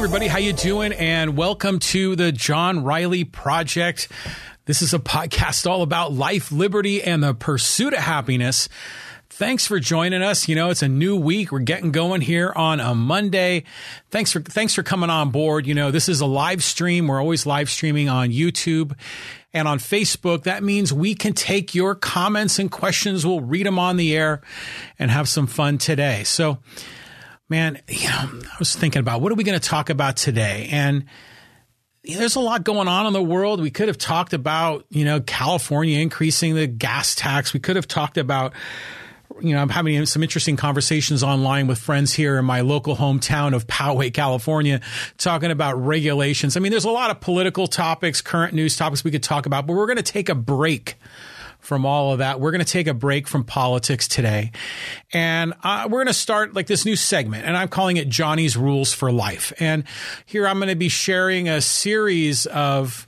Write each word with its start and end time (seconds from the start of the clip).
everybody, 0.00 0.28
how 0.28 0.38
you 0.38 0.54
doing? 0.54 0.94
And 0.94 1.36
welcome 1.36 1.78
to 1.78 2.16
the 2.16 2.32
John 2.32 2.82
Riley 2.84 3.22
Project. 3.22 4.08
This 4.64 4.80
is 4.80 4.94
a 4.94 4.98
podcast 4.98 5.70
all 5.70 5.82
about 5.82 6.10
life, 6.10 6.50
liberty, 6.50 7.02
and 7.02 7.22
the 7.22 7.34
pursuit 7.34 7.92
of 7.92 7.98
happiness. 7.98 8.70
Thanks 9.28 9.66
for 9.66 9.78
joining 9.78 10.22
us. 10.22 10.48
You 10.48 10.54
know, 10.54 10.70
it's 10.70 10.82
a 10.82 10.88
new 10.88 11.16
week. 11.16 11.52
We're 11.52 11.58
getting 11.58 11.92
going 11.92 12.22
here 12.22 12.50
on 12.56 12.80
a 12.80 12.94
Monday. 12.94 13.64
Thanks 14.10 14.32
for 14.32 14.40
thanks 14.40 14.74
for 14.74 14.82
coming 14.82 15.10
on 15.10 15.32
board. 15.32 15.66
You 15.66 15.74
know, 15.74 15.90
this 15.90 16.08
is 16.08 16.22
a 16.22 16.26
live 16.26 16.64
stream. 16.64 17.06
We're 17.06 17.20
always 17.20 17.44
live 17.44 17.68
streaming 17.68 18.08
on 18.08 18.30
YouTube 18.30 18.98
and 19.52 19.68
on 19.68 19.78
Facebook. 19.78 20.44
That 20.44 20.62
means 20.62 20.94
we 20.94 21.14
can 21.14 21.34
take 21.34 21.74
your 21.74 21.94
comments 21.94 22.58
and 22.58 22.70
questions. 22.70 23.26
We'll 23.26 23.42
read 23.42 23.66
them 23.66 23.78
on 23.78 23.98
the 23.98 24.16
air 24.16 24.40
and 24.98 25.10
have 25.10 25.28
some 25.28 25.46
fun 25.46 25.76
today. 25.76 26.24
So, 26.24 26.56
man, 27.50 27.82
you 27.88 28.08
know, 28.08 28.40
I 28.44 28.56
was 28.58 28.74
thinking 28.74 29.00
about 29.00 29.20
what 29.20 29.32
are 29.32 29.34
we 29.34 29.44
going 29.44 29.58
to 29.58 29.68
talk 29.68 29.90
about 29.90 30.16
today? 30.16 30.68
And 30.70 31.04
there's 32.04 32.36
a 32.36 32.40
lot 32.40 32.64
going 32.64 32.88
on 32.88 33.06
in 33.06 33.12
the 33.12 33.22
world. 33.22 33.60
We 33.60 33.70
could 33.70 33.88
have 33.88 33.98
talked 33.98 34.32
about, 34.32 34.86
you 34.88 35.04
know, 35.04 35.20
California 35.20 35.98
increasing 35.98 36.54
the 36.54 36.66
gas 36.66 37.14
tax. 37.14 37.52
We 37.52 37.60
could 37.60 37.76
have 37.76 37.88
talked 37.88 38.16
about, 38.16 38.54
you 39.40 39.54
know, 39.54 39.60
I'm 39.60 39.68
having 39.68 40.06
some 40.06 40.22
interesting 40.22 40.56
conversations 40.56 41.22
online 41.22 41.66
with 41.66 41.78
friends 41.78 42.12
here 42.12 42.38
in 42.38 42.44
my 42.44 42.62
local 42.62 42.96
hometown 42.96 43.54
of 43.54 43.66
Poway, 43.66 44.14
California, 44.14 44.80
talking 45.18 45.50
about 45.50 45.74
regulations. 45.84 46.56
I 46.56 46.60
mean, 46.60 46.70
there's 46.70 46.84
a 46.84 46.90
lot 46.90 47.10
of 47.10 47.20
political 47.20 47.66
topics, 47.66 48.22
current 48.22 48.54
news 48.54 48.76
topics 48.76 49.04
we 49.04 49.10
could 49.10 49.22
talk 49.22 49.44
about, 49.44 49.66
but 49.66 49.74
we're 49.74 49.86
going 49.86 49.96
to 49.96 50.02
take 50.02 50.28
a 50.28 50.34
break 50.34 50.96
from 51.60 51.86
all 51.86 52.12
of 52.12 52.18
that. 52.18 52.40
We're 52.40 52.50
going 52.50 52.64
to 52.64 52.70
take 52.70 52.86
a 52.86 52.94
break 52.94 53.28
from 53.28 53.44
politics 53.44 54.08
today. 54.08 54.52
And 55.12 55.54
uh, 55.62 55.88
we're 55.90 55.98
going 55.98 56.06
to 56.06 56.14
start 56.14 56.54
like 56.54 56.66
this 56.66 56.84
new 56.84 56.96
segment, 56.96 57.46
and 57.46 57.56
I'm 57.56 57.68
calling 57.68 57.96
it 57.96 58.08
Johnny's 58.08 58.56
Rules 58.56 58.92
for 58.92 59.12
Life. 59.12 59.52
And 59.60 59.84
here 60.26 60.46
I'm 60.46 60.58
going 60.58 60.68
to 60.68 60.76
be 60.76 60.88
sharing 60.88 61.48
a 61.48 61.60
series 61.60 62.46
of 62.46 63.06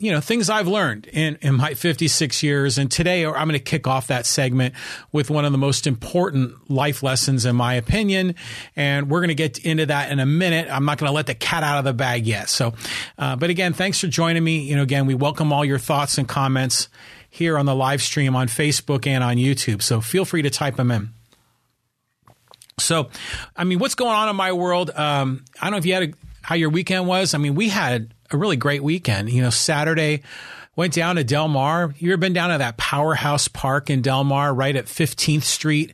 you 0.00 0.12
know, 0.12 0.20
things 0.20 0.48
I've 0.48 0.68
learned 0.68 1.08
in, 1.12 1.38
in 1.42 1.56
my 1.56 1.74
56 1.74 2.42
years. 2.44 2.78
And 2.78 2.88
today 2.88 3.26
I'm 3.26 3.32
going 3.32 3.50
to 3.50 3.58
kick 3.58 3.88
off 3.88 4.06
that 4.06 4.26
segment 4.26 4.74
with 5.10 5.28
one 5.28 5.44
of 5.44 5.50
the 5.50 5.58
most 5.58 5.88
important 5.88 6.70
life 6.70 7.02
lessons, 7.02 7.44
in 7.44 7.56
my 7.56 7.74
opinion. 7.74 8.36
And 8.76 9.10
we're 9.10 9.18
going 9.18 9.28
to 9.28 9.34
get 9.34 9.58
into 9.58 9.86
that 9.86 10.12
in 10.12 10.20
a 10.20 10.26
minute. 10.26 10.68
I'm 10.70 10.84
not 10.84 10.98
going 10.98 11.10
to 11.10 11.14
let 11.14 11.26
the 11.26 11.34
cat 11.34 11.64
out 11.64 11.78
of 11.78 11.84
the 11.84 11.92
bag 11.92 12.26
yet. 12.26 12.48
So, 12.48 12.74
uh, 13.18 13.34
but 13.34 13.50
again, 13.50 13.72
thanks 13.72 14.00
for 14.00 14.06
joining 14.06 14.44
me. 14.44 14.60
You 14.60 14.76
know, 14.76 14.82
again, 14.82 15.06
we 15.06 15.14
welcome 15.14 15.52
all 15.52 15.64
your 15.64 15.80
thoughts 15.80 16.16
and 16.16 16.28
comments 16.28 16.88
here 17.30 17.58
on 17.58 17.66
the 17.66 17.74
live 17.74 18.02
stream 18.02 18.34
on 18.34 18.48
Facebook 18.48 19.06
and 19.06 19.22
on 19.22 19.36
YouTube. 19.36 19.82
So 19.82 20.00
feel 20.00 20.24
free 20.24 20.42
to 20.42 20.50
type 20.50 20.76
them 20.76 20.90
in. 20.90 21.10
So, 22.78 23.08
I 23.56 23.64
mean, 23.64 23.78
what's 23.78 23.94
going 23.94 24.14
on 24.14 24.28
in 24.28 24.36
my 24.36 24.52
world? 24.52 24.90
Um, 24.90 25.44
I 25.60 25.66
don't 25.66 25.72
know 25.72 25.78
if 25.78 25.86
you 25.86 25.94
had 25.94 26.02
a, 26.04 26.12
how 26.42 26.54
your 26.54 26.70
weekend 26.70 27.06
was. 27.06 27.34
I 27.34 27.38
mean, 27.38 27.54
we 27.54 27.68
had 27.68 28.14
a 28.30 28.36
really 28.36 28.56
great 28.56 28.82
weekend. 28.82 29.30
You 29.30 29.42
know, 29.42 29.50
Saturday 29.50 30.22
went 30.76 30.94
down 30.94 31.16
to 31.16 31.24
Del 31.24 31.48
Mar. 31.48 31.94
You 31.98 32.12
ever 32.12 32.18
been 32.18 32.32
down 32.32 32.50
to 32.50 32.58
that 32.58 32.76
powerhouse 32.76 33.48
park 33.48 33.90
in 33.90 34.00
Del 34.00 34.24
Mar, 34.24 34.54
right 34.54 34.74
at 34.74 34.86
15th 34.86 35.42
Street? 35.42 35.92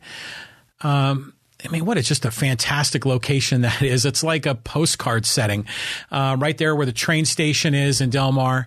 Um, 0.82 1.33
I 1.64 1.68
mean, 1.68 1.86
what 1.86 1.96
is 1.96 2.06
just 2.06 2.24
a 2.24 2.30
fantastic 2.30 3.06
location 3.06 3.62
that 3.62 3.82
is. 3.82 4.04
It's 4.04 4.22
like 4.22 4.46
a 4.46 4.54
postcard 4.54 5.24
setting, 5.24 5.66
uh, 6.10 6.36
right 6.38 6.56
there 6.58 6.76
where 6.76 6.86
the 6.86 6.92
train 6.92 7.24
station 7.24 7.74
is 7.74 8.00
in 8.00 8.10
Del 8.10 8.32
Mar 8.32 8.66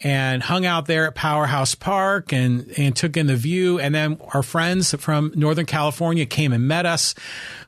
and 0.00 0.42
hung 0.42 0.66
out 0.66 0.86
there 0.86 1.06
at 1.06 1.14
Powerhouse 1.14 1.74
Park 1.74 2.32
and, 2.32 2.72
and 2.76 2.96
took 2.96 3.16
in 3.16 3.26
the 3.26 3.36
view. 3.36 3.78
And 3.78 3.94
then 3.94 4.18
our 4.34 4.42
friends 4.42 4.94
from 4.94 5.32
Northern 5.34 5.66
California 5.66 6.26
came 6.26 6.52
and 6.52 6.66
met 6.66 6.86
us. 6.86 7.14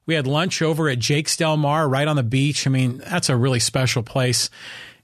We 0.07 0.15
had 0.15 0.27
lunch 0.27 0.61
over 0.61 0.89
at 0.89 0.99
Jake's 0.99 1.37
Del 1.37 1.57
Mar 1.57 1.89
right 1.89 2.09
on 2.09 2.17
the 2.17 2.23
beach. 2.23 2.67
I 2.67 2.71
mean, 2.71 2.99
that's 2.99 3.29
a 3.29 3.37
really 3.37 3.61
special 3.61 4.03
place 4.03 4.51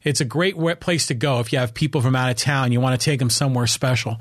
it's 0.03 0.21
a 0.21 0.25
great 0.25 0.57
place 0.81 1.07
to 1.09 1.15
go 1.15 1.41
if 1.41 1.53
you 1.53 1.59
have 1.59 1.75
people 1.75 2.01
from 2.01 2.17
out 2.17 2.31
of 2.31 2.37
town. 2.37 2.73
You 2.73 2.81
want 2.81 2.99
to 2.99 3.05
take 3.05 3.19
them 3.19 3.31
somewhere 3.31 3.67
special. 3.67 4.19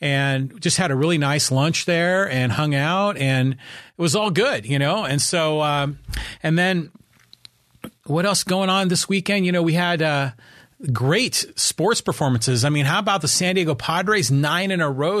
And 0.00 0.60
just 0.60 0.76
had 0.76 0.90
a 0.90 0.94
really 0.94 1.18
nice 1.18 1.50
lunch 1.50 1.84
there 1.84 2.30
and 2.30 2.50
hung 2.52 2.74
out 2.74 3.16
and 3.18 3.52
it 3.52 3.58
was 3.96 4.16
all 4.16 4.30
good, 4.30 4.64
you 4.64 4.78
know? 4.78 5.04
And 5.04 5.20
so, 5.20 5.60
um, 5.62 5.98
and 6.42 6.58
then 6.58 6.90
what 8.04 8.24
else 8.24 8.42
going 8.42 8.70
on 8.70 8.88
this 8.88 9.08
weekend? 9.08 9.44
You 9.44 9.52
know, 9.52 9.62
we 9.62 9.74
had, 9.74 10.00
uh, 10.00 10.30
great 10.92 11.46
sports 11.56 12.00
performances. 12.00 12.64
I 12.64 12.68
mean, 12.68 12.84
how 12.84 13.00
about 13.00 13.20
the 13.20 13.28
San 13.28 13.56
Diego 13.56 13.74
Padres 13.74 14.30
nine 14.30 14.70
in 14.70 14.80
a 14.80 14.90
row? 14.90 15.20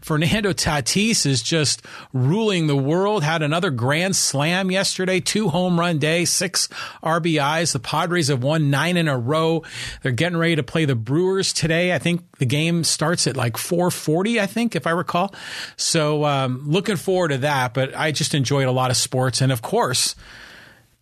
Fernando 0.00 0.52
Tatis 0.52 1.24
is 1.24 1.42
just 1.42 1.82
ruling 2.12 2.66
the 2.66 2.76
world. 2.76 3.22
Had 3.22 3.42
another 3.42 3.70
grand 3.70 4.14
slam 4.14 4.70
yesterday, 4.70 5.20
two 5.20 5.48
home 5.48 5.80
run 5.80 5.98
day, 5.98 6.26
six 6.26 6.68
RBIs. 7.02 7.72
The 7.72 7.78
Padres 7.78 8.28
have 8.28 8.42
won 8.42 8.70
nine 8.70 8.98
in 8.98 9.08
a 9.08 9.16
row. 9.16 9.62
They're 10.02 10.12
getting 10.12 10.36
ready 10.36 10.56
to 10.56 10.62
play 10.62 10.84
the 10.84 10.94
Brewers 10.94 11.52
today. 11.54 11.94
I 11.94 11.98
think 11.98 12.38
the 12.38 12.46
game 12.46 12.84
starts 12.84 13.26
at 13.26 13.36
like 13.36 13.56
440, 13.56 14.40
I 14.40 14.46
think, 14.46 14.76
if 14.76 14.86
I 14.86 14.90
recall. 14.90 15.34
So, 15.76 16.24
um, 16.24 16.68
looking 16.68 16.96
forward 16.96 17.28
to 17.28 17.38
that, 17.38 17.72
but 17.72 17.96
I 17.96 18.12
just 18.12 18.34
enjoyed 18.34 18.66
a 18.66 18.72
lot 18.72 18.90
of 18.90 18.96
sports. 18.98 19.40
And 19.40 19.50
of 19.50 19.62
course, 19.62 20.14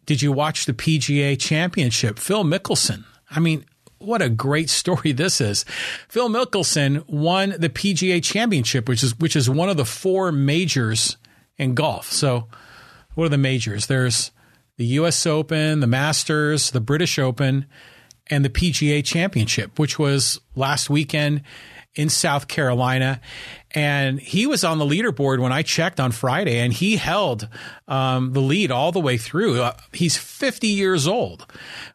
did 0.07 0.23
you 0.23 0.31
watch 0.31 0.67
the 0.67 0.73
PGA 0.73 1.39
championship? 1.39 2.19
Phil 2.19 2.45
Mickelson. 2.45 3.05
I 3.31 3.41
mean, 3.41 3.67
what 3.99 4.23
a 4.23 4.29
great 4.29 4.71
story 4.71 5.13
this 5.13 5.41
is. 5.41 5.65
Phil 6.09 6.29
Mickelson 6.29 7.09
won 7.09 7.55
the 7.59 7.69
PGA 7.69 8.23
Championship, 8.23 8.89
which 8.89 9.03
is 9.03 9.19
which 9.19 9.37
is 9.37 9.49
one 9.51 9.69
of 9.69 9.77
the 9.77 9.85
four 9.85 10.33
majors 10.33 11.17
in 11.57 11.75
golf. 11.75 12.11
So, 12.11 12.49
what 13.15 13.25
are 13.25 13.31
the 13.31 13.39
majors? 13.39 13.87
There's 13.87 14.31
the 14.77 14.87
U.S. 14.87 15.27
Open, 15.27 15.81
the 15.81 15.87
Masters, 15.87 16.71
the 16.71 16.81
British 16.81 17.19
Open, 17.19 17.67
and 18.29 18.45
the 18.45 18.51
PGA 18.51 19.05
Championship, 19.05 19.79
which 19.79 19.99
was 19.99 20.41
last 20.55 20.89
weekend 20.89 21.43
in 21.95 22.09
South 22.09 22.47
Carolina. 22.47 23.21
And 23.73 24.19
he 24.19 24.47
was 24.47 24.65
on 24.65 24.79
the 24.79 24.87
leaderboard 24.87 25.41
when 25.41 25.53
I 25.53 25.63
checked 25.63 26.01
on 26.01 26.13
Friday, 26.13 26.59
and 26.59 26.73
he 26.73 26.97
held 26.97 27.49
um, 27.87 28.33
the 28.33 28.41
lead 28.41 28.71
all 28.71 28.93
the 28.93 29.01
way 29.01 29.19
through. 29.19 29.61
Uh, 29.61 29.77
he's 29.93 30.17
50 30.17 30.69
years 30.69 31.07
old, 31.07 31.47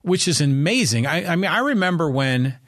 which 0.03 0.28
is 0.28 0.39
amazing. 0.39 1.07
I, 1.07 1.33
I 1.33 1.35
mean, 1.35 1.50
I 1.50 1.59
remember 1.59 2.09
when 2.09 2.59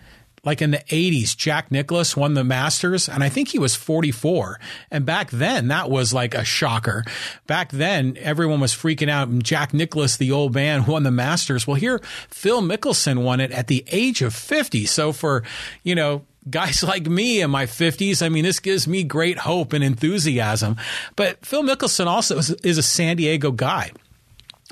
like 0.45 0.61
in 0.61 0.71
the 0.71 0.77
80s, 0.77 1.35
Jack 1.35 1.71
Nicklaus 1.71 2.15
won 2.15 2.35
the 2.35 2.43
Masters, 2.43 3.09
and 3.09 3.23
I 3.23 3.29
think 3.29 3.49
he 3.49 3.59
was 3.59 3.75
44. 3.75 4.59
And 4.91 5.05
back 5.05 5.31
then, 5.31 5.67
that 5.69 5.89
was 5.89 6.13
like 6.13 6.35
a 6.35 6.45
shocker. 6.45 7.03
Back 7.47 7.71
then, 7.71 8.15
everyone 8.19 8.59
was 8.59 8.73
freaking 8.73 9.09
out. 9.09 9.27
And 9.27 9.43
Jack 9.43 9.73
Nicklaus, 9.73 10.17
the 10.17 10.31
old 10.31 10.53
man, 10.53 10.85
won 10.87 11.03
the 11.03 11.11
Masters. 11.11 11.65
Well, 11.65 11.75
here, 11.75 11.99
Phil 12.29 12.61
Mickelson 12.61 13.23
won 13.23 13.41
it 13.41 13.51
at 13.51 13.67
the 13.67 13.83
age 13.87 14.21
of 14.21 14.35
50. 14.35 14.85
So 14.85 15.11
for, 15.11 15.43
you 15.83 15.95
know, 15.95 16.25
guys 16.49 16.83
like 16.83 17.07
me 17.07 17.41
in 17.41 17.49
my 17.49 17.65
50s. 17.65 18.21
I 18.21 18.29
mean, 18.29 18.43
this 18.43 18.59
gives 18.59 18.87
me 18.87 19.03
great 19.03 19.39
hope 19.39 19.73
and 19.73 19.83
enthusiasm. 19.83 20.77
But 21.15 21.45
Phil 21.45 21.63
Mickelson 21.63 22.07
also 22.07 22.37
is, 22.37 22.51
is 22.51 22.77
a 22.77 22.83
San 22.83 23.17
Diego 23.17 23.51
guy. 23.51 23.91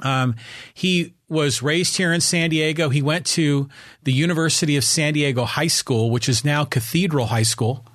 Um, 0.02 0.36
he 0.74 1.14
was 1.30 1.62
raised 1.62 1.98
here 1.98 2.14
in 2.14 2.22
San 2.22 2.50
Diego. 2.50 2.90
He 2.90 3.02
went 3.02 3.26
to 3.28 3.70
the 4.04 4.14
University 4.14 4.76
of 4.78 4.84
San 4.84 5.14
Diego 5.14 5.46
High 5.46 5.68
School, 5.68 6.10
which 6.10 6.28
is 6.28 6.44
now 6.44 6.66
Cathedral 6.66 7.28
High 7.28 7.44
School. 7.44 7.86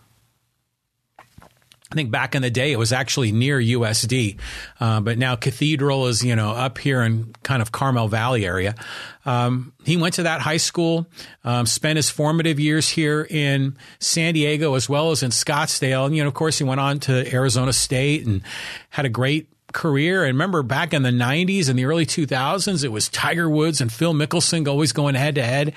I 1.90 1.94
think 1.94 2.10
back 2.10 2.34
in 2.34 2.42
the 2.42 2.50
day 2.50 2.72
it 2.72 2.78
was 2.78 2.92
actually 2.92 3.32
near 3.32 3.58
USD, 3.58 4.38
uh, 4.78 5.00
but 5.00 5.16
now 5.16 5.36
Cathedral 5.36 6.06
is 6.06 6.22
you 6.22 6.36
know 6.36 6.50
up 6.50 6.76
here 6.78 7.02
in 7.02 7.34
kind 7.42 7.62
of 7.62 7.72
Carmel 7.72 8.08
Valley 8.08 8.44
area. 8.44 8.74
Um, 9.24 9.72
he 9.84 9.96
went 9.96 10.14
to 10.14 10.24
that 10.24 10.42
high 10.42 10.58
school, 10.58 11.06
um, 11.44 11.64
spent 11.64 11.96
his 11.96 12.10
formative 12.10 12.60
years 12.60 12.88
here 12.90 13.26
in 13.28 13.76
San 14.00 14.34
Diego 14.34 14.74
as 14.74 14.88
well 14.88 15.12
as 15.12 15.22
in 15.22 15.30
Scottsdale, 15.30 16.04
and 16.04 16.14
you 16.14 16.22
know 16.22 16.28
of 16.28 16.34
course 16.34 16.58
he 16.58 16.64
went 16.64 16.80
on 16.80 17.00
to 17.00 17.32
Arizona 17.32 17.72
State 17.72 18.26
and 18.26 18.42
had 18.90 19.06
a 19.06 19.10
great 19.10 19.48
career. 19.72 20.24
And 20.24 20.34
remember 20.34 20.62
back 20.62 20.92
in 20.92 21.02
the 21.02 21.10
90s 21.10 21.68
and 21.68 21.78
the 21.78 21.84
early 21.84 22.06
2000s, 22.06 22.84
it 22.84 22.88
was 22.88 23.08
Tiger 23.08 23.48
Woods 23.48 23.80
and 23.80 23.92
Phil 23.92 24.14
Mickelson 24.14 24.66
always 24.66 24.92
going 24.92 25.14
head 25.14 25.36
to 25.36 25.42
head. 25.42 25.74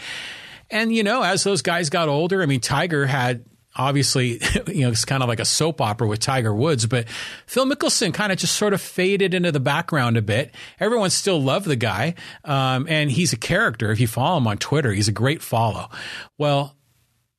And, 0.69 0.95
you 0.95 1.03
know, 1.03 1.21
as 1.21 1.44
those 1.44 1.62
guys 1.62 1.89
got 1.89 2.07
older, 2.07 2.41
I 2.41 2.45
mean, 2.45 2.62
Tiger 2.62 3.06
had 3.06 3.44
obviously, 3.75 4.39
you 4.68 4.81
know, 4.81 4.89
it's 4.89 5.06
kind 5.06 5.23
of 5.23 5.29
like 5.29 5.39
a 5.39 5.45
soap 5.45 5.81
opera 5.81 6.07
with 6.07 6.19
Tiger 6.19 6.53
Woods, 6.53 6.85
but 6.85 7.07
Phil 7.45 7.65
Mickelson 7.65 8.13
kind 8.13 8.31
of 8.31 8.38
just 8.38 8.56
sort 8.56 8.73
of 8.73 8.81
faded 8.81 9.33
into 9.33 9.51
the 9.51 9.59
background 9.59 10.18
a 10.18 10.21
bit. 10.21 10.53
Everyone 10.79 11.09
still 11.09 11.41
loved 11.41 11.65
the 11.65 11.75
guy. 11.75 12.15
Um, 12.44 12.88
and 12.89 13.12
he's 13.12 13.33
a 13.33 13.38
character. 13.38 13.91
If 13.91 14.00
you 14.00 14.07
follow 14.07 14.38
him 14.38 14.47
on 14.47 14.57
Twitter, 14.57 14.91
he's 14.91 15.07
a 15.07 15.13
great 15.13 15.41
follow. 15.41 15.89
Well, 16.38 16.75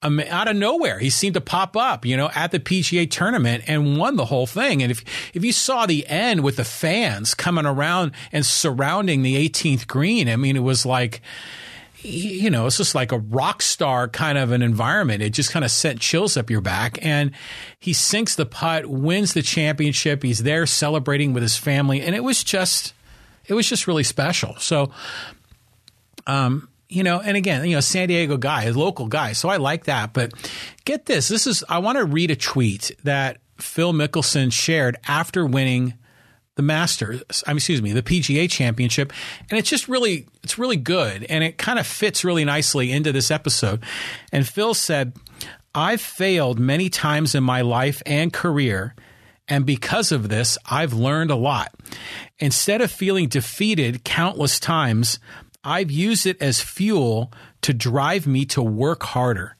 um, 0.04 0.18
out 0.18 0.48
of 0.48 0.56
nowhere, 0.56 0.98
he 0.98 1.10
seemed 1.10 1.34
to 1.34 1.40
pop 1.40 1.76
up, 1.76 2.04
you 2.04 2.16
know, 2.16 2.28
at 2.34 2.50
the 2.50 2.58
PGA 2.58 3.08
tournament 3.08 3.64
and 3.68 3.96
won 3.96 4.16
the 4.16 4.24
whole 4.24 4.46
thing. 4.46 4.82
And 4.82 4.90
if 4.90 5.04
if 5.32 5.44
you 5.44 5.52
saw 5.52 5.86
the 5.86 6.06
end 6.08 6.42
with 6.42 6.56
the 6.56 6.64
fans 6.64 7.34
coming 7.34 7.66
around 7.66 8.12
and 8.32 8.44
surrounding 8.44 9.22
the 9.22 9.48
18th 9.48 9.86
green, 9.86 10.28
I 10.28 10.34
mean, 10.34 10.56
it 10.56 10.60
was 10.64 10.84
like, 10.84 11.22
you 12.02 12.50
know, 12.50 12.66
it's 12.66 12.76
just 12.76 12.94
like 12.94 13.12
a 13.12 13.18
rock 13.18 13.62
star 13.62 14.08
kind 14.08 14.36
of 14.36 14.52
an 14.52 14.62
environment. 14.62 15.22
It 15.22 15.30
just 15.30 15.50
kind 15.50 15.64
of 15.64 15.70
sent 15.70 16.00
chills 16.00 16.36
up 16.36 16.50
your 16.50 16.60
back. 16.60 16.98
And 17.00 17.32
he 17.78 17.92
sinks 17.92 18.34
the 18.34 18.46
putt, 18.46 18.86
wins 18.86 19.34
the 19.34 19.42
championship. 19.42 20.22
He's 20.22 20.42
there 20.42 20.66
celebrating 20.66 21.32
with 21.32 21.42
his 21.42 21.56
family, 21.56 22.00
and 22.00 22.14
it 22.14 22.24
was 22.24 22.42
just, 22.44 22.94
it 23.46 23.54
was 23.54 23.68
just 23.68 23.86
really 23.86 24.04
special. 24.04 24.56
So 24.58 24.92
Um, 26.26 26.68
you 26.88 27.02
know, 27.02 27.20
and 27.20 27.36
again, 27.36 27.64
you 27.64 27.74
know, 27.74 27.80
San 27.80 28.08
Diego 28.08 28.36
guy, 28.36 28.64
a 28.64 28.72
local 28.72 29.08
guy. 29.08 29.32
So 29.32 29.48
I 29.48 29.56
like 29.56 29.86
that. 29.86 30.12
But 30.12 30.32
get 30.84 31.06
this. 31.06 31.26
This 31.26 31.46
is, 31.46 31.64
I 31.68 31.78
want 31.78 31.98
to 31.98 32.04
read 32.04 32.30
a 32.30 32.36
tweet 32.36 32.92
that 33.02 33.38
Phil 33.58 33.92
Mickelson 33.92 34.52
shared 34.52 34.96
after 35.08 35.44
winning 35.46 35.94
the 36.54 36.62
Masters, 36.62 37.22
I 37.46 37.50
mean, 37.50 37.56
excuse 37.56 37.80
me, 37.80 37.92
the 37.92 38.02
PGA 38.02 38.50
championship. 38.50 39.12
And 39.48 39.58
it's 39.58 39.70
just 39.70 39.88
really, 39.88 40.26
it's 40.42 40.58
really 40.58 40.76
good. 40.76 41.24
And 41.24 41.42
it 41.42 41.56
kind 41.56 41.78
of 41.78 41.86
fits 41.86 42.24
really 42.24 42.44
nicely 42.44 42.92
into 42.92 43.12
this 43.12 43.30
episode. 43.30 43.82
And 44.32 44.46
Phil 44.46 44.74
said, 44.74 45.14
I've 45.74 46.02
failed 46.02 46.58
many 46.58 46.90
times 46.90 47.34
in 47.34 47.42
my 47.42 47.62
life 47.62 48.02
and 48.04 48.32
career. 48.32 48.94
And 49.48 49.64
because 49.64 50.12
of 50.12 50.28
this, 50.28 50.58
I've 50.70 50.92
learned 50.92 51.30
a 51.30 51.36
lot. 51.36 51.74
Instead 52.38 52.80
of 52.82 52.90
feeling 52.90 53.28
defeated 53.28 54.04
countless 54.04 54.60
times, 54.60 55.18
I've 55.64 55.90
used 55.90 56.26
it 56.26 56.40
as 56.42 56.60
fuel 56.60 57.32
to 57.62 57.72
drive 57.72 58.26
me 58.26 58.44
to 58.46 58.62
work 58.62 59.02
harder. 59.02 59.56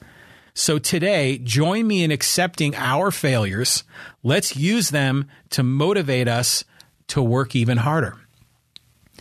So 0.55 0.79
today, 0.79 1.39
join 1.39 1.87
me 1.87 2.05
in 2.05 2.11
accepting 2.11 2.75
our 2.77 3.11
failures. 3.11 3.85
Let's 4.23 4.57
use 4.57 4.91
them 4.91 5.29
to 5.51 5.63
motivate 5.63 6.29
us 6.29 6.65
to 7.13 7.23
work 7.23 7.55
even 7.55 7.77
harder. 7.77 8.17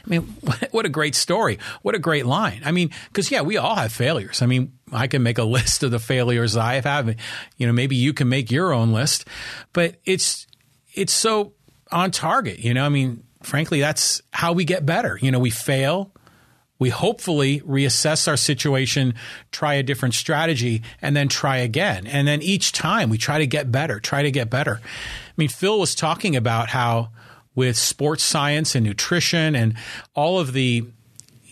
I 0.05 0.09
mean, 0.09 0.21
what 0.71 0.85
a 0.85 0.89
great 0.89 1.13
story. 1.13 1.59
What 1.81 1.93
a 1.93 1.99
great 1.99 2.25
line. 2.25 2.61
I 2.65 2.71
mean, 2.71 2.91
because, 3.09 3.29
yeah, 3.31 3.41
we 3.41 3.57
all 3.57 3.75
have 3.75 3.91
failures. 3.91 4.41
I 4.41 4.45
mean, 4.45 4.73
I 4.91 5.07
can 5.07 5.23
make 5.23 5.37
a 5.37 5.43
list 5.57 5.83
of 5.83 5.91
the 5.91 5.99
failures 5.99 6.55
I 6.55 6.75
have 6.75 6.85
had. 6.85 7.19
You 7.57 7.67
know, 7.67 7.73
maybe 7.73 7.95
you 7.95 8.13
can 8.13 8.29
make 8.29 8.49
your 8.49 8.73
own 8.73 8.93
list, 8.93 9.25
but 9.73 9.95
it's, 10.05 10.47
it's 10.93 11.13
so 11.13 11.53
on 11.91 12.11
target. 12.11 12.59
You 12.59 12.73
know, 12.73 12.85
I 12.85 12.89
mean, 12.89 13.23
frankly, 13.43 13.81
that's 13.81 14.21
how 14.31 14.53
we 14.53 14.63
get 14.63 14.85
better. 14.85 15.19
You 15.21 15.31
know, 15.31 15.39
we 15.39 15.49
fail, 15.49 16.13
we 16.79 16.89
hopefully 16.89 17.59
reassess 17.59 18.27
our 18.27 18.37
situation, 18.37 19.15
try 19.51 19.75
a 19.75 19.83
different 19.83 20.13
strategy, 20.13 20.81
and 21.01 21.15
then 21.15 21.27
try 21.27 21.57
again. 21.57 22.07
And 22.07 22.27
then 22.27 22.41
each 22.41 22.71
time 22.71 23.09
we 23.09 23.17
try 23.17 23.39
to 23.39 23.47
get 23.47 23.69
better, 23.69 23.99
try 23.99 24.23
to 24.23 24.31
get 24.31 24.49
better. 24.49 24.79
I 24.81 25.33
mean, 25.37 25.49
Phil 25.49 25.79
was 25.79 25.93
talking 25.93 26.35
about 26.35 26.69
how 26.69 27.09
with 27.55 27.77
sports 27.77 28.23
science 28.23 28.75
and 28.75 28.85
nutrition 28.85 29.55
and 29.55 29.75
all 30.15 30.39
of 30.39 30.53
the, 30.53 30.85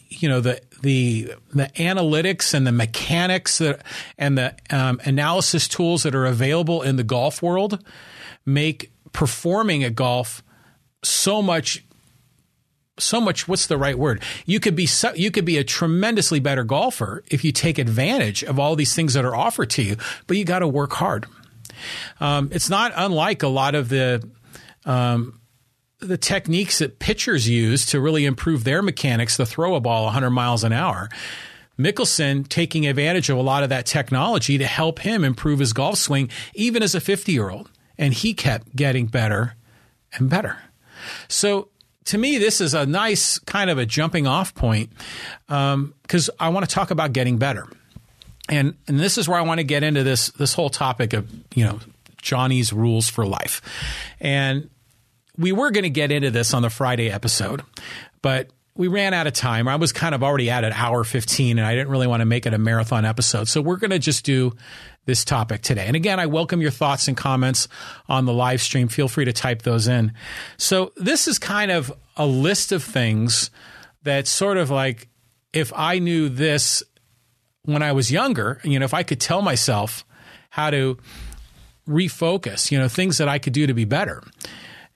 you 0.09 0.29
know, 0.29 0.39
the, 0.39 0.61
the 0.81 1.33
the 1.53 1.65
analytics 1.75 2.53
and 2.53 2.65
the 2.65 2.71
mechanics 2.71 3.57
that, 3.57 3.81
and 4.17 4.37
the 4.37 4.55
um, 4.69 4.99
analysis 5.03 5.67
tools 5.67 6.03
that 6.03 6.15
are 6.15 6.25
available 6.25 6.81
in 6.81 6.95
the 6.95 7.03
golf 7.03 7.41
world 7.41 7.83
make 8.45 8.91
performing 9.11 9.83
at 9.83 9.95
golf 9.95 10.43
so 11.03 11.41
much 11.41 11.83
so 12.97 13.21
much 13.21 13.47
what's 13.47 13.67
the 13.67 13.77
right 13.77 13.97
word? 13.97 14.21
You 14.45 14.59
could 14.59 14.75
be 14.75 14.85
so, 14.85 15.13
you 15.13 15.31
could 15.31 15.45
be 15.45 15.57
a 15.57 15.63
tremendously 15.63 16.41
better 16.41 16.65
golfer 16.65 17.23
if 17.31 17.45
you 17.45 17.53
take 17.53 17.77
advantage 17.77 18.43
of 18.43 18.59
all 18.59 18.75
these 18.75 18.93
things 18.93 19.13
that 19.13 19.23
are 19.23 19.35
offered 19.35 19.69
to 19.71 19.83
you 19.83 19.95
but 20.27 20.37
you 20.37 20.43
got 20.43 20.59
to 20.59 20.67
work 20.67 20.93
hard. 20.93 21.25
Um, 22.19 22.49
it's 22.51 22.69
not 22.69 22.91
unlike 22.95 23.43
a 23.43 23.47
lot 23.47 23.73
of 23.73 23.87
the 23.89 24.27
um, 24.85 25.38
the 25.99 26.17
techniques 26.17 26.79
that 26.79 26.99
pitchers 26.99 27.47
use 27.47 27.85
to 27.87 27.99
really 27.99 28.25
improve 28.25 28.63
their 28.63 28.81
mechanics 28.81 29.37
to 29.37 29.45
throw 29.45 29.75
a 29.75 29.79
ball 29.79 30.05
100 30.05 30.29
miles 30.29 30.63
an 30.63 30.73
hour. 30.73 31.09
Mickelson 31.77 32.47
taking 32.47 32.87
advantage 32.87 33.29
of 33.29 33.37
a 33.37 33.41
lot 33.41 33.63
of 33.63 33.69
that 33.69 33.85
technology 33.85 34.57
to 34.57 34.65
help 34.65 34.99
him 34.99 35.23
improve 35.23 35.59
his 35.59 35.71
golf 35.71 35.97
swing 35.97 36.29
even 36.53 36.83
as 36.83 36.93
a 36.93 36.99
50 36.99 37.31
year 37.31 37.49
old 37.49 37.71
and 37.97 38.13
he 38.13 38.33
kept 38.33 38.75
getting 38.75 39.05
better 39.05 39.55
and 40.13 40.29
better. 40.29 40.57
So 41.27 41.69
to 42.05 42.17
me, 42.17 42.37
this 42.37 42.59
is 42.59 42.73
a 42.73 42.85
nice 42.85 43.37
kind 43.39 43.69
of 43.69 43.77
a 43.77 43.85
jumping 43.85 44.25
off 44.25 44.55
point 44.55 44.91
because 45.47 46.29
um, 46.29 46.35
I 46.39 46.49
want 46.49 46.67
to 46.67 46.73
talk 46.73 46.91
about 46.91 47.13
getting 47.13 47.37
better. 47.37 47.67
And, 48.47 48.75
and 48.87 48.99
this 48.99 49.17
is 49.17 49.29
where 49.29 49.37
I 49.37 49.43
want 49.43 49.59
to 49.59 49.63
get 49.63 49.83
into 49.83 50.01
this 50.03 50.29
this 50.31 50.55
whole 50.55 50.71
topic 50.71 51.13
of 51.13 51.29
you 51.53 51.65
know 51.65 51.79
Johnny's 52.19 52.73
rules 52.73 53.07
for 53.07 53.27
life, 53.27 53.61
and 54.19 54.71
we 55.39 55.53
were 55.53 55.71
going 55.71 55.83
to 55.83 55.89
get 55.89 56.11
into 56.11 56.29
this 56.29 56.53
on 56.53 56.61
the 56.61 56.69
Friday 56.69 57.09
episode, 57.09 57.63
but 58.21 58.49
we 58.75 58.87
ran 58.87 59.13
out 59.13 59.25
of 59.25 59.33
time. 59.33 59.67
I 59.67 59.77
was 59.77 59.91
kind 59.91 60.13
of 60.13 60.21
already 60.21 60.49
at 60.49 60.63
an 60.63 60.73
hour 60.73 61.03
15 61.03 61.57
and 61.57 61.65
I 61.65 61.73
didn't 61.73 61.89
really 61.89 62.07
want 62.07 62.21
to 62.21 62.25
make 62.25 62.45
it 62.45 62.53
a 62.53 62.57
marathon 62.57 63.05
episode. 63.05 63.47
So 63.47 63.61
we're 63.61 63.77
going 63.77 63.91
to 63.91 63.99
just 63.99 64.25
do 64.25 64.53
this 65.05 65.25
topic 65.25 65.61
today. 65.61 65.85
And 65.85 65.95
again, 65.95 66.19
I 66.19 66.27
welcome 66.27 66.61
your 66.61 66.71
thoughts 66.71 67.07
and 67.07 67.17
comments 67.17 67.67
on 68.07 68.25
the 68.25 68.33
live 68.33 68.61
stream. 68.61 68.89
Feel 68.89 69.07
free 69.07 69.25
to 69.25 69.33
type 69.33 69.63
those 69.63 69.87
in. 69.87 70.13
So 70.57 70.91
this 70.97 71.27
is 71.27 71.39
kind 71.39 71.71
of 71.71 71.91
a 72.15 72.25
list 72.25 72.71
of 72.71 72.83
things 72.83 73.49
that 74.03 74.27
sort 74.27 74.57
of 74.57 74.69
like 74.69 75.07
if 75.51 75.73
I 75.75 75.99
knew 75.99 76.29
this 76.29 76.83
when 77.63 77.81
I 77.81 77.93
was 77.93 78.11
younger, 78.11 78.59
you 78.63 78.77
know, 78.77 78.85
if 78.85 78.93
I 78.93 79.03
could 79.03 79.19
tell 79.19 79.41
myself 79.41 80.05
how 80.49 80.69
to 80.69 80.97
refocus, 81.87 82.71
you 82.71 82.77
know, 82.77 82.87
things 82.87 83.17
that 83.17 83.27
I 83.27 83.39
could 83.39 83.53
do 83.53 83.67
to 83.67 83.73
be 83.73 83.85
better, 83.85 84.23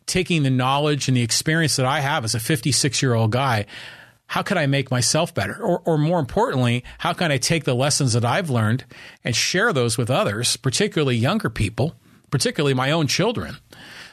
taking 0.05 0.43
the 0.43 0.49
knowledge 0.49 1.07
and 1.07 1.17
the 1.17 1.21
experience 1.21 1.75
that 1.75 1.85
I 1.85 1.99
have 1.99 2.23
as 2.23 2.35
a 2.35 2.39
56 2.39 3.01
year 3.01 3.13
old 3.13 3.31
guy 3.31 3.65
how 4.33 4.41
can 4.41 4.57
I 4.57 4.65
make 4.65 4.89
myself 4.89 5.31
better? 5.33 5.61
Or, 5.61 5.81
or 5.85 5.95
more 5.95 6.19
importantly, 6.19 6.83
how 6.97 7.13
can 7.13 7.31
I 7.31 7.37
take 7.37 7.65
the 7.65 7.75
lessons 7.75 8.13
that 8.13 8.25
I've 8.25 8.49
learned 8.49 8.83
and 9.23 9.35
share 9.35 9.71
those 9.71 9.95
with 9.95 10.09
others, 10.09 10.57
particularly 10.57 11.15
younger 11.15 11.51
people, 11.51 11.95
particularly 12.31 12.73
my 12.73 12.89
own 12.89 13.05
children, 13.05 13.57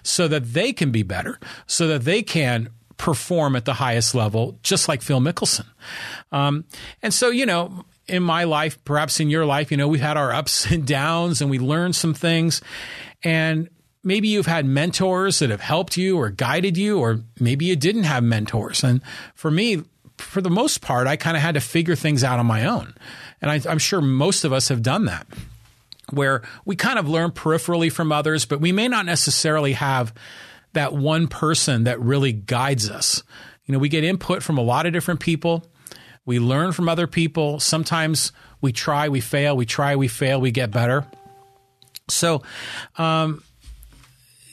so 0.03 0.29
that 0.29 0.53
they 0.53 0.75
can 0.75 0.91
be 0.91 1.03
better, 1.03 1.39
so 1.67 1.87
that 1.89 2.05
they 2.05 2.23
can 2.23 2.69
perform 2.99 3.57
at 3.57 3.65
the 3.65 3.73
highest 3.73 4.15
level, 4.15 4.59
just 4.63 4.89
like 4.89 5.01
Phil 5.01 5.21
Mickelson. 5.21 5.65
Um, 6.33 6.67
and 7.03 7.15
so, 7.15 7.31
you 7.31 7.47
know, 7.47 7.87
in 8.07 8.23
my 8.23 8.45
life, 8.45 8.83
perhaps 8.85 9.21
in 9.21 9.31
your 9.31 9.47
life, 9.47 9.71
you 9.71 9.79
know, 9.79 9.89
we've 9.89 10.03
had 10.03 10.19
our 10.19 10.33
ups 10.33 10.67
and 10.71 10.87
downs 10.87 11.41
and 11.41 11.51
we 11.51 11.59
learned 11.59 11.97
some 11.97 12.13
things. 12.13 12.61
And 13.23 13.71
maybe 14.03 14.29
you've 14.29 14.47
had 14.47 14.65
mentors 14.65 15.39
that 15.41 15.51
have 15.51 15.61
helped 15.61 15.97
you 15.97 16.19
or 16.19 16.31
guided 16.31 16.77
you, 16.77 16.99
or 16.99 17.21
maybe 17.39 17.67
you 17.67 17.77
didn't 17.77 18.05
have 18.05 18.23
mentors. 18.23 18.83
And 18.83 19.01
for 19.35 19.51
me, 19.51 19.83
for 20.17 20.41
the 20.41 20.51
most 20.51 20.81
part, 20.81 21.07
I 21.07 21.17
kind 21.17 21.37
of 21.37 21.43
had 21.43 21.55
to 21.55 21.61
figure 21.61 21.97
things 21.97 22.25
out 22.25 22.39
on 22.39 22.47
my 22.47 22.67
own. 22.67 22.95
And 23.41 23.51
I, 23.51 23.61
I'm 23.71 23.79
sure 23.79 24.01
most 24.01 24.45
of 24.45 24.53
us 24.53 24.69
have 24.69 24.83
done 24.83 25.07
that, 25.07 25.27
where 26.11 26.43
we 26.65 26.77
kind 26.77 26.99
of 26.99 27.09
learn 27.09 27.31
peripherally 27.31 27.91
from 27.91 28.13
others, 28.13 28.45
but 28.45 28.61
we 28.61 28.73
may 28.73 28.89
not 28.89 29.07
necessarily 29.07 29.73
have 29.73 30.13
that 30.73 30.93
one 30.93 31.27
person 31.27 31.85
that 31.85 32.01
really 32.01 32.33
guides 32.33 32.91
us. 32.91 33.23
You 33.65 33.73
know, 33.73 33.79
we 33.79 33.89
get 33.89 34.05
input 34.05 34.43
from 34.43 34.59
a 34.59 34.63
lot 34.63 34.87
of 34.87 34.93
different 34.93 35.21
people. 35.21 35.65
We 36.27 36.39
learn 36.39 36.73
from 36.73 36.89
other 36.89 37.07
people. 37.07 37.61
Sometimes 37.61 38.33
we 38.61 38.73
try, 38.73 39.09
we 39.09 39.21
fail, 39.21 39.57
we 39.57 39.67
try, 39.67 39.97
we 39.97 40.09
fail, 40.09 40.41
we 40.41 40.51
get 40.51 40.71
better. 40.71 41.07
So, 42.09 42.43
um, 42.99 43.43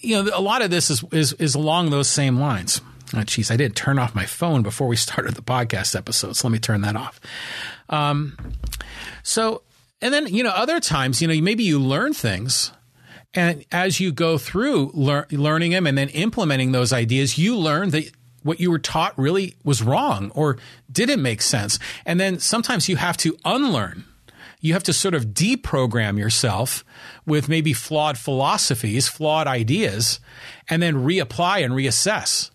you 0.08 0.24
know, 0.24 0.32
a 0.34 0.42
lot 0.42 0.62
of 0.62 0.70
this 0.72 0.90
is, 0.90 1.04
is, 1.12 1.34
is 1.34 1.56
along 1.56 1.90
those 1.90 2.08
same 2.08 2.40
lines. 2.40 2.82
Oh, 3.14 3.20
I 3.20 3.24
did 3.24 3.76
turn 3.76 4.00
off 4.00 4.16
my 4.16 4.26
phone 4.26 4.64
before 4.64 4.88
we 4.88 4.96
started 5.08 5.36
the 5.36 5.42
podcast 5.42 5.96
episode. 5.96 6.36
So 6.36 6.48
let 6.48 6.54
me 6.54 6.60
turn 6.60 6.82
that 6.82 6.96
off. 6.96 7.20
Um, 7.90 8.38
so, 9.24 9.64
and 10.02 10.14
then, 10.14 10.28
you 10.28 10.44
know, 10.44 10.50
other 10.52 10.80
times, 10.80 11.22
you 11.22 11.28
know, 11.28 11.40
maybe 11.42 11.64
you 11.64 11.80
learn 11.80 12.14
things 12.14 12.72
and 13.34 13.66
as 13.72 14.00
you 14.00 14.12
go 14.12 14.38
through 14.38 14.92
lear- 14.94 15.28
learning 15.32 15.72
them 15.72 15.86
and 15.86 15.98
then 15.98 16.10
implementing 16.10 16.72
those 16.72 16.92
ideas, 16.94 17.38
you 17.38 17.56
learn 17.56 17.92
that 17.92 18.12
what 18.44 18.60
you 18.60 18.72
were 18.72 18.80
taught 18.80 19.18
really 19.18 19.56
was 19.64 19.84
wrong 19.84 20.32
or 20.34 20.58
didn't 20.92 21.22
make 21.22 21.42
sense. 21.42 21.78
And 22.06 22.20
then 22.20 22.40
sometimes 22.40 22.88
you 22.88 22.96
have 22.96 23.18
to 23.18 23.38
unlearn. 23.46 24.06
You 24.60 24.74
have 24.74 24.84
to 24.84 24.94
sort 24.94 25.14
of 25.14 25.28
deprogram 25.28 26.18
yourself 26.18 26.84
with 27.26 27.48
maybe 27.48 27.74
flawed 27.74 28.18
philosophies, 28.18 29.08
flawed 29.08 29.48
ideas, 29.48 30.20
and 30.70 30.82
then 30.82 30.96
reapply 30.96 31.64
and 31.64 31.74
reassess. 31.74 32.52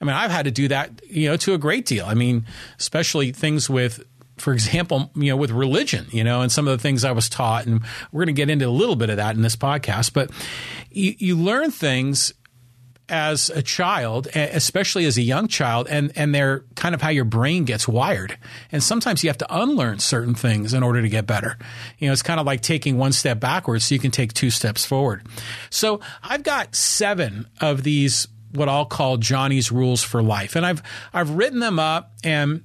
I 0.00 0.04
mean, 0.04 0.14
I've 0.14 0.30
had 0.30 0.44
to 0.44 0.50
do 0.50 0.68
that, 0.68 1.00
you 1.08 1.28
know, 1.28 1.36
to 1.38 1.54
a 1.54 1.58
great 1.58 1.86
deal. 1.86 2.06
I 2.06 2.14
mean, 2.14 2.46
especially 2.78 3.32
things 3.32 3.68
with, 3.68 4.04
for 4.36 4.52
example, 4.52 5.10
you 5.14 5.30
know, 5.30 5.36
with 5.36 5.50
religion, 5.50 6.06
you 6.10 6.22
know, 6.22 6.40
and 6.40 6.52
some 6.52 6.68
of 6.68 6.76
the 6.76 6.82
things 6.82 7.04
I 7.04 7.12
was 7.12 7.28
taught, 7.28 7.66
and 7.66 7.82
we're 8.12 8.20
going 8.24 8.34
to 8.34 8.40
get 8.40 8.50
into 8.50 8.66
a 8.66 8.70
little 8.70 8.96
bit 8.96 9.10
of 9.10 9.16
that 9.16 9.34
in 9.34 9.42
this 9.42 9.56
podcast. 9.56 10.12
But 10.12 10.30
you, 10.90 11.14
you 11.18 11.36
learn 11.36 11.70
things 11.70 12.32
as 13.08 13.50
a 13.50 13.62
child, 13.62 14.28
especially 14.34 15.06
as 15.06 15.16
a 15.16 15.22
young 15.22 15.48
child, 15.48 15.88
and 15.88 16.12
and 16.16 16.34
they're 16.34 16.64
kind 16.74 16.94
of 16.94 17.02
how 17.02 17.10
your 17.10 17.24
brain 17.24 17.64
gets 17.64 17.88
wired. 17.88 18.36
And 18.70 18.82
sometimes 18.82 19.22
you 19.22 19.30
have 19.30 19.38
to 19.38 19.46
unlearn 19.54 19.98
certain 19.98 20.34
things 20.34 20.74
in 20.74 20.82
order 20.82 21.02
to 21.02 21.08
get 21.08 21.26
better. 21.26 21.56
You 21.98 22.08
know, 22.08 22.12
it's 22.12 22.22
kind 22.22 22.40
of 22.40 22.46
like 22.46 22.60
taking 22.60 22.98
one 22.98 23.12
step 23.12 23.40
backwards 23.40 23.84
so 23.84 23.94
you 23.94 23.98
can 23.98 24.10
take 24.10 24.32
two 24.32 24.50
steps 24.50 24.84
forward. 24.84 25.26
So 25.70 26.00
I've 26.22 26.42
got 26.42 26.74
seven 26.74 27.48
of 27.60 27.82
these 27.82 28.28
what 28.52 28.68
I'll 28.68 28.86
call 28.86 29.18
Johnny's 29.18 29.70
rules 29.70 30.02
for 30.02 30.22
life. 30.22 30.56
And 30.56 30.64
I've 30.64 30.82
I've 31.12 31.30
written 31.30 31.60
them 31.60 31.78
up 31.78 32.12
and 32.24 32.62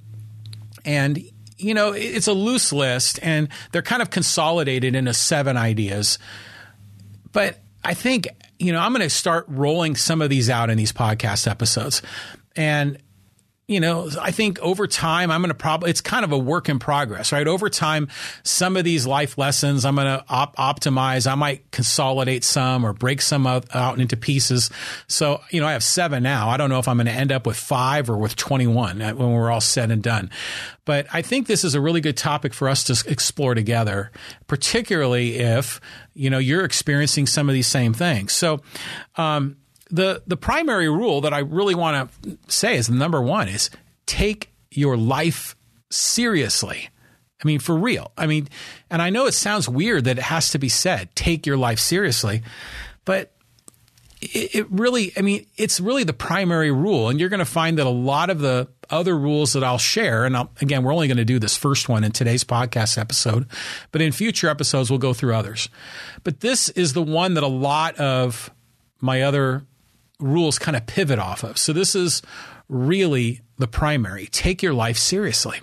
and 0.84 1.22
you 1.56 1.72
know, 1.72 1.92
it's 1.92 2.26
a 2.26 2.32
loose 2.32 2.72
list 2.72 3.18
and 3.22 3.48
they're 3.72 3.82
kind 3.82 4.02
of 4.02 4.10
consolidated 4.10 4.94
into 4.94 5.14
seven 5.14 5.56
ideas. 5.56 6.18
But 7.32 7.58
I 7.84 7.94
think, 7.94 8.28
you 8.58 8.72
know, 8.72 8.80
I'm 8.80 8.92
going 8.92 9.02
to 9.02 9.10
start 9.10 9.46
rolling 9.48 9.96
some 9.96 10.22
of 10.22 10.30
these 10.30 10.48
out 10.48 10.70
in 10.70 10.78
these 10.78 10.92
podcast 10.92 11.48
episodes. 11.48 12.02
And 12.56 12.98
you 13.66 13.80
know, 13.80 14.10
I 14.20 14.30
think 14.30 14.58
over 14.60 14.86
time, 14.86 15.30
I'm 15.30 15.40
going 15.40 15.48
to 15.48 15.54
probably, 15.54 15.88
it's 15.88 16.02
kind 16.02 16.22
of 16.22 16.32
a 16.32 16.38
work 16.38 16.68
in 16.68 16.78
progress, 16.78 17.32
right? 17.32 17.46
Over 17.46 17.70
time, 17.70 18.08
some 18.42 18.76
of 18.76 18.84
these 18.84 19.06
life 19.06 19.38
lessons, 19.38 19.86
I'm 19.86 19.94
going 19.94 20.06
to 20.06 20.24
op- 20.28 20.54
optimize. 20.56 21.30
I 21.30 21.34
might 21.34 21.70
consolidate 21.70 22.44
some 22.44 22.84
or 22.84 22.92
break 22.92 23.22
some 23.22 23.46
out, 23.46 23.74
out 23.74 23.98
into 23.98 24.18
pieces. 24.18 24.68
So, 25.06 25.40
you 25.50 25.62
know, 25.62 25.66
I 25.66 25.72
have 25.72 25.82
seven 25.82 26.22
now. 26.22 26.50
I 26.50 26.58
don't 26.58 26.68
know 26.68 26.78
if 26.78 26.88
I'm 26.88 26.98
going 26.98 27.06
to 27.06 27.12
end 27.12 27.32
up 27.32 27.46
with 27.46 27.56
five 27.56 28.10
or 28.10 28.18
with 28.18 28.36
21 28.36 29.00
uh, 29.00 29.14
when 29.14 29.32
we're 29.32 29.50
all 29.50 29.62
said 29.62 29.90
and 29.90 30.02
done. 30.02 30.30
But 30.84 31.06
I 31.10 31.22
think 31.22 31.46
this 31.46 31.64
is 31.64 31.74
a 31.74 31.80
really 31.80 32.02
good 32.02 32.18
topic 32.18 32.52
for 32.52 32.68
us 32.68 32.84
to 32.84 33.10
explore 33.10 33.54
together, 33.54 34.12
particularly 34.46 35.36
if, 35.36 35.80
you 36.14 36.30
know, 36.30 36.38
you're 36.38 36.64
experiencing 36.64 37.26
some 37.26 37.48
of 37.48 37.54
these 37.54 37.66
same 37.66 37.92
things. 37.92 38.32
So, 38.32 38.60
um, 39.16 39.56
the 39.90 40.22
the 40.26 40.36
primary 40.36 40.88
rule 40.88 41.20
that 41.20 41.34
I 41.34 41.40
really 41.40 41.74
want 41.74 42.10
to 42.22 42.38
say 42.48 42.76
is 42.76 42.86
the 42.86 42.94
number 42.94 43.20
one 43.20 43.48
is 43.48 43.70
take 44.06 44.52
your 44.70 44.96
life 44.96 45.56
seriously. 45.90 46.88
I 47.42 47.46
mean, 47.46 47.58
for 47.58 47.76
real. 47.76 48.12
I 48.16 48.26
mean, 48.26 48.48
and 48.90 49.02
I 49.02 49.10
know 49.10 49.26
it 49.26 49.32
sounds 49.32 49.68
weird 49.68 50.04
that 50.04 50.18
it 50.18 50.24
has 50.24 50.50
to 50.50 50.58
be 50.58 50.68
said, 50.68 51.14
take 51.14 51.46
your 51.46 51.58
life 51.58 51.78
seriously, 51.78 52.42
but 53.04 53.32
it, 54.20 54.54
it 54.54 54.70
really, 54.70 55.12
I 55.16 55.20
mean, 55.20 55.46
it's 55.56 55.78
really 55.78 56.04
the 56.04 56.14
primary 56.14 56.70
rule. 56.70 57.10
And 57.10 57.20
you're 57.20 57.28
going 57.28 57.40
to 57.40 57.44
find 57.44 57.78
that 57.78 57.86
a 57.86 57.90
lot 57.90 58.30
of 58.30 58.38
the 58.38 58.68
other 58.90 59.16
rules 59.16 59.52
that 59.54 59.64
I'll 59.64 59.78
share, 59.78 60.24
and 60.24 60.36
I'll, 60.36 60.50
again, 60.60 60.82
we're 60.82 60.92
only 60.92 61.08
going 61.08 61.18
to 61.18 61.24
do 61.24 61.38
this 61.38 61.56
first 61.56 61.88
one 61.88 62.04
in 62.04 62.12
today's 62.12 62.44
podcast 62.44 62.98
episode, 62.98 63.46
but 63.92 64.00
in 64.00 64.12
future 64.12 64.48
episodes, 64.48 64.90
we'll 64.90 64.98
go 64.98 65.14
through 65.14 65.34
others. 65.34 65.68
But 66.22 66.40
this 66.40 66.68
is 66.70 66.92
the 66.92 67.02
one 67.02 67.34
that 67.34 67.42
a 67.42 67.48
lot 67.48 67.96
of 67.96 68.50
my 69.00 69.22
other 69.22 69.64
rules 70.18 70.58
kind 70.58 70.76
of 70.76 70.86
pivot 70.86 71.18
off 71.18 71.42
of. 71.42 71.58
So 71.58 71.72
this 71.72 71.94
is 71.94 72.22
really 72.68 73.40
the 73.58 73.68
primary. 73.68 74.26
Take 74.26 74.62
your 74.62 74.74
life 74.74 74.98
seriously. 74.98 75.60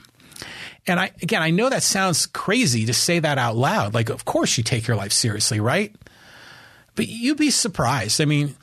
And 0.88 1.00
I 1.00 1.12
again, 1.22 1.42
I 1.42 1.52
know 1.52 1.70
that 1.70 1.84
sounds 1.84 2.26
crazy 2.26 2.86
to 2.86 2.94
say 2.94 3.20
that 3.20 3.38
out 3.38 3.56
loud. 3.56 3.94
Like, 3.94 4.10
of 4.10 4.26
course 4.26 4.58
you 4.58 4.64
take 4.64 4.88
your 4.88 4.98
life 4.98 5.14
seriously, 5.14 5.60
right? 5.60 5.96
But 6.96 7.08
you'd 7.08 7.38
be 7.38 7.52
surprised. 7.52 8.20
I 8.20 8.26
mean, 8.26 8.56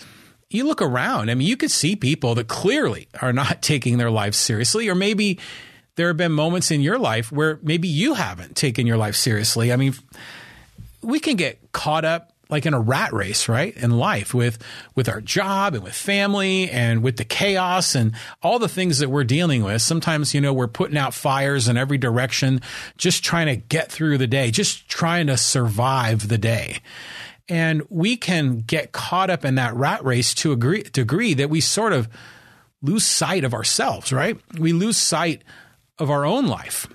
you 0.50 0.66
look 0.66 0.80
around. 0.80 1.30
I 1.30 1.34
mean, 1.34 1.46
you 1.46 1.56
could 1.56 1.70
see 1.70 1.96
people 1.96 2.34
that 2.36 2.48
clearly 2.48 3.08
are 3.20 3.32
not 3.32 3.62
taking 3.62 3.98
their 3.98 4.10
lives 4.10 4.36
seriously, 4.36 4.88
or 4.88 4.94
maybe 4.94 5.38
there 5.96 6.08
have 6.08 6.16
been 6.16 6.32
moments 6.32 6.70
in 6.70 6.80
your 6.80 6.98
life 6.98 7.32
where 7.32 7.58
maybe 7.62 7.88
you 7.88 8.14
haven't 8.14 8.56
taken 8.56 8.86
your 8.86 8.96
life 8.96 9.16
seriously. 9.16 9.72
I 9.72 9.76
mean, 9.76 9.94
we 11.02 11.18
can 11.18 11.36
get 11.36 11.72
caught 11.72 12.04
up 12.04 12.32
like 12.50 12.64
in 12.64 12.72
a 12.72 12.80
rat 12.80 13.12
race, 13.12 13.48
right? 13.48 13.76
In 13.76 13.90
life 13.98 14.32
with 14.32 14.58
with 14.94 15.08
our 15.08 15.20
job 15.20 15.74
and 15.74 15.84
with 15.84 15.94
family 15.94 16.70
and 16.70 17.02
with 17.02 17.16
the 17.16 17.24
chaos 17.24 17.94
and 17.94 18.12
all 18.42 18.58
the 18.58 18.68
things 18.68 19.00
that 19.00 19.10
we're 19.10 19.24
dealing 19.24 19.64
with. 19.64 19.82
Sometimes, 19.82 20.34
you 20.34 20.40
know, 20.40 20.52
we're 20.52 20.66
putting 20.66 20.96
out 20.96 21.14
fires 21.14 21.68
in 21.68 21.76
every 21.76 21.98
direction, 21.98 22.60
just 22.96 23.22
trying 23.22 23.46
to 23.46 23.56
get 23.56 23.92
through 23.92 24.18
the 24.18 24.26
day, 24.26 24.50
just 24.50 24.88
trying 24.88 25.26
to 25.26 25.36
survive 25.36 26.28
the 26.28 26.38
day. 26.38 26.78
And 27.48 27.82
we 27.88 28.16
can 28.16 28.58
get 28.60 28.92
caught 28.92 29.30
up 29.30 29.44
in 29.44 29.54
that 29.54 29.74
rat 29.74 30.04
race 30.04 30.34
to 30.34 30.52
a 30.52 30.56
degree 30.56 31.34
that 31.34 31.48
we 31.48 31.60
sort 31.60 31.92
of 31.92 32.08
lose 32.82 33.04
sight 33.04 33.44
of 33.44 33.54
ourselves, 33.54 34.12
right? 34.12 34.38
We 34.58 34.72
lose 34.72 34.96
sight 34.96 35.42
of 35.98 36.10
our 36.10 36.24
own 36.24 36.46
life. 36.46 36.86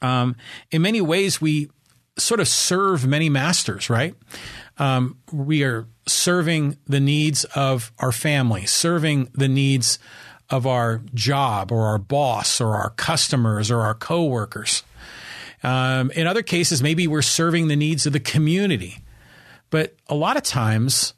Um, 0.00 0.36
in 0.70 0.82
many 0.82 1.00
ways, 1.00 1.40
we 1.40 1.70
sort 2.18 2.40
of 2.40 2.48
serve 2.48 3.06
many 3.06 3.28
masters, 3.28 3.90
right? 3.90 4.14
Um, 4.78 5.18
we 5.32 5.62
are 5.62 5.86
serving 6.06 6.78
the 6.86 7.00
needs 7.00 7.44
of 7.56 7.92
our 7.98 8.12
family, 8.12 8.66
serving 8.66 9.30
the 9.34 9.48
needs 9.48 9.98
of 10.50 10.66
our 10.66 11.02
job 11.14 11.72
or 11.72 11.86
our 11.86 11.98
boss 11.98 12.60
or 12.60 12.76
our 12.76 12.90
customers 12.90 13.70
or 13.70 13.80
our 13.80 13.94
coworkers. 13.94 14.82
Um, 15.62 16.10
in 16.10 16.26
other 16.26 16.42
cases, 16.42 16.82
maybe 16.82 17.06
we're 17.06 17.22
serving 17.22 17.68
the 17.68 17.76
needs 17.76 18.06
of 18.06 18.12
the 18.12 18.20
community. 18.20 18.98
But 19.74 19.96
a 20.06 20.14
lot 20.14 20.36
of 20.36 20.44
times 20.44 21.14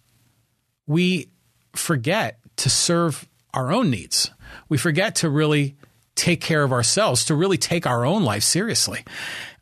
we 0.87 1.29
forget 1.75 2.39
to 2.57 2.71
serve 2.71 3.29
our 3.53 3.71
own 3.71 3.91
needs. 3.91 4.31
We 4.71 4.79
forget 4.79 5.17
to 5.17 5.29
really 5.29 5.77
take 6.15 6.41
care 6.41 6.63
of 6.63 6.73
ourselves, 6.73 7.27
to 7.27 7.35
really 7.35 7.59
take 7.59 7.87
our 7.87 8.07
own 8.07 8.23
life 8.23 8.43
seriously. 8.43 9.05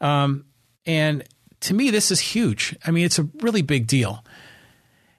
Um, 0.00 0.44
and 0.86 1.24
to 1.62 1.74
me, 1.74 1.90
this 1.90 2.12
is 2.12 2.20
huge. 2.20 2.76
I 2.86 2.92
mean, 2.92 3.04
it's 3.04 3.18
a 3.18 3.28
really 3.40 3.62
big 3.62 3.88
deal. 3.88 4.24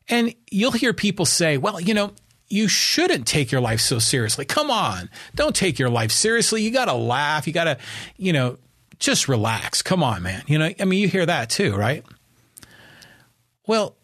And 0.08 0.34
you'll 0.50 0.72
hear 0.72 0.94
people 0.94 1.25
say, 1.25 1.58
well, 1.58 1.77
you 1.82 1.94
know, 1.94 2.13
you 2.48 2.70
shouldn't 2.70 3.27
take 3.27 3.51
your 3.51 3.60
life 3.60 3.82
so 3.82 4.00
seriously. 4.00 4.46
Come 4.46 4.72
on. 4.72 5.10
Don't 5.36 5.53
take 5.53 5.79
your 5.79 5.89
life 5.89 6.13
seriously. 6.13 6.62
You 6.62 6.72
got 6.72 6.86
to 6.86 6.94
laugh. 6.94 7.46
You 7.46 7.51
got 7.51 7.65
to, 7.65 7.77
you 8.15 8.32
know, 8.32 8.58
just 9.00 9.27
relax. 9.27 9.82
Come 9.82 10.01
on, 10.01 10.24
man. 10.24 10.44
You 10.48 10.60
know, 10.60 10.70
I 10.79 10.86
mean, 10.86 11.01
you 11.01 11.10
hear 11.10 11.25
that 11.25 11.50
too, 11.50 11.75
right? 11.75 12.05
Well, 13.68 13.96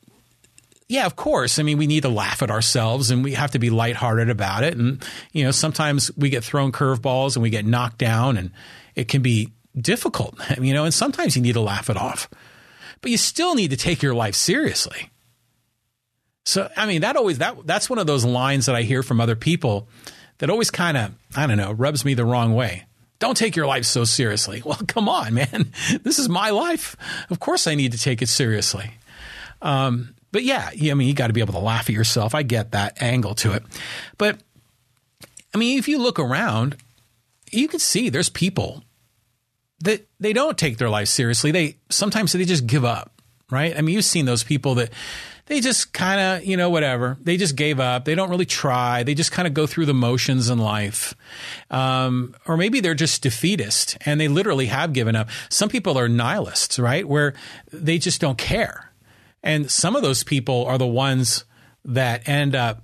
yeah, 0.92 1.06
of 1.06 1.16
course. 1.16 1.58
I 1.58 1.64
mean, 1.64 1.78
we 1.78 1.88
need 1.88 2.04
to 2.04 2.10
laugh 2.10 2.42
at 2.42 2.52
ourselves 2.52 3.12
and 3.12 3.24
we 3.24 3.34
have 3.34 3.52
to 3.52 3.60
be 3.60 3.70
lighthearted 3.70 4.30
about 4.30 4.64
it. 4.64 4.76
And, 4.76 5.02
you 5.32 5.44
know, 5.46 5.52
sometimes 5.52 6.12
we 6.18 6.30
get 6.30 6.44
thrown 6.44 6.72
curveballs 6.74 7.36
and 7.36 7.44
we 7.44 7.50
get 7.50 7.66
knocked 7.66 7.98
down 7.98 8.36
and 8.36 8.52
it 8.96 9.08
can 9.08 9.22
be 9.22 9.54
difficult, 9.80 10.38
you 10.62 10.74
know, 10.74 10.84
and 10.84 10.94
sometimes 10.94 11.36
you 11.36 11.42
need 11.42 11.54
to 11.54 11.62
laugh 11.62 11.90
it 11.90 11.96
off, 11.96 12.30
but 13.02 13.10
you 13.10 13.18
still 13.18 13.56
need 13.56 13.72
to 13.72 13.78
take 13.78 14.02
your 14.02 14.14
life 14.14 14.36
seriously. 14.36 15.10
So, 16.44 16.70
I 16.76 16.86
mean, 16.88 17.02
that 17.02 17.16
always, 17.16 17.38
that, 17.38 17.66
that's 17.66 17.90
one 17.90 18.00
of 18.00 18.08
those 18.08 18.26
lines 18.26 18.66
that 18.66 18.76
I 18.76 18.82
hear 18.82 19.04
from 19.04 19.22
other 19.22 19.36
people 19.36 19.88
that 20.40 20.50
always 20.50 20.72
kind 20.72 20.98
of, 20.98 21.12
I 21.38 21.48
don't 21.48 21.58
know, 21.58 21.72
rubs 21.72 22.04
me 22.04 22.16
the 22.16 22.26
wrong 22.26 22.54
way. 22.54 22.84
Don't 23.20 23.38
take 23.38 23.56
your 23.56 23.68
life 23.68 23.86
so 23.86 24.04
seriously. 24.04 24.62
Well, 24.66 24.80
come 24.88 25.08
on, 25.08 25.36
man. 25.36 25.72
This 26.04 26.20
is 26.20 26.28
my 26.28 26.50
life. 26.50 26.98
Of 27.30 27.40
course 27.40 27.68
I 27.68 27.76
need 27.76 27.92
to 27.94 27.98
take 27.98 28.22
it 28.22 28.28
seriously. 28.28 28.92
Um, 29.62 30.16
but 30.32 30.44
yeah, 30.44 30.70
I 30.70 30.94
mean, 30.94 31.08
you 31.08 31.14
got 31.14 31.28
to 31.28 31.34
be 31.34 31.42
able 31.42 31.54
to 31.54 31.60
laugh 31.60 31.90
at 31.90 31.96
yourself. 31.96 32.34
I 32.34 32.44
get 32.44 32.72
that 32.72 33.02
angle 33.02 33.36
to 33.36 33.54
it. 33.54 33.64
But 34.18 34.40
I 35.54 35.58
mean, 35.58 35.78
if 35.78 35.88
you 35.88 35.98
look 35.98 36.20
around, 36.20 36.78
you 37.52 37.68
can 37.68 37.80
see 37.80 38.10
there's 38.10 38.30
people 38.30 38.84
that 39.84 40.08
they 40.20 40.34
don't 40.34 40.58
take 40.58 40.78
their 40.78 40.90
life 40.90 41.08
seriously. 41.08 41.52
They 41.52 41.78
sometimes 41.90 42.32
they 42.32 42.46
just 42.46 42.66
give 42.66 42.86
up, 42.86 43.22
right? 43.50 43.76
I 43.78 43.82
mean, 43.82 43.96
you've 43.96 44.06
seen 44.06 44.26
those 44.26 44.44
people 44.44 44.76
that 44.76 44.92
they 45.48 45.60
just 45.60 45.92
kind 45.92 46.22
of, 46.22 46.46
you 46.46 46.56
know, 46.56 46.70
whatever. 46.70 47.18
They 47.20 47.36
just 47.36 47.58
gave 47.58 47.80
up. 47.80 48.06
They 48.06 48.16
don't 48.16 48.30
really 48.30 48.46
try. 48.46 49.04
They 49.04 49.14
just 49.14 49.34
kind 49.34 49.48
of 49.48 49.54
go 49.54 49.68
through 49.68 49.86
the 49.86 49.94
motions 49.94 50.50
in 50.50 50.60
life. 50.60 51.14
Um, 51.70 52.36
or 52.48 52.56
maybe 52.56 52.80
they're 52.80 52.94
just 52.94 53.22
defeatist 53.22 53.98
and 54.06 54.22
they 54.22 54.30
literally 54.30 54.68
have 54.68 54.94
given 54.94 55.16
up. 55.16 55.30
Some 55.50 55.68
people 55.68 56.00
are 56.00 56.08
nihilists, 56.08 56.80
right? 56.80 57.06
Where 57.06 57.34
they 57.74 57.98
just 57.98 58.22
don't 58.22 58.38
care. 58.38 58.91
And 59.44 59.70
some 59.72 59.96
of 59.96 60.02
those 60.02 60.24
people 60.24 60.66
are 60.66 60.78
the 60.78 60.88
ones 60.88 61.46
that 61.86 62.28
end 62.28 62.56
up 62.56 62.84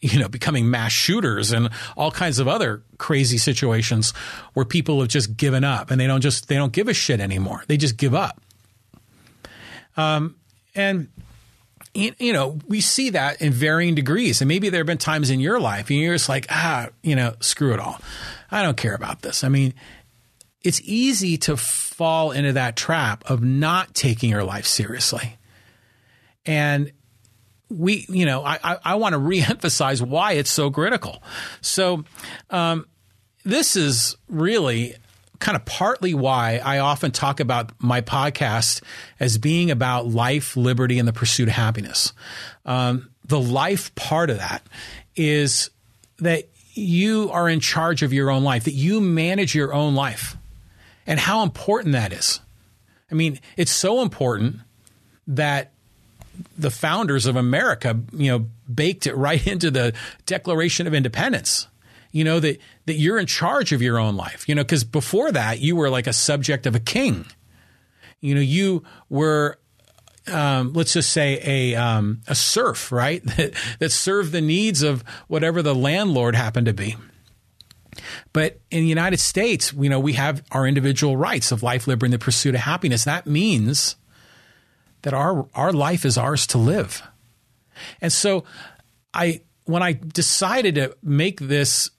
you 0.00 0.20
know, 0.20 0.28
becoming 0.28 0.70
mass 0.70 0.92
shooters 0.92 1.52
and 1.52 1.70
all 1.96 2.10
kinds 2.10 2.38
of 2.38 2.46
other 2.46 2.82
crazy 2.98 3.38
situations 3.38 4.12
where 4.52 4.64
people 4.64 5.00
have 5.00 5.08
just 5.08 5.36
given 5.36 5.64
up 5.64 5.90
and 5.90 6.00
they 6.00 6.06
don't 6.06 6.20
just 6.20 6.48
they 6.48 6.54
don't 6.54 6.72
give 6.72 6.86
a 6.86 6.94
shit 6.94 7.18
anymore. 7.18 7.64
They 7.66 7.76
just 7.76 7.96
give 7.96 8.14
up. 8.14 8.40
Um, 9.96 10.36
and 10.74 11.08
you 11.94 12.34
know, 12.34 12.58
we 12.68 12.82
see 12.82 13.10
that 13.10 13.40
in 13.40 13.52
varying 13.54 13.94
degrees. 13.94 14.42
And 14.42 14.48
maybe 14.48 14.68
there 14.68 14.80
have 14.80 14.86
been 14.86 14.98
times 14.98 15.30
in 15.30 15.40
your 15.40 15.58
life 15.58 15.88
and 15.88 15.98
you're 15.98 16.14
just 16.14 16.28
like, 16.28 16.46
ah, 16.50 16.88
you 17.02 17.16
know, 17.16 17.34
screw 17.40 17.72
it 17.72 17.80
all. 17.80 17.98
I 18.50 18.62
don't 18.62 18.76
care 18.76 18.94
about 18.94 19.22
this. 19.22 19.42
I 19.42 19.48
mean, 19.48 19.72
it's 20.62 20.80
easy 20.84 21.38
to 21.38 21.56
fall 21.56 22.32
into 22.32 22.52
that 22.52 22.76
trap 22.76 23.24
of 23.30 23.42
not 23.42 23.94
taking 23.94 24.28
your 24.28 24.44
life 24.44 24.66
seriously. 24.66 25.38
And 26.46 26.92
we, 27.68 28.06
you 28.08 28.24
know, 28.24 28.44
I, 28.44 28.58
I, 28.62 28.78
I 28.84 28.94
want 28.94 29.14
to 29.14 29.18
reemphasize 29.20 30.00
why 30.00 30.32
it's 30.32 30.50
so 30.50 30.70
critical. 30.70 31.22
So, 31.60 32.04
um, 32.50 32.86
this 33.44 33.76
is 33.76 34.16
really 34.28 34.96
kind 35.38 35.56
of 35.56 35.64
partly 35.64 36.14
why 36.14 36.60
I 36.64 36.78
often 36.78 37.12
talk 37.12 37.40
about 37.40 37.70
my 37.78 38.00
podcast 38.00 38.82
as 39.20 39.38
being 39.38 39.70
about 39.70 40.06
life, 40.06 40.56
liberty, 40.56 40.98
and 40.98 41.06
the 41.06 41.12
pursuit 41.12 41.48
of 41.48 41.54
happiness. 41.54 42.12
Um, 42.64 43.10
the 43.24 43.40
life 43.40 43.94
part 43.94 44.30
of 44.30 44.38
that 44.38 44.66
is 45.14 45.70
that 46.18 46.48
you 46.74 47.30
are 47.30 47.48
in 47.48 47.60
charge 47.60 48.02
of 48.02 48.12
your 48.12 48.30
own 48.30 48.44
life, 48.44 48.64
that 48.64 48.72
you 48.72 49.00
manage 49.00 49.54
your 49.54 49.72
own 49.72 49.94
life, 49.94 50.36
and 51.06 51.18
how 51.18 51.42
important 51.42 51.92
that 51.92 52.12
is. 52.12 52.40
I 53.10 53.14
mean, 53.14 53.38
it's 53.56 53.70
so 53.70 54.02
important 54.02 54.56
that 55.28 55.72
the 56.56 56.70
founders 56.70 57.26
of 57.26 57.36
America, 57.36 57.98
you 58.12 58.30
know, 58.30 58.46
baked 58.72 59.06
it 59.06 59.14
right 59.14 59.44
into 59.48 59.70
the 59.70 59.92
Declaration 60.26 60.86
of 60.86 60.94
Independence. 60.94 61.68
You 62.12 62.24
know 62.24 62.40
that 62.40 62.58
that 62.86 62.94
you're 62.94 63.18
in 63.18 63.26
charge 63.26 63.72
of 63.72 63.82
your 63.82 63.98
own 63.98 64.16
life. 64.16 64.48
You 64.48 64.54
know, 64.54 64.62
because 64.62 64.84
before 64.84 65.32
that 65.32 65.60
you 65.60 65.76
were 65.76 65.90
like 65.90 66.06
a 66.06 66.12
subject 66.12 66.66
of 66.66 66.74
a 66.74 66.80
king. 66.80 67.26
You 68.20 68.34
know, 68.34 68.40
you 68.40 68.84
were 69.10 69.58
um, 70.32 70.72
let's 70.72 70.92
just 70.94 71.12
say 71.12 71.40
a 71.44 71.74
um, 71.74 72.22
a 72.26 72.34
serf, 72.34 72.90
right? 72.90 73.22
That 73.36 73.54
that 73.78 73.92
served 73.92 74.32
the 74.32 74.40
needs 74.40 74.82
of 74.82 75.04
whatever 75.28 75.62
the 75.62 75.74
landlord 75.74 76.34
happened 76.34 76.66
to 76.66 76.72
be. 76.72 76.96
But 78.32 78.60
in 78.70 78.80
the 78.80 78.88
United 78.88 79.20
States, 79.20 79.72
you 79.72 79.88
know, 79.88 80.00
we 80.00 80.14
have 80.14 80.42
our 80.52 80.66
individual 80.66 81.16
rights 81.16 81.52
of 81.52 81.62
life, 81.62 81.86
liberty, 81.86 82.08
and 82.08 82.14
the 82.14 82.24
pursuit 82.24 82.54
of 82.54 82.62
happiness. 82.62 83.04
That 83.04 83.26
means 83.26 83.96
that 85.06 85.14
our 85.14 85.46
our 85.54 85.72
life 85.72 86.04
is 86.04 86.18
ours 86.18 86.48
to 86.48 86.58
live. 86.58 87.00
And 88.00 88.12
so 88.12 88.42
I 89.14 89.42
when 89.62 89.80
I 89.80 89.92
decided 89.92 90.74
to 90.74 90.96
make 91.00 91.38
this 91.38 91.90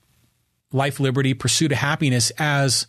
life, 0.73 0.99
liberty, 0.99 1.33
pursuit 1.33 1.71
of 1.71 1.77
happiness 1.77 2.33
as 2.37 2.85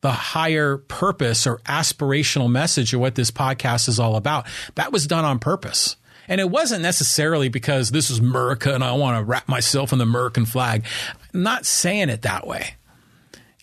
the 0.00 0.12
higher 0.12 0.76
purpose 0.76 1.44
or 1.44 1.58
aspirational 1.64 2.48
message 2.48 2.94
of 2.94 3.00
what 3.00 3.16
this 3.16 3.32
podcast 3.32 3.88
is 3.88 3.98
all 3.98 4.14
about, 4.14 4.46
that 4.76 4.92
was 4.92 5.08
done 5.08 5.24
on 5.24 5.40
purpose. 5.40 5.96
And 6.28 6.40
it 6.40 6.48
wasn't 6.48 6.82
necessarily 6.82 7.48
because 7.48 7.90
this 7.90 8.10
is 8.10 8.20
America 8.20 8.72
and 8.72 8.84
I 8.84 8.92
want 8.92 9.18
to 9.18 9.24
wrap 9.24 9.48
myself 9.48 9.90
in 9.90 9.98
the 9.98 10.04
American 10.04 10.46
flag. 10.46 10.84
I'm 11.34 11.42
not 11.42 11.66
saying 11.66 12.10
it 12.10 12.22
that 12.22 12.46
way. 12.46 12.76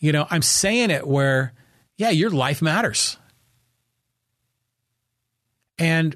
You 0.02 0.12
know, 0.12 0.28
I'm 0.30 0.42
saying 0.42 0.90
it 0.90 1.08
where, 1.08 1.54
yeah, 1.96 2.10
your 2.10 2.32
life 2.32 2.62
matters. 2.62 3.18
And 5.77 6.15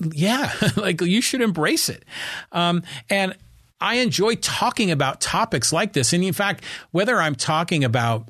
yeah, 0.00 0.52
like 0.76 1.00
you 1.00 1.20
should 1.20 1.40
embrace 1.40 1.88
it. 1.88 2.04
Um, 2.52 2.82
and 3.10 3.36
I 3.80 3.96
enjoy 3.96 4.36
talking 4.36 4.90
about 4.90 5.20
topics 5.20 5.72
like 5.72 5.92
this. 5.92 6.12
And 6.12 6.24
in 6.24 6.32
fact, 6.32 6.64
whether 6.90 7.20
I'm 7.20 7.34
talking 7.34 7.84
about 7.84 8.28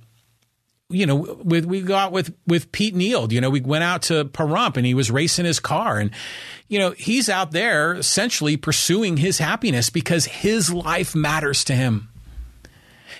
you 0.90 1.06
know, 1.06 1.16
with 1.42 1.64
we 1.64 1.80
got 1.80 2.12
with 2.12 2.34
with 2.46 2.70
Pete 2.70 2.94
Neild, 2.94 3.32
you 3.32 3.40
know, 3.40 3.50
we 3.50 3.60
went 3.60 3.84
out 3.84 4.02
to 4.02 4.26
Pahrump 4.26 4.76
and 4.76 4.84
he 4.84 4.94
was 4.94 5.10
racing 5.10 5.46
his 5.46 5.58
car 5.58 5.98
and 5.98 6.10
you 6.68 6.78
know, 6.78 6.90
he's 6.92 7.28
out 7.28 7.52
there 7.52 7.94
essentially 7.94 8.56
pursuing 8.56 9.16
his 9.16 9.38
happiness 9.38 9.90
because 9.90 10.26
his 10.26 10.72
life 10.72 11.14
matters 11.14 11.64
to 11.64 11.74
him. 11.74 12.10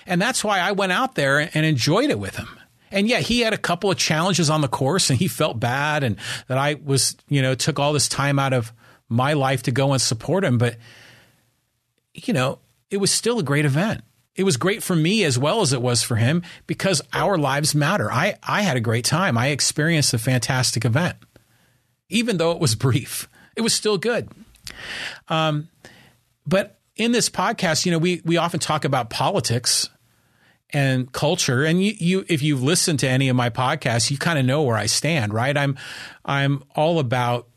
And 0.05 0.21
that's 0.21 0.43
why 0.43 0.59
I 0.59 0.73
went 0.73 0.91
out 0.91 1.15
there 1.15 1.39
and 1.39 1.65
enjoyed 1.65 2.11
it 2.11 2.19
with 2.19 2.35
him. 2.35 2.59
And 2.95 3.09
yeah, 3.09 3.19
he 3.19 3.41
had 3.41 3.53
a 3.53 3.57
couple 3.57 3.91
of 3.91 3.97
challenges 3.97 4.49
on 4.49 4.61
the 4.61 4.69
course 4.69 5.09
and 5.09 5.19
he 5.19 5.27
felt 5.27 5.59
bad 5.59 6.01
and 6.01 6.15
that 6.47 6.57
I 6.57 6.75
was, 6.75 7.17
you 7.27 7.41
know, 7.41 7.53
took 7.53 7.77
all 7.77 7.91
this 7.91 8.07
time 8.07 8.39
out 8.39 8.53
of 8.53 8.71
my 9.09 9.33
life 9.33 9.63
to 9.63 9.71
go 9.71 9.91
and 9.91 10.01
support 10.01 10.45
him. 10.45 10.57
But, 10.57 10.77
you 12.13 12.33
know, 12.33 12.59
it 12.89 12.97
was 12.97 13.11
still 13.11 13.37
a 13.37 13.43
great 13.43 13.65
event. 13.65 14.01
It 14.37 14.43
was 14.43 14.55
great 14.55 14.81
for 14.81 14.95
me 14.95 15.25
as 15.25 15.37
well 15.37 15.59
as 15.59 15.73
it 15.73 15.81
was 15.81 16.03
for 16.03 16.15
him 16.15 16.41
because 16.67 17.01
our 17.11 17.37
lives 17.37 17.75
matter. 17.75 18.09
I, 18.09 18.37
I 18.41 18.61
had 18.61 18.77
a 18.77 18.81
great 18.81 19.03
time. 19.03 19.37
I 19.37 19.47
experienced 19.47 20.13
a 20.13 20.17
fantastic 20.17 20.85
event. 20.85 21.17
Even 22.07 22.37
though 22.37 22.51
it 22.51 22.59
was 22.59 22.75
brief, 22.75 23.27
it 23.57 23.61
was 23.61 23.73
still 23.73 23.97
good. 23.97 24.29
Um, 25.27 25.67
but 26.47 26.79
in 26.95 27.11
this 27.11 27.29
podcast, 27.29 27.85
you 27.85 27.91
know, 27.91 27.97
we, 27.97 28.21
we 28.23 28.37
often 28.37 28.61
talk 28.61 28.85
about 28.85 29.09
politics 29.09 29.89
and 30.71 31.11
culture. 31.11 31.63
And 31.63 31.83
you, 31.83 31.93
you, 31.97 32.25
if 32.27 32.41
you've 32.41 32.63
listened 32.63 32.99
to 32.99 33.09
any 33.09 33.29
of 33.29 33.35
my 33.35 33.49
podcasts, 33.49 34.11
you 34.11 34.17
kind 34.17 34.39
of 34.39 34.45
know 34.45 34.63
where 34.63 34.77
I 34.77 34.87
stand, 34.87 35.33
right? 35.33 35.55
I'm, 35.55 35.77
I'm 36.23 36.63
all 36.75 36.99
about 36.99 37.47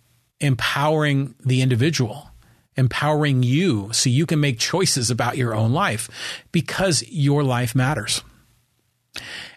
empowering 0.41 1.35
the 1.45 1.63
individual, 1.63 2.31
empowering 2.77 3.43
you 3.43 3.93
so 3.93 4.11
you 4.11 4.27
can 4.27 4.41
make 4.41 4.59
choices 4.59 5.11
about 5.11 5.37
your 5.37 5.55
own 5.55 5.73
life 5.73 6.09
because 6.53 7.03
your 7.09 7.43
life 7.43 7.75
matters. 7.75 8.23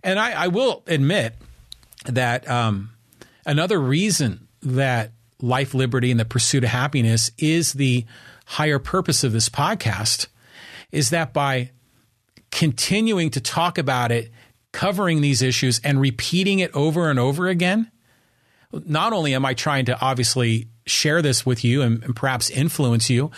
And 0.03 0.20
I, 0.20 0.43
I 0.43 0.48
will 0.48 0.84
admit 0.88 1.36
that 2.05 2.50
um, 2.50 2.91
another 3.46 3.79
reason 3.79 4.48
that 4.63 5.12
life, 5.41 5.74
liberty, 5.74 6.10
and 6.12 6.20
the 6.20 6.25
pursuit 6.25 6.63
of 6.63 6.70
happiness 6.70 7.31
is 7.38 7.74
the 7.74 8.05
higher 8.46 8.79
purpose 8.79 9.24
of 9.24 9.34
this 9.34 9.50
podcast 9.50 10.27
is 10.91 11.10
that 11.10 11.34
by 11.34 11.72
continuing 12.51 13.29
to 13.31 13.41
talk 13.41 13.77
about 13.77 14.12
it, 14.12 14.31
covering 14.72 15.21
these 15.21 15.41
issues, 15.41 15.80
and 15.84 15.99
repeating 15.99 16.60
it 16.60 16.73
over 16.75 17.10
and 17.10 17.19
over 17.19 17.47
again, 17.47 17.91
not 18.71 19.13
only 19.13 19.34
am 19.34 19.45
I 19.45 19.54
trying 19.54 19.86
to 19.86 19.99
obviously 19.99 20.67
share 20.86 21.21
this 21.21 21.45
with 21.45 21.63
you 21.63 21.82
and, 21.82 22.04
and 22.04 22.15
perhaps 22.15 22.49
influence 22.49 23.10
you, 23.10 23.32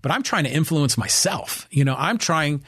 but 0.00 0.10
I'm 0.10 0.22
trying 0.22 0.44
to 0.44 0.50
influence 0.50 0.98
myself. 0.98 1.66
You 1.70 1.84
know, 1.84 1.94
I'm 1.96 2.18
trying, 2.18 2.64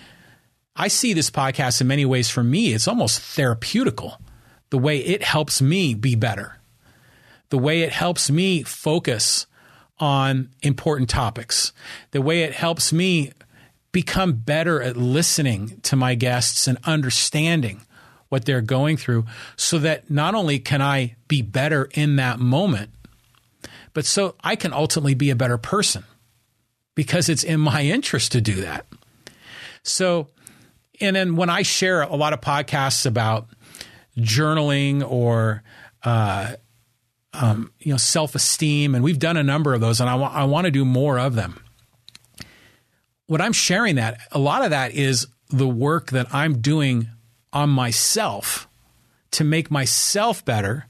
I 0.77 0.88
see 0.88 1.12
this 1.12 1.31
podcast 1.31 1.81
in 1.81 1.87
many 1.87 2.05
ways 2.05 2.31
for 2.31 2.45
me, 2.45 2.73
it's 2.73 2.88
almost 2.88 3.21
therapeutical 3.21 4.18
the 4.71 4.79
way 4.79 4.99
it 4.99 5.23
helps 5.23 5.62
me 5.62 5.95
be 5.95 6.16
better, 6.16 6.59
the 7.51 7.59
way 7.59 7.83
it 7.83 7.92
helps 7.92 8.29
me 8.29 8.64
focus 8.64 9.47
on 10.01 10.49
important 10.62 11.09
topics, 11.09 11.73
the 12.11 12.21
way 12.21 12.42
it 12.42 12.53
helps 12.53 12.92
me 12.92 13.31
become 13.94 14.33
better 14.33 14.83
at 14.83 14.96
listening 14.96 15.78
to 15.85 15.94
my 15.94 16.16
guests 16.16 16.66
and 16.66 16.76
understanding 16.83 17.80
what 18.28 18.44
they're 18.44 18.61
going 18.61 18.96
through 18.96 19.24
so 19.54 19.78
that 19.78 20.11
not 20.11 20.35
only 20.35 20.59
can 20.59 20.83
I 20.83 21.14
be 21.28 21.42
better 21.42 21.88
in 21.94 22.16
that 22.16 22.40
moment, 22.40 22.90
but 23.92 24.04
so 24.04 24.35
I 24.42 24.57
can 24.57 24.72
ultimately 24.72 25.14
be 25.14 25.30
a 25.30 25.37
better 25.37 25.57
person 25.57 26.02
because 26.96 27.28
it's 27.28 27.44
in 27.44 27.61
my 27.61 27.83
interest 27.83 28.33
to 28.33 28.40
do 28.40 28.62
that. 28.62 28.85
So, 29.85 30.26
and 31.00 31.14
then 31.14 31.37
when 31.37 31.48
I 31.48 31.62
share 31.62 32.02
a 32.02 32.16
lot 32.16 32.33
of 32.33 32.40
podcasts 32.40 33.07
about 33.07 33.46
journaling 34.18 35.09
or, 35.09 35.62
uh, 36.02 36.57
um, 37.33 37.72
you 37.78 37.92
know, 37.92 37.98
self 37.98 38.35
esteem, 38.35 38.96
and 38.96 39.04
we've 39.04 39.20
done 39.20 39.37
a 39.37 39.44
number 39.44 39.72
of 39.72 39.80
those, 39.80 40.00
and 40.00 40.11
I, 40.11 40.16
I 40.16 40.44
want 40.44 40.64
to 40.64 40.72
do 40.72 40.85
more 40.85 41.16
of 41.16 41.37
them 41.37 41.63
what 43.27 43.41
I'm 43.41 43.53
sharing 43.53 43.97
that 43.97 44.19
a 44.33 44.39
lot 44.39 44.65
of 44.65 44.71
that 44.71 44.93
is 44.93 45.27
the 45.49 45.69
work 45.69 46.11
that 46.11 46.35
I'm 46.35 46.61
doing 46.61 47.09
on 47.53 47.71
myself 47.71 48.69
to 49.33 49.45
make 49.45 49.71
myself 49.71 50.45
better 50.45 50.87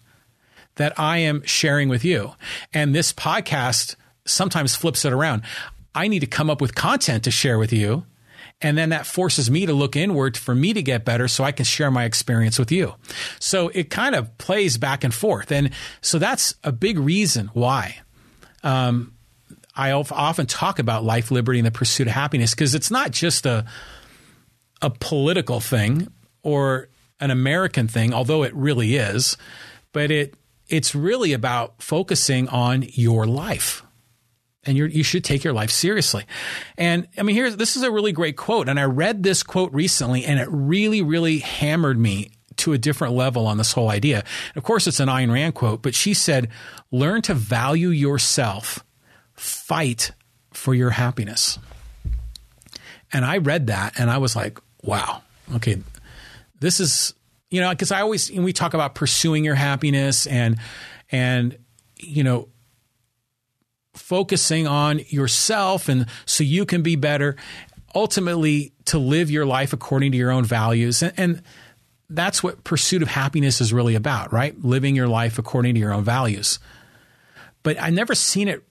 that 0.76 0.98
I 0.98 1.18
am 1.18 1.42
sharing 1.44 1.88
with 1.88 2.04
you. 2.04 2.32
And 2.72 2.94
this 2.94 3.12
podcast 3.12 3.94
sometimes 4.24 4.74
flips 4.74 5.04
it 5.04 5.12
around. 5.12 5.42
I 5.94 6.08
need 6.08 6.20
to 6.20 6.26
come 6.26 6.50
up 6.50 6.60
with 6.60 6.74
content 6.74 7.24
to 7.24 7.30
share 7.30 7.58
with 7.58 7.72
you. 7.72 8.04
And 8.60 8.78
then 8.78 8.90
that 8.90 9.06
forces 9.06 9.50
me 9.50 9.66
to 9.66 9.72
look 9.72 9.94
inward 9.94 10.36
for 10.36 10.54
me 10.54 10.72
to 10.72 10.82
get 10.82 11.04
better 11.04 11.28
so 11.28 11.44
I 11.44 11.52
can 11.52 11.64
share 11.64 11.90
my 11.90 12.04
experience 12.04 12.58
with 12.58 12.72
you. 12.72 12.94
So 13.38 13.68
it 13.68 13.90
kind 13.90 14.14
of 14.14 14.36
plays 14.38 14.78
back 14.78 15.04
and 15.04 15.12
forth. 15.12 15.52
And 15.52 15.70
so 16.00 16.18
that's 16.18 16.54
a 16.64 16.72
big 16.72 16.98
reason 16.98 17.48
why 17.48 17.98
um, 18.62 19.13
I 19.76 19.90
often 19.90 20.46
talk 20.46 20.78
about 20.78 21.04
life, 21.04 21.30
liberty, 21.30 21.58
and 21.58 21.66
the 21.66 21.72
pursuit 21.72 22.06
of 22.06 22.12
happiness 22.12 22.52
because 22.54 22.74
it's 22.74 22.90
not 22.90 23.10
just 23.10 23.46
a 23.46 23.64
a 24.82 24.90
political 24.90 25.60
thing 25.60 26.08
or 26.42 26.88
an 27.20 27.30
American 27.30 27.88
thing, 27.88 28.12
although 28.12 28.42
it 28.42 28.54
really 28.54 28.96
is, 28.96 29.36
but 29.92 30.10
it 30.10 30.34
it's 30.68 30.94
really 30.94 31.32
about 31.32 31.82
focusing 31.82 32.48
on 32.48 32.84
your 32.92 33.26
life. 33.26 33.82
And 34.66 34.78
you 34.78 35.02
should 35.02 35.24
take 35.24 35.44
your 35.44 35.52
life 35.52 35.70
seriously. 35.70 36.24
And 36.78 37.06
I 37.18 37.22
mean, 37.22 37.36
here's 37.36 37.56
this 37.56 37.76
is 37.76 37.82
a 37.82 37.90
really 37.90 38.12
great 38.12 38.36
quote. 38.36 38.68
And 38.68 38.80
I 38.80 38.84
read 38.84 39.22
this 39.22 39.42
quote 39.42 39.72
recently, 39.74 40.24
and 40.24 40.40
it 40.40 40.48
really, 40.50 41.02
really 41.02 41.38
hammered 41.40 41.98
me 41.98 42.30
to 42.56 42.72
a 42.72 42.78
different 42.78 43.14
level 43.14 43.46
on 43.46 43.58
this 43.58 43.72
whole 43.72 43.90
idea. 43.90 44.24
Of 44.56 44.62
course, 44.62 44.86
it's 44.86 45.00
an 45.00 45.08
Ayn 45.08 45.30
Rand 45.30 45.54
quote, 45.54 45.82
but 45.82 45.94
she 45.94 46.14
said, 46.14 46.48
"Learn 46.90 47.20
to 47.22 47.34
value 47.34 47.90
yourself." 47.90 48.82
Fight 49.34 50.12
for 50.52 50.74
your 50.74 50.90
happiness. 50.90 51.58
And 53.12 53.24
I 53.24 53.38
read 53.38 53.68
that 53.68 53.94
and 53.98 54.10
I 54.10 54.18
was 54.18 54.34
like, 54.34 54.58
wow, 54.82 55.22
okay, 55.54 55.82
this 56.60 56.80
is, 56.80 57.14
you 57.50 57.60
know, 57.60 57.70
because 57.70 57.92
I 57.92 58.00
always, 58.00 58.30
we 58.30 58.52
talk 58.52 58.74
about 58.74 58.94
pursuing 58.94 59.44
your 59.44 59.54
happiness 59.54 60.26
and, 60.26 60.58
and, 61.10 61.58
you 61.98 62.24
know, 62.24 62.48
focusing 63.94 64.66
on 64.66 65.00
yourself 65.08 65.88
and 65.88 66.06
so 66.26 66.42
you 66.42 66.66
can 66.66 66.82
be 66.82 66.96
better, 66.96 67.36
ultimately 67.94 68.72
to 68.86 68.98
live 68.98 69.30
your 69.30 69.46
life 69.46 69.72
according 69.72 70.12
to 70.12 70.18
your 70.18 70.32
own 70.32 70.44
values. 70.44 71.02
And, 71.02 71.12
and 71.16 71.42
that's 72.10 72.42
what 72.42 72.64
pursuit 72.64 73.02
of 73.02 73.08
happiness 73.08 73.60
is 73.60 73.72
really 73.72 73.94
about, 73.94 74.32
right? 74.32 74.58
Living 74.62 74.96
your 74.96 75.08
life 75.08 75.38
according 75.38 75.74
to 75.74 75.80
your 75.80 75.92
own 75.92 76.04
values. 76.04 76.58
But 77.62 77.80
I 77.80 77.90
never 77.90 78.14
seen 78.14 78.48
it 78.48 78.64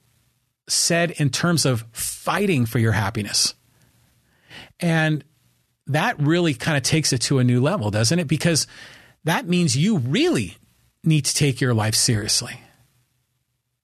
said 0.68 1.10
in 1.12 1.30
terms 1.30 1.66
of 1.66 1.84
fighting 1.92 2.66
for 2.66 2.78
your 2.78 2.92
happiness. 2.92 3.54
And 4.80 5.24
that 5.86 6.18
really 6.18 6.54
kind 6.54 6.76
of 6.76 6.82
takes 6.82 7.12
it 7.12 7.18
to 7.22 7.38
a 7.38 7.44
new 7.44 7.60
level, 7.60 7.90
doesn't 7.90 8.18
it? 8.18 8.28
Because 8.28 8.66
that 9.24 9.46
means 9.46 9.76
you 9.76 9.98
really 9.98 10.56
need 11.02 11.26
to 11.26 11.34
take 11.34 11.60
your 11.60 11.74
life 11.74 11.94
seriously 11.94 12.58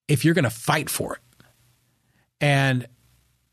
if 0.09 0.25
you're 0.25 0.35
going 0.35 0.45
to 0.45 0.51
fight 0.51 0.89
for 0.89 1.15
it. 1.15 1.21
And, 2.41 2.87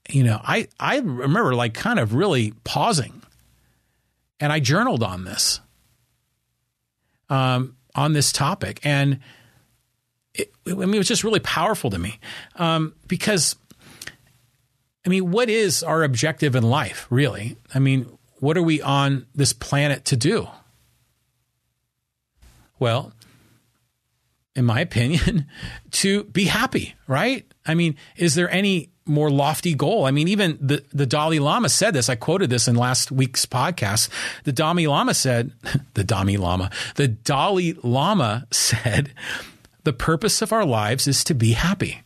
you 0.09 0.23
know, 0.23 0.39
I, 0.41 0.67
I 0.79 0.99
remember 0.99 1.53
like 1.53 1.73
kind 1.73 1.99
of 1.99 2.13
really 2.13 2.53
pausing 2.63 3.21
and 4.39 4.53
I 4.53 4.59
journaled 4.59 5.03
on 5.03 5.25
this, 5.25 5.59
um, 7.29 7.75
on 7.93 8.13
this 8.13 8.31
topic. 8.31 8.79
And, 8.83 9.19
it, 10.37 10.53
I 10.65 10.73
mean, 10.73 10.93
it 10.93 10.97
was 10.97 11.07
just 11.07 11.23
really 11.23 11.39
powerful 11.39 11.89
to 11.89 11.99
me 11.99 12.19
um, 12.55 12.93
because, 13.07 13.55
I 15.05 15.09
mean, 15.09 15.31
what 15.31 15.49
is 15.49 15.83
our 15.83 16.03
objective 16.03 16.55
in 16.55 16.63
life, 16.63 17.07
really? 17.09 17.57
I 17.73 17.79
mean, 17.79 18.17
what 18.39 18.57
are 18.57 18.63
we 18.63 18.81
on 18.81 19.25
this 19.33 19.53
planet 19.53 20.05
to 20.05 20.15
do? 20.15 20.47
Well, 22.79 23.13
in 24.55 24.65
my 24.65 24.79
opinion, 24.81 25.47
to 25.91 26.23
be 26.25 26.45
happy, 26.45 26.95
right? 27.07 27.45
I 27.65 27.75
mean, 27.75 27.95
is 28.15 28.35
there 28.35 28.49
any 28.49 28.91
more 29.05 29.29
lofty 29.29 29.73
goal? 29.73 30.05
I 30.05 30.11
mean, 30.11 30.27
even 30.27 30.57
the, 30.59 30.83
the 30.93 31.05
Dalai 31.05 31.39
Lama 31.39 31.69
said 31.69 31.93
this. 31.93 32.09
I 32.09 32.15
quoted 32.15 32.49
this 32.49 32.67
in 32.67 32.75
last 32.75 33.11
week's 33.11 33.45
podcast. 33.45 34.09
The 34.43 34.51
Dalai 34.51 34.87
Lama 34.87 35.13
said, 35.13 35.53
the 35.93 36.03
Dalai 36.03 36.37
Lama, 36.37 36.69
the 36.95 37.07
Dalai 37.07 37.75
Lama 37.83 38.47
said, 38.51 39.13
the 39.87 39.93
purpose 39.93 40.41
of 40.41 40.51
our 40.51 40.65
lives 40.65 41.07
is 41.07 41.23
to 41.23 41.33
be 41.33 41.53
happy. 41.53 42.01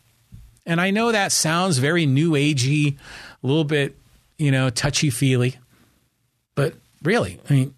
And 0.64 0.80
I 0.80 0.92
know 0.92 1.10
that 1.10 1.32
sounds 1.32 1.78
very 1.78 2.06
new 2.06 2.30
agey, 2.30 2.96
a 2.96 3.46
little 3.46 3.64
bit, 3.64 3.96
you 4.38 4.52
know, 4.52 4.70
touchy 4.70 5.10
feely. 5.10 5.56
But 6.54 6.74
really, 7.02 7.40
I 7.50 7.52
mean, 7.52 7.74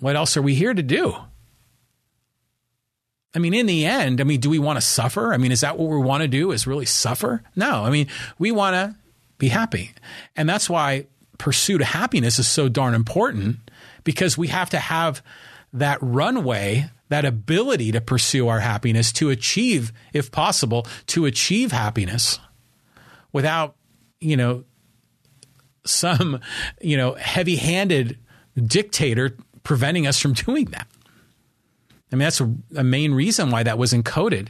what 0.00 0.16
else 0.16 0.38
are 0.38 0.40
we 0.40 0.54
here 0.54 0.72
to 0.72 0.82
do? 0.82 1.14
I 3.34 3.38
mean, 3.38 3.52
in 3.52 3.66
the 3.66 3.84
end, 3.84 4.22
I 4.22 4.24
mean, 4.24 4.40
do 4.40 4.48
we 4.48 4.58
want 4.58 4.78
to 4.78 4.80
suffer? 4.80 5.34
I 5.34 5.36
mean, 5.36 5.52
is 5.52 5.60
that 5.60 5.78
what 5.78 5.90
we 5.90 5.98
want 5.98 6.22
to 6.22 6.28
do? 6.28 6.50
Is 6.50 6.66
really 6.66 6.86
suffer? 6.86 7.42
No. 7.54 7.84
I 7.84 7.90
mean, 7.90 8.06
we 8.38 8.50
want 8.50 8.76
to 8.76 8.96
be 9.36 9.48
happy. 9.48 9.92
And 10.36 10.48
that's 10.48 10.70
why 10.70 11.04
pursuit 11.36 11.82
of 11.82 11.88
happiness 11.88 12.38
is 12.38 12.48
so 12.48 12.70
darn 12.70 12.94
important 12.94 13.58
because 14.04 14.38
we 14.38 14.48
have 14.48 14.70
to 14.70 14.78
have 14.78 15.22
that 15.74 15.98
runway, 16.00 16.88
that 17.08 17.24
ability 17.24 17.92
to 17.92 18.00
pursue 18.00 18.48
our 18.48 18.60
happiness, 18.60 19.12
to 19.12 19.30
achieve, 19.30 19.92
if 20.12 20.30
possible, 20.30 20.86
to 21.06 21.26
achieve 21.26 21.72
happiness 21.72 22.38
without, 23.32 23.76
you 24.20 24.36
know, 24.36 24.64
some, 25.84 26.40
you 26.80 26.96
know, 26.96 27.14
heavy 27.14 27.56
handed 27.56 28.18
dictator 28.56 29.36
preventing 29.62 30.06
us 30.06 30.20
from 30.20 30.32
doing 30.46 30.66
that. 30.66 30.86
I 32.12 32.16
mean, 32.16 32.24
that's 32.24 32.40
a, 32.40 32.54
a, 32.76 32.84
main 32.84 33.12
reason 33.12 33.50
why 33.50 33.62
that 33.62 33.76
was 33.76 33.92
encoded 33.92 34.48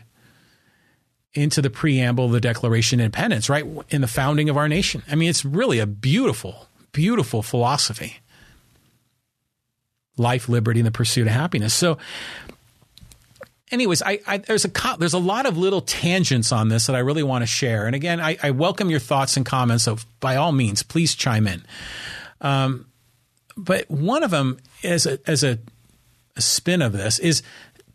into 1.35 1.61
the 1.61 1.71
preamble 1.71 2.27
of 2.27 2.33
the 2.33 2.41
Declaration 2.41 3.01
of 3.01 3.07
Independence, 3.07 3.49
right? 3.49 3.67
In 3.91 4.01
the 4.01 4.07
founding 4.07 4.49
of 4.49 4.57
our 4.57 4.69
nation. 4.69 5.03
I 5.11 5.17
mean, 5.17 5.29
it's 5.29 5.45
really 5.45 5.81
a 5.81 5.87
beautiful, 5.87 6.69
beautiful 6.93 7.43
philosophy 7.43 8.19
life, 10.19 10.49
liberty, 10.49 10.81
and 10.81 10.87
the 10.87 10.93
pursuit 10.93 11.27
of 11.27 11.33
happiness. 11.33 11.73
So, 11.73 11.99
anyways, 13.71 14.03
I, 14.03 14.21
I, 14.27 14.39
there's 14.39 14.65
a 14.65 14.71
there's 14.99 15.15
a 15.15 15.19
lot 15.19 15.47
of 15.47 15.57
little 15.57 15.81
tangents 15.81 16.53
on 16.53 16.69
this 16.69 16.87
that 16.87 16.97
I 16.97 17.01
really 17.01 17.23
want 17.23 17.43
to 17.43 17.47
share. 17.47 17.87
And 17.87 17.95
again, 17.95 18.21
I, 18.21 18.37
I 18.43 18.51
welcome 18.51 18.91
your 18.91 19.01
thoughts 19.01 19.37
and 19.37 19.45
comments. 19.45 19.85
So 19.85 19.99
by 20.21 20.37
all 20.37 20.53
means, 20.53 20.83
please 20.83 21.15
chime 21.15 21.47
in. 21.47 21.65
Um, 22.41 22.87
but 23.57 23.91
one 23.91 24.23
of 24.23 24.31
them 24.31 24.59
as 24.85 25.07
a 25.07 25.19
as 25.29 25.43
a, 25.43 25.59
a 26.37 26.41
spin 26.41 26.83
of 26.83 26.93
this 26.93 27.19
is 27.19 27.43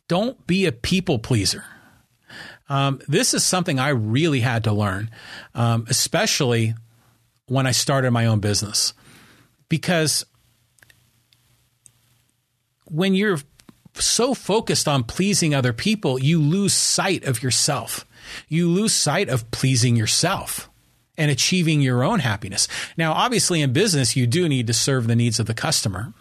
don't 0.07 0.45
be 0.45 0.65
a 0.65 0.71
people 0.71 1.19
pleaser. 1.19 1.63
Um, 2.69 3.01
this 3.07 3.33
is 3.33 3.43
something 3.43 3.79
I 3.79 3.89
really 3.89 4.39
had 4.39 4.63
to 4.63 4.71
learn, 4.71 5.11
um, 5.53 5.85
especially 5.89 6.75
when 7.45 7.67
I 7.67 7.71
started 7.71 8.11
my 8.11 8.25
own 8.25 8.39
business, 8.39 8.93
because 9.69 10.25
when 12.85 13.15
you're 13.15 13.39
so 13.95 14.33
focused 14.33 14.87
on 14.87 15.03
pleasing 15.03 15.53
other 15.53 15.73
people, 15.73 16.19
you 16.19 16.41
lose 16.41 16.73
sight 16.73 17.23
of 17.25 17.43
yourself. 17.43 18.05
You 18.47 18.69
lose 18.69 18.93
sight 18.93 19.29
of 19.29 19.49
pleasing 19.51 19.95
yourself 19.95 20.69
and 21.17 21.29
achieving 21.29 21.81
your 21.81 22.03
own 22.03 22.19
happiness. 22.19 22.67
Now, 22.97 23.13
obviously, 23.13 23.61
in 23.61 23.73
business, 23.73 24.15
you 24.15 24.25
do 24.25 24.49
need 24.49 24.67
to 24.67 24.73
serve 24.73 25.07
the 25.07 25.15
needs 25.15 25.39
of 25.39 25.45
the 25.45 25.53
customer 25.53 26.13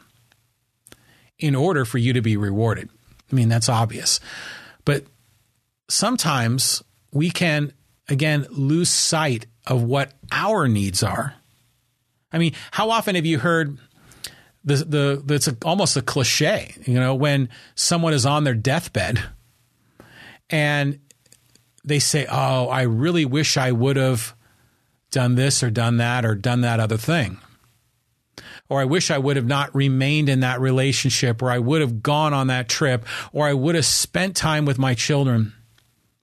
in 1.38 1.54
order 1.54 1.85
for 1.85 1.98
you 1.98 2.12
to 2.12 2.20
be 2.20 2.37
rewarded. 2.37 2.90
I 3.30 3.35
mean, 3.35 3.48
that's 3.48 3.68
obvious. 3.68 4.20
But 4.85 5.06
sometimes 5.88 6.82
we 7.12 7.30
can, 7.30 7.72
again, 8.08 8.46
lose 8.50 8.90
sight 8.90 9.46
of 9.66 9.82
what 9.82 10.12
our 10.30 10.68
needs 10.68 11.02
are. 11.02 11.35
I 12.32 12.38
mean, 12.38 12.52
how 12.70 12.90
often 12.90 13.14
have 13.14 13.26
you 13.26 13.38
heard 13.38 13.78
the 14.64 15.22
the 15.25 15.35
it's 15.35 15.48
a, 15.48 15.57
almost 15.64 15.96
a 15.96 16.03
cliche, 16.03 16.75
you 16.85 16.94
know, 16.94 17.14
when 17.14 17.48
someone 17.75 18.12
is 18.12 18.27
on 18.27 18.44
their 18.44 18.55
deathbed 18.55 19.22
and 20.51 21.01
they 21.85 21.98
say, 21.98 22.27
"Oh, 22.31 22.68
I 22.68 22.83
really 22.83 23.25
wish 23.25 23.57
I 23.57 23.72
would 23.72 23.96
have 23.96 24.35
done 25.11 25.35
this 25.35 25.62
or 25.62 25.70
done 25.70 25.96
that 25.96 26.25
or 26.25 26.35
done 26.35 26.61
that 26.61 26.81
other 26.81 26.96
thing." 26.96 27.38
Or 28.68 28.81
I 28.81 28.85
wish 28.85 29.11
I 29.11 29.18
would 29.18 29.37
have 29.37 29.46
not 29.46 29.75
remained 29.75 30.29
in 30.29 30.40
that 30.40 30.61
relationship, 30.61 31.42
or 31.42 31.51
I 31.51 31.59
would 31.59 31.81
have 31.81 32.03
gone 32.03 32.33
on 32.33 32.46
that 32.46 32.68
trip, 32.68 33.05
or 33.33 33.46
I 33.46 33.53
would 33.53 33.75
have 33.75 33.85
spent 33.85 34.37
time 34.37 34.64
with 34.64 34.79
my 34.79 34.94
children. 34.94 35.53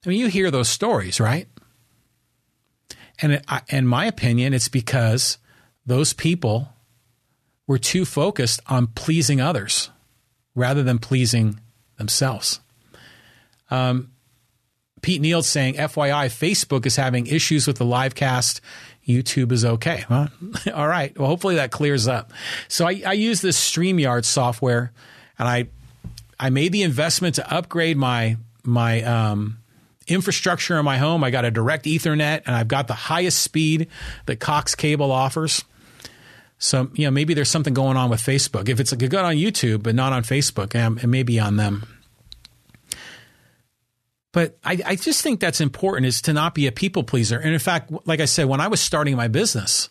I 0.04 0.08
mean, 0.08 0.18
you 0.18 0.28
hear 0.28 0.50
those 0.50 0.68
stories, 0.68 1.20
right? 1.20 1.46
And 3.20 3.42
in 3.68 3.86
my 3.86 4.06
opinion, 4.06 4.54
it's 4.54 4.68
because 4.68 5.38
those 5.84 6.12
people 6.12 6.70
were 7.70 7.78
too 7.78 8.04
focused 8.04 8.60
on 8.66 8.88
pleasing 8.88 9.40
others 9.40 9.90
rather 10.56 10.82
than 10.82 10.98
pleasing 10.98 11.60
themselves. 11.98 12.58
Um, 13.70 14.10
Pete 15.02 15.20
Neal 15.20 15.40
saying, 15.44 15.74
FYI, 15.74 16.26
Facebook 16.26 16.84
is 16.84 16.96
having 16.96 17.28
issues 17.28 17.68
with 17.68 17.78
the 17.78 17.84
live 17.84 18.16
cast. 18.16 18.60
YouTube 19.06 19.52
is 19.52 19.64
okay. 19.64 20.04
Huh? 20.08 20.26
All 20.74 20.88
right. 20.88 21.16
Well, 21.16 21.28
hopefully 21.28 21.54
that 21.54 21.70
clears 21.70 22.08
up. 22.08 22.32
So 22.66 22.88
I, 22.88 23.02
I 23.06 23.12
use 23.12 23.40
this 23.40 23.56
StreamYard 23.56 24.24
software 24.24 24.90
and 25.38 25.46
I 25.46 25.68
I 26.40 26.50
made 26.50 26.72
the 26.72 26.82
investment 26.82 27.36
to 27.36 27.54
upgrade 27.54 27.96
my 27.96 28.36
my 28.64 29.00
um, 29.02 29.58
infrastructure 30.08 30.76
in 30.76 30.84
my 30.84 30.98
home. 30.98 31.22
I 31.22 31.30
got 31.30 31.44
a 31.44 31.52
direct 31.52 31.84
Ethernet 31.84 32.42
and 32.46 32.56
I've 32.56 32.66
got 32.66 32.88
the 32.88 32.94
highest 32.94 33.38
speed 33.38 33.86
that 34.26 34.40
Cox 34.40 34.74
Cable 34.74 35.12
offers. 35.12 35.64
So, 36.62 36.90
you 36.92 37.06
know, 37.06 37.10
maybe 37.10 37.32
there's 37.32 37.48
something 37.48 37.72
going 37.72 37.96
on 37.96 38.10
with 38.10 38.20
Facebook. 38.20 38.68
If 38.68 38.80
it's 38.80 38.92
good 38.92 39.14
on 39.14 39.34
YouTube, 39.34 39.82
but 39.82 39.94
not 39.94 40.12
on 40.12 40.22
Facebook, 40.22 40.78
um, 40.78 40.98
it 40.98 41.06
may 41.06 41.22
be 41.22 41.40
on 41.40 41.56
them. 41.56 41.86
But 44.32 44.58
I, 44.62 44.78
I 44.84 44.96
just 44.96 45.22
think 45.22 45.40
that's 45.40 45.62
important 45.62 46.06
is 46.06 46.20
to 46.22 46.34
not 46.34 46.54
be 46.54 46.66
a 46.66 46.72
people 46.72 47.02
pleaser. 47.02 47.38
And 47.38 47.54
in 47.54 47.58
fact, 47.58 47.90
like 48.04 48.20
I 48.20 48.26
said, 48.26 48.44
when 48.44 48.60
I 48.60 48.68
was 48.68 48.78
starting 48.78 49.16
my 49.16 49.26
business, 49.26 49.88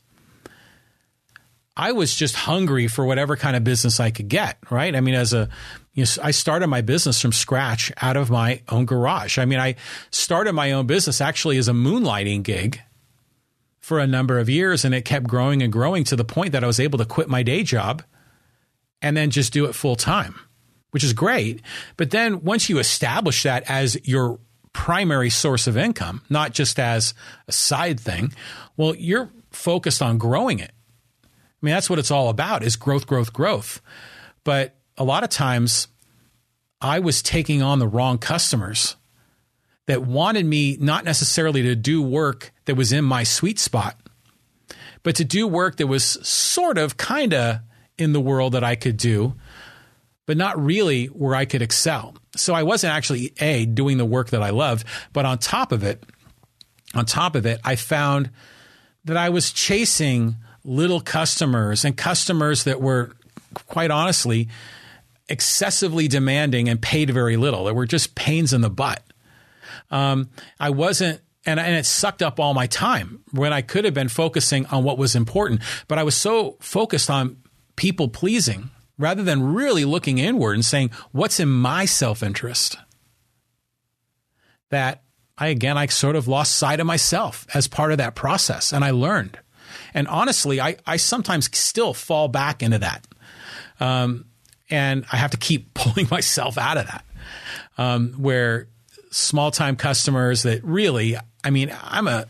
I 1.76 1.92
was 1.92 2.16
just 2.16 2.36
hungry 2.36 2.88
for 2.88 3.04
whatever 3.04 3.36
kind 3.36 3.56
of 3.56 3.64
business 3.64 4.00
I 4.00 4.12
could 4.12 4.30
get, 4.30 4.60
right? 4.70 4.96
I 4.96 5.02
mean, 5.02 5.16
as 5.16 5.34
a, 5.34 5.50
you 5.94 6.04
know, 6.04 6.24
I 6.24 6.32
started 6.32 6.68
my 6.68 6.82
business 6.82 7.20
from 7.20 7.32
scratch 7.32 7.92
out 8.00 8.16
of 8.16 8.30
my 8.30 8.62
own 8.70 8.86
garage. 8.86 9.40
I 9.40 9.46
mean, 9.46 9.60
I 9.60 9.76
started 10.12 10.54
my 10.54 10.74
own 10.74 10.86
business 10.86 11.20
actually 11.20 11.58
as 11.58 11.68
a 11.68 11.74
moonlighting 11.74 12.44
gig 12.44 12.82
for 13.90 13.98
a 13.98 14.06
number 14.06 14.38
of 14.38 14.48
years 14.48 14.86
and 14.86 14.94
it 14.94 15.04
kept 15.04 15.26
growing 15.26 15.64
and 15.64 15.74
growing 15.74 16.04
to 16.04 16.16
the 16.16 16.24
point 16.24 16.52
that 16.52 16.64
I 16.64 16.68
was 16.68 16.80
able 16.80 17.00
to 17.00 17.06
quit 17.06 17.28
my 17.28 17.42
day 17.42 17.64
job 17.64 18.04
and 19.02 19.18
then 19.18 19.32
just 19.32 19.52
do 19.52 19.66
it 19.66 19.74
full 19.74 19.96
time, 19.96 20.40
which 20.92 21.04
is 21.04 21.12
great. 21.12 21.64
But 21.98 22.12
then 22.12 22.44
once 22.44 22.70
you 22.70 22.78
establish 22.78 23.42
that 23.42 23.64
as 23.68 23.98
your 24.08 24.40
primary 24.74 25.32
source 25.32 25.66
of 25.66 25.76
income, 25.76 26.22
not 26.30 26.54
just 26.54 26.78
as 26.78 27.16
a 27.48 27.52
side 27.52 28.00
thing, 28.00 28.32
well, 28.78 28.94
you're 28.96 29.32
focused 29.50 30.04
on 30.04 30.20
growing 30.20 30.60
it. 30.60 30.72
I 31.24 31.28
mean, 31.64 31.74
that's 31.74 31.90
what 31.90 31.98
it's 31.98 32.12
all 32.12 32.30
about 32.30 32.62
is 32.62 32.76
growth, 32.76 33.08
growth, 33.08 33.34
growth. 33.34 33.82
But 34.44 34.76
a 35.00 35.04
lot 35.04 35.24
of 35.24 35.32
times 35.32 35.88
I 36.80 37.00
was 37.00 37.24
taking 37.24 37.64
on 37.64 37.80
the 37.80 37.88
wrong 37.88 38.20
customers 38.20 38.98
that 39.90 40.04
wanted 40.04 40.46
me 40.46 40.78
not 40.80 41.04
necessarily 41.04 41.64
to 41.64 41.76
do 41.76 42.00
work 42.00 42.52
that 42.66 42.76
was 42.76 42.94
in 42.94 43.04
my 43.04 43.24
sweet 43.24 43.58
spot, 43.58 44.00
but 45.02 45.16
to 45.16 45.26
do 45.26 45.48
work 45.48 45.78
that 45.78 45.88
was 45.88 46.04
sort 46.04 46.78
of 46.78 46.96
kind 46.96 47.34
of 47.34 47.62
in 47.98 48.14
the 48.14 48.22
world 48.22 48.54
that 48.54 48.64
I 48.64 48.76
could 48.76 48.98
do, 48.98 49.34
but 50.28 50.38
not 50.38 50.64
really 50.64 51.08
where 51.08 51.34
I 51.34 51.46
could 51.46 51.64
excel. 51.64 52.16
So 52.36 52.54
I 52.54 52.62
wasn't 52.62 52.94
actually 52.94 53.34
A, 53.40 53.66
doing 53.66 53.98
the 53.98 54.06
work 54.06 54.30
that 54.30 54.44
I 54.44 54.52
loved, 54.52 54.86
but 55.12 55.26
on 55.26 55.40
top 55.40 55.72
of 55.72 55.84
it, 55.84 56.04
on 56.94 57.08
top 57.08 57.34
of 57.34 57.48
it, 57.48 57.60
I 57.64 57.76
found 57.76 58.30
that 59.06 59.18
I 59.18 59.30
was 59.30 59.52
chasing 59.52 60.36
little 60.64 61.02
customers 61.02 61.84
and 61.84 61.98
customers 61.98 62.66
that 62.66 62.80
were 62.80 63.14
quite 63.66 63.90
honestly 63.90 64.50
excessively 65.30 66.08
demanding 66.08 66.70
and 66.70 66.80
paid 66.80 67.10
very 67.10 67.38
little. 67.38 67.64
That 67.64 67.74
were 67.74 67.88
just 67.88 68.14
pains 68.14 68.54
in 68.54 68.62
the 68.62 68.70
butt. 68.70 69.02
Um, 69.92 70.30
I 70.60 70.70
wasn't 70.70 71.22
and, 71.46 71.60
and 71.60 71.76
it 71.76 71.86
sucked 71.86 72.22
up 72.22 72.40
all 72.40 72.54
my 72.54 72.68
time 72.68 73.22
when 73.32 73.54
I 73.54 73.62
could 73.62 73.86
have 73.86 73.94
been 73.94 74.10
focusing 74.10 74.66
on 74.68 74.84
what 74.84 74.98
was 74.98 75.16
important. 75.16 75.62
But 75.88 75.98
I 75.98 76.04
was 76.04 76.16
so 76.16 76.58
focused 76.60 77.10
on 77.10 77.38
people 77.76 78.10
pleasing 78.10 78.70
rather 78.98 79.24
than 79.24 79.54
really 79.54 79.86
looking 79.86 80.18
inward 80.18 80.54
and 80.54 80.66
saying, 80.66 80.92
what's 81.12 81.40
in 81.40 81.50
my 81.50 81.86
self 81.86 82.22
interest? 82.22 82.78
That 84.70 85.04
I, 85.38 85.48
again, 85.48 85.78
I 85.78 85.86
sort 85.88 86.16
of 86.16 86.28
lost 86.28 86.56
sight 86.56 86.80
of 86.80 86.86
myself 86.86 87.48
as 87.54 87.68
part 87.68 87.92
of 87.92 87.98
that 87.98 88.14
process. 88.14 88.74
And 88.74 88.84
I 88.84 88.92
learned. 88.92 89.40
And 89.94 90.08
honestly, 90.08 90.60
I, 90.60 90.78
I 90.86 90.98
sometimes 90.98 91.50
still 91.58 91.94
fall 91.94 92.28
back 92.28 92.62
into 92.62 92.80
that. 92.80 93.08
Um, 93.80 94.26
and 94.70 95.06
I 95.12 95.16
have 95.16 95.32
to 95.32 95.38
keep 95.38 95.74
pulling 95.74 96.08
myself 96.12 96.58
out 96.58 96.78
of 96.78 96.86
that. 96.88 97.06
Um, 97.78 98.14
where 98.14 98.68
small 99.10 99.52
time 99.52 99.76
customers 99.76 100.44
that 100.44 100.64
really, 100.64 101.18
I 101.44 101.50
mean, 101.50 101.76
I'm 101.82 102.08
a 102.08 102.26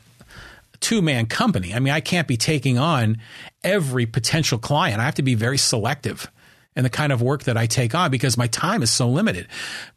two 0.79 1.01
man 1.01 1.25
company. 1.25 1.73
I 1.73 1.79
mean, 1.79 1.93
I 1.93 1.99
can't 1.99 2.27
be 2.27 2.37
taking 2.37 2.77
on 2.77 3.17
every 3.63 4.05
potential 4.05 4.57
client. 4.57 4.99
I 4.99 5.05
have 5.05 5.15
to 5.15 5.23
be 5.23 5.35
very 5.35 5.57
selective 5.57 6.31
in 6.75 6.83
the 6.83 6.89
kind 6.89 7.11
of 7.11 7.21
work 7.21 7.43
that 7.43 7.57
I 7.57 7.65
take 7.65 7.93
on 7.93 8.11
because 8.11 8.37
my 8.37 8.47
time 8.47 8.81
is 8.81 8.91
so 8.91 9.09
limited. 9.09 9.47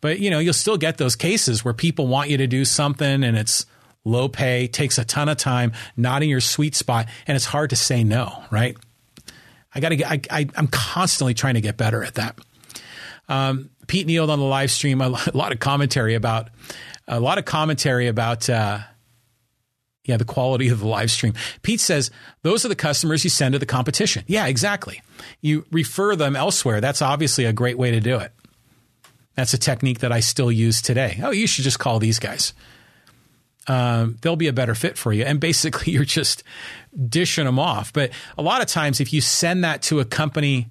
But, 0.01 0.19
you 0.19 0.31
know, 0.31 0.39
you'll 0.39 0.53
still 0.53 0.77
get 0.77 0.99
those 0.99 1.15
cases 1.15 1.65
where 1.65 1.75
people 1.75 2.09
want 2.09 2.31
you 2.31 2.39
to 2.39 2.47
do 2.47 2.65
something 2.65 3.23
and 3.23 3.37
it's 3.37 3.67
low 4.05 4.29
pay, 4.29 4.67
takes 4.67 4.99
a 4.99 5.05
ton 5.05 5.29
of 5.29 5.37
time, 5.37 5.73
not 5.97 6.23
in 6.23 6.29
your 6.29 6.41
sweet 6.41 6.75
spot, 6.75 7.07
and 7.27 7.37
it's 7.37 7.45
hard 7.45 7.71
to 7.71 7.77
say 7.77 8.03
no, 8.03 8.43
right? 8.51 8.77
I 9.75 9.81
got 9.81 9.91
to 9.91 9.97
get, 9.97 10.11
I, 10.11 10.21
I, 10.31 10.49
am 10.57 10.67
constantly 10.67 11.35
trying 11.35 11.55
to 11.55 11.61
get 11.61 11.77
better 11.77 12.03
at 12.03 12.15
that. 12.15 12.39
Um, 13.29 13.71
Pete 13.87 14.07
Neal 14.07 14.31
on 14.31 14.39
the 14.39 14.45
live 14.45 14.71
stream, 14.71 15.01
a 15.01 15.09
lot 15.35 15.53
of 15.53 15.59
commentary 15.59 16.15
about, 16.15 16.49
a 17.09 17.21
lot 17.21 17.39
of 17.39 17.45
commentary 17.45 18.09
about, 18.09 18.49
uh, 18.49 18.81
yeah, 20.05 20.17
the 20.17 20.25
quality 20.25 20.69
of 20.69 20.81
the 20.81 20.89
live 20.89 21.11
stream. 21.11 21.33
Pete 21.63 21.81
says 21.81 22.11
those 22.43 22.65
are 22.65 22.69
the 22.69 22.75
customers 22.75 23.23
you 23.23 23.31
send 23.31 23.53
to 23.53 23.59
the 23.59 23.67
competition. 23.67 24.25
Yeah, 24.27 24.47
exactly. 24.47 25.01
You 25.41 25.65
refer 25.71 26.17
them 26.17 26.35
elsewhere. 26.35 26.81
That's 26.81 27.03
obviously 27.03 27.45
a 27.45 27.53
great 27.53 27.79
way 27.79 27.93
to 27.93 28.01
do 28.01 28.19
it. 28.19 28.33
That's 29.37 29.55
a 29.55 29.59
technique 29.59 30.01
that 30.01 30.13
I 30.13 30.21
still 30.21 30.51
use 30.51 30.83
today. 30.83 31.21
Oh, 31.23 31.31
you 31.31 31.47
should 31.47 31.65
just 31.65 31.79
call 31.79 31.99
these 31.99 32.19
guys. 32.19 32.53
Um, 33.69 34.17
they'll 34.21 34.37
be 34.37 34.49
a 34.49 34.53
better 34.53 34.75
fit 34.75 34.99
for 34.99 35.13
you. 35.13 35.25
And 35.25 35.39
basically, 35.39 35.93
you're 35.93 36.05
just 36.05 36.43
dishing 37.09 37.45
them 37.45 37.59
off. 37.59 37.93
But 37.93 38.11
a 38.37 38.43
lot 38.43 38.61
of 38.61 38.67
times, 38.67 39.01
if 39.01 39.13
you 39.13 39.21
send 39.21 39.65
that 39.65 39.83
to 39.83 40.01
a 40.01 40.05
company 40.05 40.69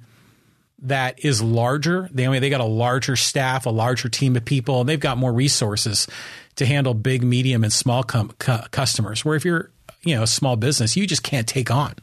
that 0.82 1.24
is 1.24 1.42
larger, 1.42 2.10
they 2.12 2.28
mean, 2.28 2.42
they 2.42 2.50
got 2.50 2.62
a 2.62 2.66
larger 2.66 3.16
staff, 3.16 3.66
a 3.66 3.70
larger 3.70 4.10
team 4.10 4.36
of 4.36 4.46
people, 4.46 4.80
and 4.80 4.90
they've 4.90 5.00
got 5.00 5.18
more 5.18 5.32
resources 5.32 6.08
to 6.56 6.66
handle 6.66 6.94
big, 6.94 7.24
medium, 7.24 7.64
and 7.64 7.72
small 7.72 8.04
com- 8.04 8.34
cu- 8.40 8.68
customers. 8.72 9.24
Where 9.24 9.36
if 9.36 9.46
you're 9.46 9.72
you 10.04 10.16
know 10.16 10.24
a 10.24 10.28
small 10.28 10.56
business, 10.56 10.98
you 10.98 11.06
just 11.06 11.24
can't 11.24 11.48
take 11.48 11.70
on 11.70 11.94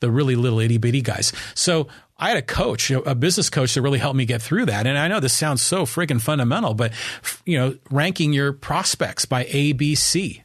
the 0.00 0.10
really 0.10 0.36
little 0.36 0.60
itty 0.60 0.78
bitty 0.78 1.00
guys. 1.00 1.32
So 1.54 1.88
I 2.18 2.28
had 2.28 2.36
a 2.36 2.42
coach, 2.42 2.90
a 2.90 3.14
business 3.14 3.50
coach 3.50 3.74
that 3.74 3.82
really 3.82 3.98
helped 3.98 4.16
me 4.16 4.26
get 4.26 4.42
through 4.42 4.66
that. 4.66 4.86
And 4.86 4.96
I 4.96 5.08
know 5.08 5.18
this 5.18 5.32
sounds 5.32 5.62
so 5.62 5.84
friggin' 5.84 6.20
fundamental, 6.20 6.74
but 6.74 6.92
you 7.44 7.58
know, 7.58 7.76
ranking 7.90 8.32
your 8.32 8.52
prospects 8.52 9.24
by 9.24 9.46
A, 9.48 9.72
B, 9.72 9.94
C, 9.94 10.44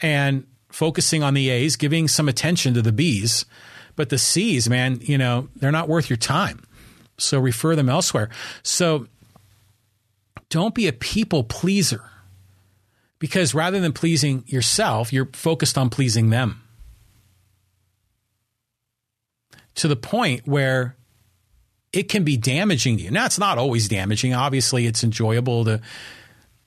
and 0.00 0.46
focusing 0.70 1.22
on 1.22 1.34
the 1.34 1.50
A's, 1.50 1.76
giving 1.76 2.08
some 2.08 2.28
attention 2.28 2.74
to 2.74 2.82
the 2.82 2.92
B's, 2.92 3.44
but 3.96 4.10
the 4.10 4.18
C's, 4.18 4.68
man, 4.68 4.98
you 5.02 5.18
know, 5.18 5.48
they're 5.56 5.72
not 5.72 5.88
worth 5.88 6.08
your 6.08 6.16
time. 6.16 6.62
So 7.18 7.40
refer 7.40 7.74
them 7.74 7.88
elsewhere. 7.88 8.28
So 8.62 9.06
don't 10.50 10.74
be 10.74 10.86
a 10.86 10.92
people 10.92 11.42
pleaser 11.42 12.04
because 13.18 13.54
rather 13.54 13.80
than 13.80 13.92
pleasing 13.92 14.44
yourself, 14.46 15.12
you're 15.12 15.30
focused 15.32 15.78
on 15.78 15.90
pleasing 15.90 16.30
them. 16.30 16.62
to 19.76 19.88
the 19.88 19.96
point 19.96 20.46
where 20.46 20.96
it 21.92 22.08
can 22.08 22.24
be 22.24 22.36
damaging 22.36 22.96
to 22.98 23.04
you. 23.04 23.10
Now, 23.10 23.26
it's 23.26 23.38
not 23.38 23.58
always 23.58 23.88
damaging. 23.88 24.34
Obviously, 24.34 24.86
it's 24.86 25.04
enjoyable 25.04 25.64
to 25.66 25.80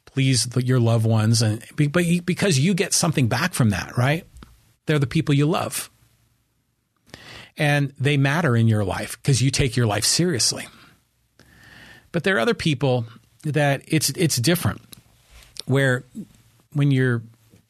please 0.06 0.48
your 0.56 0.80
loved 0.80 1.06
ones, 1.06 1.42
and 1.42 1.63
but 1.76 2.04
because 2.26 2.58
you 2.58 2.74
get 2.74 2.94
something 2.94 3.28
back 3.28 3.54
from 3.54 3.72
that, 3.72 3.98
right? 3.98 4.26
They're 4.86 5.00
the 5.00 5.08
people 5.08 5.36
you 5.36 5.46
love, 5.46 5.92
and 7.60 7.93
they 8.00 8.17
matter 8.17 8.56
in 8.56 8.67
your 8.67 8.86
life 8.86 9.17
because 9.22 9.41
you 9.41 9.52
take 9.52 9.76
your 9.76 9.86
life 9.86 10.06
seriously. 10.06 10.65
But 12.12 12.24
there 12.24 12.38
are 12.38 12.39
other 12.39 12.56
people 12.56 13.06
that 13.43 13.84
it's 13.88 14.10
it's 14.12 14.38
different, 14.38 14.82
where 15.65 16.04
when 16.74 16.89
you're 16.89 17.22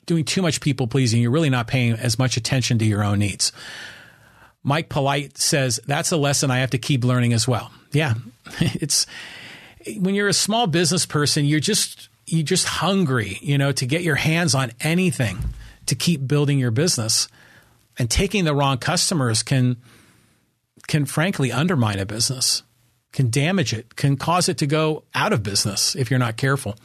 doing 0.06 0.24
too 0.24 0.42
much 0.42 0.62
people 0.62 0.88
pleasing, 0.88 1.22
you're 1.22 1.32
really 1.32 1.50
not 1.50 1.68
paying 1.68 1.94
as 1.94 2.18
much 2.18 2.38
attention 2.38 2.80
to 2.80 2.86
your 2.86 3.04
own 3.04 3.20
needs. 3.20 3.52
Mike 4.64 4.90
Polite 4.90 5.38
says 5.38 5.80
that's 5.86 6.12
a 6.12 6.18
lesson 6.18 6.52
I 6.52 6.60
have 6.60 6.70
to 6.72 6.78
keep 6.78 7.04
learning 7.04 7.34
as 7.34 7.48
well. 7.48 7.72
Yeah, 7.92 8.14
it's 8.60 9.08
when 9.98 10.16
you're 10.16 10.28
a 10.28 10.34
small 10.34 10.68
business 10.68 11.06
person, 11.06 11.46
you're 11.46 11.60
just 11.60 12.10
you're 12.28 12.44
just 12.44 12.66
hungry, 12.66 13.40
you 13.42 13.58
know, 13.58 13.72
to 13.72 13.86
get 13.88 14.04
your 14.04 14.16
hands 14.16 14.54
on 14.54 14.72
anything 14.80 15.40
to 15.88 15.96
keep 15.96 16.28
building 16.28 16.60
your 16.60 16.72
business. 16.72 17.28
And 18.00 18.10
taking 18.10 18.46
the 18.46 18.56
wrong 18.56 18.78
customers 18.78 19.44
can 19.44 19.78
can 20.88 21.06
frankly 21.06 21.52
undermine 21.52 22.00
a 22.00 22.06
business, 22.06 22.64
can 23.12 23.30
damage 23.30 23.74
it, 23.74 23.96
can 23.96 24.18
cause 24.18 24.50
it 24.50 24.58
to 24.58 24.66
go 24.66 25.04
out 25.14 25.34
of 25.34 25.44
business 25.44 25.96
if 25.96 26.10
you're 26.10 26.20
not 26.20 26.38
careful. 26.38 26.76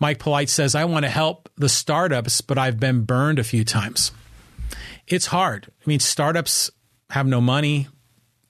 Mike 0.00 0.18
Polite 0.18 0.48
says, 0.48 0.74
I 0.74 0.86
want 0.86 1.04
to 1.04 1.10
help 1.10 1.48
the 1.56 1.68
startups, 1.68 2.40
but 2.40 2.58
I've 2.58 2.80
been 2.80 3.02
burned 3.02 3.38
a 3.38 3.44
few 3.44 3.64
times 3.64 4.10
it's 5.06 5.26
hard. 5.26 5.66
I 5.68 5.88
mean, 5.88 6.00
startups 6.00 6.70
have 7.10 7.26
no 7.26 7.40
money. 7.40 7.88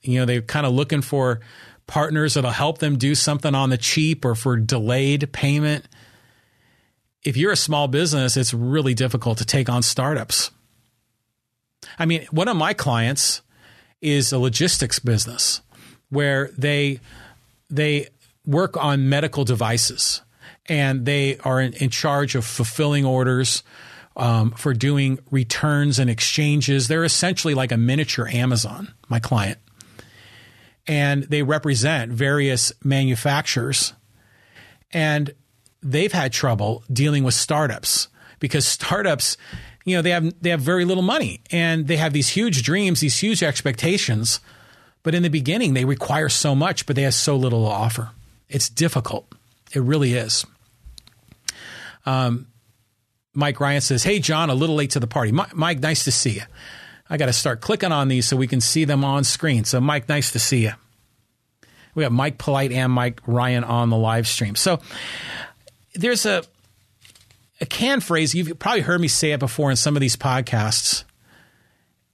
You 0.03 0.21
know, 0.21 0.25
they're 0.25 0.43
kind 0.43 0.67
of 0.67 0.73
looking 0.73 1.03
for 1.03 1.41
partners 1.87 2.35
that'll 2.35 2.51
help 2.51 2.79
them 2.79 2.97
do 2.97 3.15
something 3.15 3.55
on 3.55 3.71
the 3.71 3.79
cheap 3.79 4.25
or 4.25 4.35
for 4.35 4.57
delayed 4.57 5.33
payment. 5.33 5.87
If 7.23 7.37
you're 7.37 7.53
a 7.53 7.57
small 7.57 7.89
business, 7.89 8.37
it's 8.37 8.55
really 8.55 8.95
difficult 8.95 9.39
to 9.39 9.45
take 9.45 9.69
on 9.69 9.83
startups. 9.83 10.51
I 11.99 12.07
mean, 12.07 12.27
one 12.31 12.49
of 12.49 12.57
my 12.57 12.75
clients 12.75 13.43
is 14.01 14.33
a 14.33 14.39
logistics 14.39 14.99
business 14.99 15.61
where 16.11 16.51
they 16.57 17.01
they 17.69 18.09
work 18.45 18.77
on 18.77 19.09
medical 19.09 19.45
devices 19.45 20.23
and 20.67 21.05
they 21.05 21.39
are 21.39 21.61
in, 21.61 21.73
in 21.75 21.91
charge 21.91 22.35
of 22.35 22.45
fulfilling 22.45 23.05
orders 23.05 23.63
um, 24.17 24.53
for 24.53 24.73
doing 24.73 25.19
returns 25.31 25.99
and 25.99 26.09
exchanges. 26.09 26.89
They're 26.89 27.05
essentially 27.05 27.55
like 27.55 27.73
a 27.73 27.77
miniature 27.77 28.29
Amazon, 28.29 28.95
my 29.09 29.21
client. 29.21 29.59
And 30.87 31.25
they 31.25 31.43
represent 31.43 32.13
various 32.13 32.73
manufacturers. 32.83 33.93
And 34.93 35.35
they've 35.83 36.13
had 36.13 36.33
trouble 36.33 36.85
dealing 36.93 37.25
with 37.25 37.35
startups 37.35 38.09
because 38.39 38.67
startups, 38.67 39.37
you 39.87 39.95
know, 39.97 40.03
they 40.03 40.11
have 40.11 40.35
they 40.43 40.51
have 40.51 40.61
very 40.61 40.85
little 40.85 41.03
money 41.03 41.41
and 41.51 41.87
they 41.87 41.97
have 41.97 42.13
these 42.13 42.29
huge 42.29 42.63
dreams, 42.65 43.01
these 43.01 43.19
huge 43.19 43.43
expectations. 43.43 44.41
But 45.05 45.15
in 45.15 45.23
the 45.23 45.31
beginning, 45.31 45.75
they 45.75 45.85
require 45.85 46.29
so 46.29 46.57
much, 46.57 46.85
but 46.85 46.97
they 46.97 47.03
have 47.03 47.15
so 47.15 47.37
little 47.37 47.65
to 47.65 47.71
offer. 47.71 48.11
It's 48.49 48.69
difficult. 48.69 49.33
It 49.73 49.81
really 49.81 50.15
is. 50.15 50.45
Um, 52.05 52.49
Mike 53.33 53.61
Ryan 53.61 53.81
says, 53.81 54.03
Hey, 54.03 54.19
John, 54.19 54.51
a 54.51 54.55
little 54.55 54.75
late 54.75 54.91
to 54.91 55.01
the 55.01 55.07
party. 55.07 55.31
Mike, 55.31 55.79
nice 55.79 56.05
to 56.05 56.13
see 56.13 56.31
you. 56.31 56.43
I 57.09 57.17
got 57.17 57.27
to 57.27 57.33
start 57.33 57.61
clicking 57.61 57.93
on 57.93 58.09
these 58.09 58.27
so 58.27 58.37
we 58.37 58.49
can 58.49 58.61
see 58.61 58.85
them 58.85 59.05
on 59.05 59.23
screen. 59.23 59.65
So, 59.65 59.81
Mike, 59.81 60.09
nice 60.09 60.33
to 60.33 60.41
see 60.41 60.63
you. 60.65 60.73
We 61.95 62.03
got 62.03 62.11
Mike 62.11 62.39
Polite 62.39 62.73
and 62.73 62.91
Mike 62.91 63.21
Ryan 63.27 63.63
on 63.63 63.91
the 63.91 63.97
live 63.97 64.27
stream. 64.27 64.57
So, 64.57 64.81
there's 65.95 66.27
a 66.27 66.43
a 67.61 67.67
canned 67.67 68.05
phrase. 68.05 68.35
You've 68.35 68.59
probably 68.59 68.83
heard 68.83 69.01
me 69.01 69.09
say 69.09 69.33
it 69.33 69.41
before 69.41 69.71
in 69.71 69.77
some 69.77 69.97
of 69.97 70.01
these 70.01 70.17
podcasts. 70.17 71.05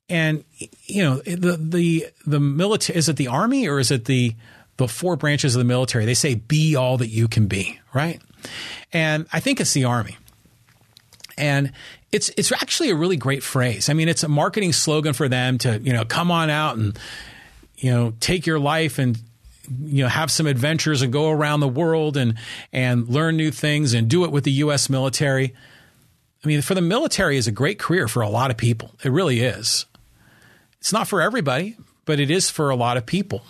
And 0.08 0.44
you 0.84 1.02
know 1.02 1.16
the 1.18 1.56
the 1.56 2.06
the 2.26 2.40
military 2.40 2.98
is 2.98 3.08
it 3.08 3.16
the 3.16 3.28
army 3.28 3.66
or 3.66 3.78
is 3.78 3.90
it 3.90 4.04
the 4.04 4.34
the 4.76 4.88
four 4.88 5.16
branches 5.16 5.54
of 5.54 5.60
the 5.60 5.64
military? 5.64 6.04
They 6.04 6.14
say 6.14 6.34
be 6.34 6.76
all 6.76 6.98
that 6.98 7.08
you 7.08 7.28
can 7.28 7.46
be, 7.46 7.80
right? 7.94 8.20
And 8.92 9.26
I 9.32 9.40
think 9.40 9.60
it's 9.60 9.72
the 9.72 9.84
army. 9.84 10.16
And 11.38 11.72
it's 12.10 12.30
it's 12.36 12.52
actually 12.52 12.90
a 12.90 12.94
really 12.94 13.16
great 13.16 13.42
phrase. 13.42 13.88
I 13.88 13.94
mean, 13.94 14.08
it's 14.08 14.22
a 14.22 14.28
marketing 14.28 14.72
slogan 14.72 15.14
for 15.14 15.28
them 15.28 15.58
to, 15.58 15.78
you 15.78 15.92
know, 15.92 16.04
come 16.04 16.30
on 16.30 16.50
out 16.50 16.76
and 16.76 16.98
you 17.82 17.90
know, 17.90 18.12
take 18.20 18.46
your 18.46 18.60
life 18.60 18.98
and 18.98 19.20
you 19.68 20.02
know, 20.02 20.08
have 20.08 20.30
some 20.30 20.46
adventures 20.46 21.02
and 21.02 21.12
go 21.12 21.30
around 21.30 21.60
the 21.60 21.68
world 21.68 22.16
and 22.16 22.34
and 22.72 23.08
learn 23.08 23.36
new 23.36 23.50
things 23.50 23.94
and 23.94 24.08
do 24.08 24.24
it 24.24 24.32
with 24.32 24.44
the 24.44 24.52
US 24.52 24.88
military. 24.90 25.54
I 26.44 26.48
mean, 26.48 26.62
for 26.62 26.74
the 26.74 26.80
military 26.80 27.36
is 27.36 27.46
a 27.46 27.52
great 27.52 27.78
career 27.78 28.08
for 28.08 28.22
a 28.22 28.28
lot 28.28 28.50
of 28.50 28.56
people. 28.56 28.94
It 29.04 29.10
really 29.12 29.40
is. 29.40 29.86
It's 30.80 30.92
not 30.92 31.06
for 31.06 31.20
everybody, 31.20 31.76
but 32.04 32.18
it 32.18 32.30
is 32.30 32.50
for 32.50 32.70
a 32.70 32.76
lot 32.76 32.96
of 32.96 33.06
people. 33.06 33.42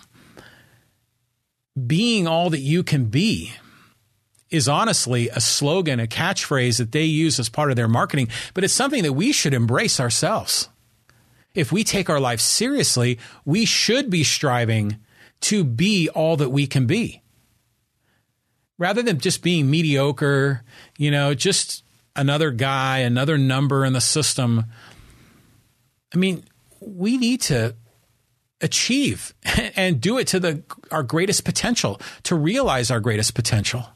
Being 1.86 2.26
all 2.26 2.50
that 2.50 2.60
you 2.60 2.82
can 2.82 3.06
be 3.06 3.54
is 4.50 4.68
honestly 4.68 5.30
a 5.30 5.40
slogan, 5.40 5.98
a 5.98 6.06
catchphrase 6.06 6.76
that 6.76 6.92
they 6.92 7.04
use 7.04 7.40
as 7.40 7.48
part 7.48 7.70
of 7.70 7.76
their 7.76 7.88
marketing, 7.88 8.28
but 8.52 8.62
it's 8.62 8.74
something 8.74 9.02
that 9.02 9.14
we 9.14 9.32
should 9.32 9.54
embrace 9.54 9.98
ourselves. 9.98 10.68
If 11.54 11.72
we 11.72 11.84
take 11.84 12.10
our 12.10 12.20
life 12.20 12.40
seriously, 12.40 13.18
we 13.46 13.64
should 13.64 14.10
be 14.10 14.24
striving 14.24 14.98
to 15.42 15.64
be 15.64 16.08
all 16.08 16.36
that 16.36 16.50
we 16.50 16.66
can 16.66 16.86
be. 16.86 17.22
Rather 18.78 19.02
than 19.02 19.18
just 19.18 19.42
being 19.42 19.70
mediocre, 19.70 20.64
you 20.96 21.10
know, 21.10 21.34
just 21.34 21.84
another 22.16 22.50
guy, 22.50 22.98
another 22.98 23.38
number 23.38 23.84
in 23.84 23.92
the 23.92 24.00
system. 24.00 24.64
I 26.12 26.16
mean, 26.16 26.44
we 26.80 27.16
need 27.16 27.42
to 27.42 27.76
achieve 28.60 29.34
and 29.76 30.00
do 30.00 30.18
it 30.18 30.26
to 30.28 30.40
the 30.40 30.62
our 30.90 31.02
greatest 31.02 31.44
potential, 31.44 32.00
to 32.24 32.34
realize 32.34 32.90
our 32.90 33.00
greatest 33.00 33.34
potential. 33.34 33.86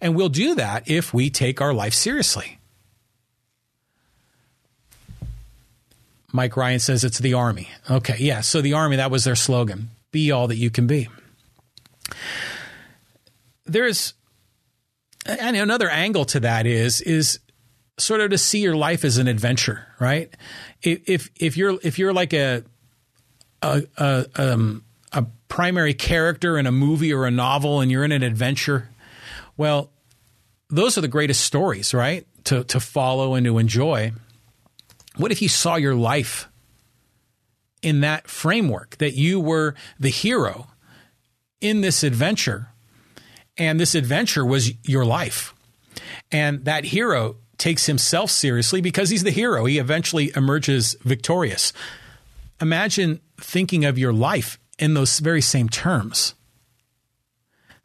And 0.00 0.16
we'll 0.16 0.28
do 0.28 0.54
that 0.56 0.88
if 0.90 1.14
we 1.14 1.30
take 1.30 1.60
our 1.60 1.72
life 1.72 1.94
seriously. 1.94 2.58
Mike 6.32 6.56
Ryan 6.56 6.80
says 6.80 7.04
it's 7.04 7.18
the 7.18 7.34
Army. 7.34 7.68
Okay, 7.90 8.16
yeah. 8.18 8.40
So 8.40 8.62
the 8.62 8.72
Army, 8.72 8.96
that 8.96 9.10
was 9.10 9.24
their 9.24 9.36
slogan 9.36 9.90
be 10.12 10.30
all 10.30 10.46
that 10.46 10.56
you 10.56 10.70
can 10.70 10.86
be. 10.86 11.08
There's 13.66 14.14
and 15.26 15.56
another 15.56 15.88
angle 15.88 16.24
to 16.26 16.40
that 16.40 16.66
is 16.66 17.00
is 17.00 17.40
sort 17.98 18.20
of 18.20 18.30
to 18.30 18.38
see 18.38 18.60
your 18.60 18.76
life 18.76 19.04
as 19.04 19.18
an 19.18 19.28
adventure, 19.28 19.86
right? 20.00 20.32
If 20.82 21.30
if 21.36 21.56
you're 21.56 21.78
if 21.82 21.98
you're 21.98 22.12
like 22.12 22.32
a 22.32 22.64
a 23.62 23.82
a, 23.96 24.26
um, 24.36 24.84
a 25.12 25.26
primary 25.48 25.94
character 25.94 26.58
in 26.58 26.66
a 26.66 26.72
movie 26.72 27.12
or 27.12 27.26
a 27.26 27.30
novel 27.30 27.80
and 27.80 27.90
you're 27.90 28.04
in 28.04 28.12
an 28.12 28.22
adventure, 28.22 28.90
well, 29.56 29.90
those 30.68 30.98
are 30.98 31.02
the 31.02 31.08
greatest 31.08 31.42
stories, 31.42 31.94
right? 31.94 32.26
To 32.44 32.64
to 32.64 32.80
follow 32.80 33.34
and 33.34 33.46
to 33.46 33.58
enjoy. 33.58 34.12
What 35.16 35.30
if 35.30 35.42
you 35.42 35.48
saw 35.48 35.76
your 35.76 35.94
life 35.94 36.48
in 37.82 38.00
that 38.00 38.28
framework 38.28 38.96
that 38.98 39.14
you 39.14 39.40
were 39.40 39.74
the 39.98 40.08
hero 40.08 40.68
in 41.60 41.80
this 41.80 42.02
adventure 42.02 42.68
and 43.58 43.78
this 43.78 43.94
adventure 43.94 44.44
was 44.44 44.72
your 44.86 45.04
life. 45.04 45.54
And 46.30 46.64
that 46.64 46.84
hero 46.84 47.36
takes 47.58 47.86
himself 47.86 48.30
seriously 48.30 48.80
because 48.80 49.10
he's 49.10 49.24
the 49.24 49.30
hero. 49.30 49.66
He 49.66 49.78
eventually 49.78 50.32
emerges 50.34 50.96
victorious. 51.02 51.72
Imagine 52.60 53.20
thinking 53.38 53.84
of 53.84 53.98
your 53.98 54.12
life 54.12 54.58
in 54.78 54.94
those 54.94 55.18
very 55.18 55.42
same 55.42 55.68
terms. 55.68 56.34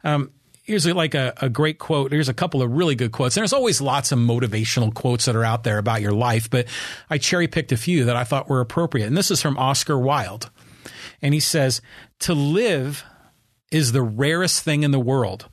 Um, 0.04 0.32
here's 0.68 0.86
like 0.86 1.14
a, 1.14 1.32
a, 1.38 1.48
great 1.48 1.78
quote. 1.78 2.12
Here's 2.12 2.28
a 2.28 2.34
couple 2.34 2.62
of 2.62 2.70
really 2.70 2.94
good 2.94 3.10
quotes. 3.10 3.36
And 3.36 3.40
there's 3.40 3.54
always 3.54 3.80
lots 3.80 4.12
of 4.12 4.18
motivational 4.18 4.92
quotes 4.92 5.24
that 5.24 5.34
are 5.34 5.44
out 5.44 5.64
there 5.64 5.78
about 5.78 6.02
your 6.02 6.12
life, 6.12 6.50
but 6.50 6.66
I 7.08 7.18
cherry 7.18 7.48
picked 7.48 7.72
a 7.72 7.76
few 7.76 8.04
that 8.04 8.16
I 8.16 8.24
thought 8.24 8.48
were 8.48 8.60
appropriate. 8.60 9.06
And 9.06 9.16
this 9.16 9.30
is 9.30 9.40
from 9.40 9.56
Oscar 9.58 9.98
Wilde. 9.98 10.50
And 11.22 11.34
he 11.34 11.40
says, 11.40 11.80
To 12.20 12.34
live 12.34 13.02
is 13.70 13.92
the 13.92 14.02
rarest 14.02 14.62
thing 14.62 14.82
in 14.82 14.90
the 14.90 15.00
world. 15.00 15.48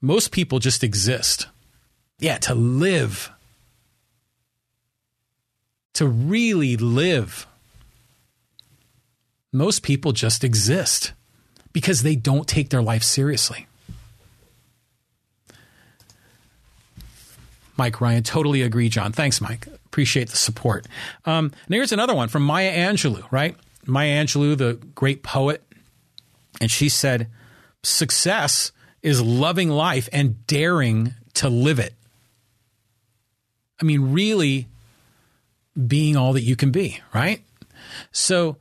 Most 0.00 0.30
people 0.30 0.60
just 0.60 0.84
exist. 0.84 1.48
Yeah, 2.18 2.38
to 2.38 2.54
live. 2.54 3.30
To 5.94 6.06
really 6.06 6.76
live. 6.76 7.46
Most 9.52 9.82
people 9.82 10.12
just 10.12 10.44
exist 10.44 11.12
because 11.72 12.02
they 12.02 12.16
don't 12.16 12.46
take 12.46 12.70
their 12.70 12.82
life 12.82 13.02
seriously. 13.02 13.66
Mike 17.82 18.00
Ryan. 18.00 18.22
Totally 18.22 18.62
agree, 18.62 18.88
John. 18.88 19.10
Thanks, 19.10 19.40
Mike. 19.40 19.66
Appreciate 19.86 20.28
the 20.28 20.36
support. 20.36 20.86
Um, 21.24 21.46
and 21.66 21.74
here's 21.74 21.90
another 21.90 22.14
one 22.14 22.28
from 22.28 22.44
Maya 22.44 22.72
Angelou, 22.72 23.24
right? 23.32 23.56
Maya 23.86 24.24
Angelou, 24.24 24.56
the 24.56 24.74
great 24.94 25.24
poet. 25.24 25.64
And 26.60 26.70
she 26.70 26.88
said, 26.88 27.28
Success 27.82 28.70
is 29.02 29.20
loving 29.20 29.68
life 29.68 30.08
and 30.12 30.46
daring 30.46 31.14
to 31.34 31.48
live 31.48 31.80
it. 31.80 31.92
I 33.80 33.84
mean, 33.84 34.12
really 34.12 34.68
being 35.84 36.16
all 36.16 36.34
that 36.34 36.42
you 36.42 36.54
can 36.54 36.70
be, 36.70 37.00
right? 37.12 37.42
So 38.12 38.58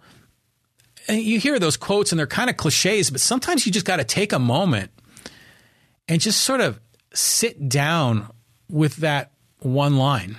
you 1.08 1.40
hear 1.40 1.60
those 1.60 1.78
quotes 1.78 2.12
and 2.12 2.18
they're 2.18 2.26
kind 2.26 2.50
of 2.50 2.58
cliches, 2.58 3.12
but 3.12 3.22
sometimes 3.22 3.68
you 3.68 3.72
just 3.72 3.86
got 3.86 3.98
to 3.98 4.04
take 4.04 4.34
a 4.34 4.40
moment 4.40 4.90
and 6.08 6.20
just 6.20 6.42
sort 6.42 6.60
of 6.60 6.80
sit 7.14 7.70
down 7.70 8.32
with 8.72 8.98
that 8.98 9.32
one 9.60 9.98
line 9.98 10.38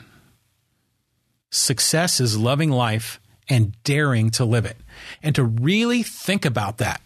Success 1.52 2.18
is 2.18 2.38
loving 2.38 2.70
life 2.70 3.20
and 3.46 3.76
daring 3.84 4.30
to 4.30 4.44
live 4.46 4.64
it. 4.64 4.78
And 5.22 5.34
to 5.34 5.44
really 5.44 6.02
think 6.02 6.46
about 6.46 6.78
that. 6.78 7.02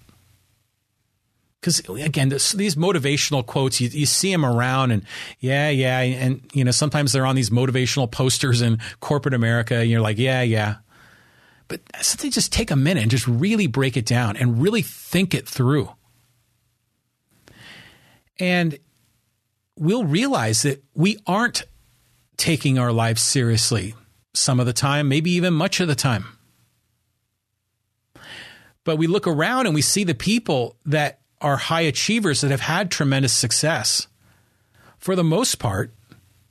Because 1.61 1.81
again, 1.89 2.29
this, 2.29 2.53
these 2.53 2.77
motivational 2.77 3.45
quotes, 3.45 3.81
you, 3.81 3.89
you 3.89 4.07
see 4.07 4.31
them 4.31 4.47
around, 4.47 4.93
and 4.93 5.03
yeah, 5.41 5.69
yeah, 5.69 5.99
and 5.99 6.49
you 6.53 6.62
know 6.62 6.71
sometimes 6.71 7.12
they're 7.12 7.27
on 7.27 7.35
these 7.35 7.51
motivational 7.51 8.09
posters 8.09 8.62
in 8.62 8.79
corporate 9.01 9.35
America, 9.35 9.75
and 9.75 9.91
you're 9.91 10.01
like, 10.01 10.17
yeah, 10.17 10.43
yeah. 10.43 10.77
But 11.67 11.81
something 12.01 12.31
just 12.31 12.53
take 12.53 12.71
a 12.71 12.77
minute 12.77 13.03
and 13.03 13.11
just 13.11 13.27
really 13.27 13.67
break 13.67 13.97
it 13.97 14.07
down 14.07 14.37
and 14.37 14.62
really 14.62 14.83
think 14.83 15.35
it 15.35 15.49
through. 15.49 15.91
And 18.39 18.79
we'll 19.79 20.05
realize 20.05 20.62
that 20.62 20.83
we 20.95 21.19
aren't 21.27 21.65
taking 22.37 22.79
our 22.79 22.93
lives 22.93 23.23
seriously 23.23 23.95
some 24.35 24.61
of 24.61 24.67
the 24.67 24.73
time, 24.73 25.09
maybe 25.09 25.31
even 25.33 25.55
much 25.55 25.81
of 25.81 25.89
the 25.89 25.95
time. 25.95 26.27
But 28.85 28.97
we 28.97 29.07
look 29.07 29.27
around 29.27 29.67
and 29.67 29.75
we 29.75 29.83
see 29.83 30.05
the 30.05 30.15
people 30.15 30.77
that 30.87 31.21
are 31.41 31.57
high 31.57 31.83
achievers 31.83 32.41
that 32.41 32.51
have 32.51 32.61
had 32.61 32.91
tremendous 32.91 33.33
success. 33.33 34.07
For 34.99 35.17
the 35.17 35.25
most 35.25 35.59
part, 35.59 35.93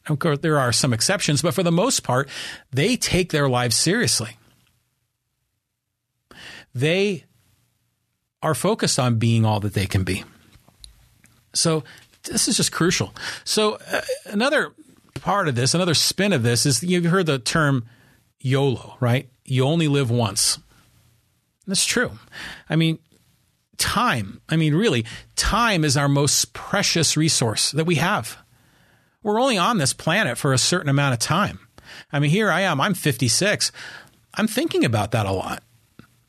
of 0.08 0.20
course, 0.20 0.40
there 0.40 0.60
are 0.60 0.72
some 0.72 0.94
exceptions, 0.94 1.42
but 1.42 1.54
for 1.54 1.64
the 1.64 1.72
most 1.72 2.02
part, 2.02 2.30
they 2.72 2.96
take 2.96 3.32
their 3.32 3.50
lives 3.50 3.76
seriously. 3.76 4.38
They 6.74 7.24
are 8.42 8.54
focused 8.54 9.00
on 9.00 9.18
being 9.18 9.46
all 9.46 9.60
that 9.62 9.74
they 9.74 9.88
can 9.88 10.04
be. 10.04 10.24
So 11.54 11.84
this 12.26 12.48
is 12.48 12.58
just 12.58 12.72
crucial. 12.72 13.14
So 13.44 13.78
uh, 13.92 14.02
another 14.26 14.74
part 15.16 15.48
of 15.48 15.56
this, 15.56 15.74
another 15.74 15.94
spin 15.94 16.34
of 16.34 16.44
this 16.44 16.66
is 16.66 16.84
you've 16.84 17.06
heard 17.06 17.26
the 17.26 17.40
term 17.40 17.86
YOLO, 18.40 18.98
right? 19.00 19.30
You 19.44 19.66
only 19.66 19.88
live 19.88 20.12
once. 20.12 20.60
That's 21.68 21.86
true. 21.86 22.12
I 22.70 22.76
mean, 22.76 23.00
time. 23.78 24.42
I 24.50 24.56
mean, 24.56 24.76
really, 24.76 25.06
time 25.36 25.84
is 25.84 25.98
our 25.98 26.08
most 26.08 26.54
precious 26.54 27.18
resource 27.18 27.72
that 27.72 27.86
we 27.86 27.96
have. 27.96 28.38
We're 29.24 29.42
only 29.42 29.58
on 29.58 29.80
this 29.80 29.94
planet 29.94 30.38
for 30.38 30.54
a 30.54 30.58
certain 30.58 30.90
amount 30.90 31.14
of 31.14 31.20
time. 31.20 31.60
I 32.12 32.20
mean, 32.20 32.30
here 32.30 32.52
I 32.52 32.62
am. 32.62 32.80
I'm 32.80 32.94
56. 32.94 33.72
I'm 34.36 34.48
thinking 34.48 34.86
about 34.86 35.12
that 35.12 35.26
a 35.26 35.32
lot. 35.32 35.64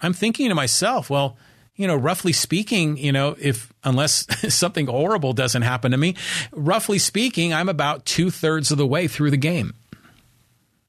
I'm 0.01 0.13
thinking 0.13 0.49
to 0.49 0.55
myself, 0.55 1.11
well, 1.11 1.37
you 1.77 1.87
know, 1.87 1.95
roughly 1.95 2.33
speaking, 2.33 2.97
you 2.97 3.13
know, 3.13 3.37
if 3.39 3.73
unless 3.85 4.27
something 4.55 4.87
horrible 4.87 5.33
doesn't 5.33 5.63
happen 5.63 5.93
to 5.93 5.97
me, 5.99 6.17
roughly 6.53 6.99
speaking, 6.99 7.53
I'm 7.55 7.69
about 7.69 8.05
two 8.05 8.31
thirds 8.31 8.71
of 8.71 8.79
the 8.79 8.87
way 8.87 9.07
through 9.09 9.31
the 9.31 9.37
game. 9.37 9.75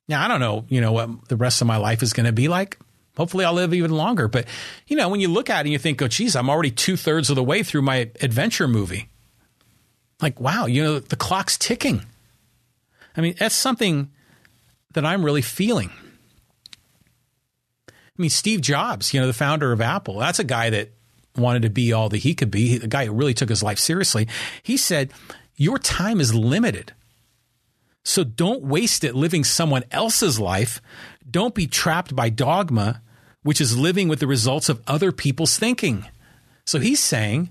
Now, 0.07 0.23
I 0.23 0.29
don't 0.29 0.39
know, 0.39 0.65
you 0.69 0.79
know, 0.79 0.93
what 0.93 1.27
the 1.27 1.35
rest 1.35 1.61
of 1.61 1.67
my 1.67 1.77
life 1.77 2.01
is 2.01 2.13
going 2.13 2.25
to 2.25 2.31
be 2.31 2.47
like. 2.47 2.79
Hopefully, 3.17 3.43
I'll 3.43 3.53
live 3.53 3.73
even 3.73 3.91
longer. 3.91 4.27
But, 4.27 4.45
you 4.87 4.95
know, 4.95 5.09
when 5.09 5.19
you 5.19 5.27
look 5.27 5.49
at 5.49 5.57
it 5.57 5.61
and 5.61 5.69
you 5.69 5.79
think, 5.79 6.01
oh, 6.01 6.07
geez, 6.07 6.35
I'm 6.35 6.49
already 6.49 6.71
two 6.71 6.95
thirds 6.95 7.29
of 7.29 7.35
the 7.35 7.43
way 7.43 7.63
through 7.63 7.81
my 7.81 8.09
adventure 8.21 8.67
movie. 8.67 9.09
Like, 10.21 10.39
wow, 10.39 10.65
you 10.67 10.83
know, 10.83 10.99
the 10.99 11.15
clock's 11.15 11.57
ticking. 11.57 12.03
I 13.17 13.21
mean, 13.21 13.35
that's 13.37 13.55
something 13.55 14.11
that 14.93 15.03
I'm 15.03 15.25
really 15.25 15.41
feeling. 15.41 15.91
I 18.17 18.21
mean, 18.21 18.29
Steve 18.29 18.61
Jobs, 18.61 19.13
you 19.13 19.19
know, 19.19 19.27
the 19.27 19.33
founder 19.33 19.71
of 19.71 19.81
Apple, 19.81 20.19
that's 20.19 20.39
a 20.39 20.43
guy 20.43 20.69
that 20.71 20.89
wanted 21.35 21.61
to 21.63 21.69
be 21.69 21.93
all 21.93 22.09
that 22.09 22.17
he 22.17 22.33
could 22.33 22.49
be, 22.49 22.77
the 22.77 22.87
guy 22.87 23.05
who 23.05 23.11
really 23.13 23.33
took 23.33 23.49
his 23.49 23.61
life 23.61 23.77
seriously. 23.77 24.27
He 24.63 24.77
said, 24.77 25.11
Your 25.55 25.77
time 25.77 26.19
is 26.19 26.33
limited. 26.33 26.93
So 28.03 28.23
don't 28.23 28.63
waste 28.63 29.03
it 29.03 29.15
living 29.15 29.43
someone 29.43 29.83
else's 29.91 30.39
life. 30.39 30.81
Don't 31.29 31.53
be 31.53 31.67
trapped 31.67 32.15
by 32.15 32.29
dogma, 32.29 33.01
which 33.43 33.59
is 33.59 33.77
living 33.77 34.07
with 34.07 34.19
the 34.19 34.27
results 34.27 34.69
of 34.69 34.81
other 34.87 35.11
people's 35.11 35.57
thinking. 35.57 36.05
So 36.65 36.79
he's 36.79 37.01
saying, 37.01 37.49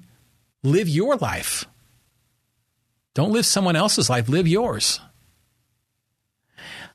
live 0.62 0.88
your 0.88 1.16
life. 1.16 1.64
Don't 3.14 3.32
live 3.32 3.46
someone 3.46 3.76
else's 3.76 4.10
life, 4.10 4.28
live 4.28 4.46
yours. 4.46 5.00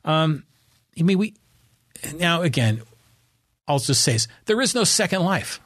Um, 0.05 0.43
I 0.99 1.03
mean, 1.03 1.17
we 1.17 1.35
now 2.15 2.41
again, 2.41 2.81
I'll 3.71 3.79
just 3.79 4.03
say 4.03 4.13
this, 4.13 4.27
there 4.45 4.61
is 4.61 4.75
no 4.75 4.83
second 4.83 5.23
life. 5.23 5.61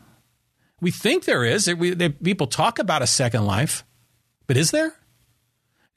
We 0.81 0.91
think 0.91 1.25
there 1.25 1.43
is. 1.43 1.73
We, 1.73 1.91
they, 1.91 2.09
people 2.09 2.47
talk 2.47 2.79
about 2.79 3.01
a 3.01 3.07
second 3.07 3.45
life, 3.45 3.83
but 4.47 4.57
is 4.57 4.71
there? 4.71 4.95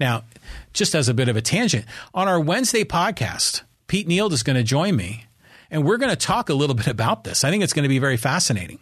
Now, 0.00 0.24
just 0.72 0.94
as 0.94 1.08
a 1.08 1.14
bit 1.14 1.28
of 1.28 1.36
a 1.36 1.42
tangent, 1.42 1.84
on 2.14 2.28
our 2.28 2.40
Wednesday 2.40 2.84
podcast, 2.84 3.62
Pete 3.88 4.08
Neild 4.08 4.32
is 4.32 4.42
going 4.42 4.56
to 4.56 4.62
join 4.62 4.96
me, 4.96 5.26
and 5.70 5.84
we're 5.84 5.96
going 5.96 6.10
to 6.10 6.16
talk 6.16 6.48
a 6.48 6.54
little 6.54 6.76
bit 6.76 6.86
about 6.86 7.24
this. 7.24 7.44
I 7.44 7.50
think 7.50 7.64
it's 7.64 7.72
going 7.72 7.82
to 7.82 7.88
be 7.88 7.98
very 7.98 8.16
fascinating. 8.16 8.78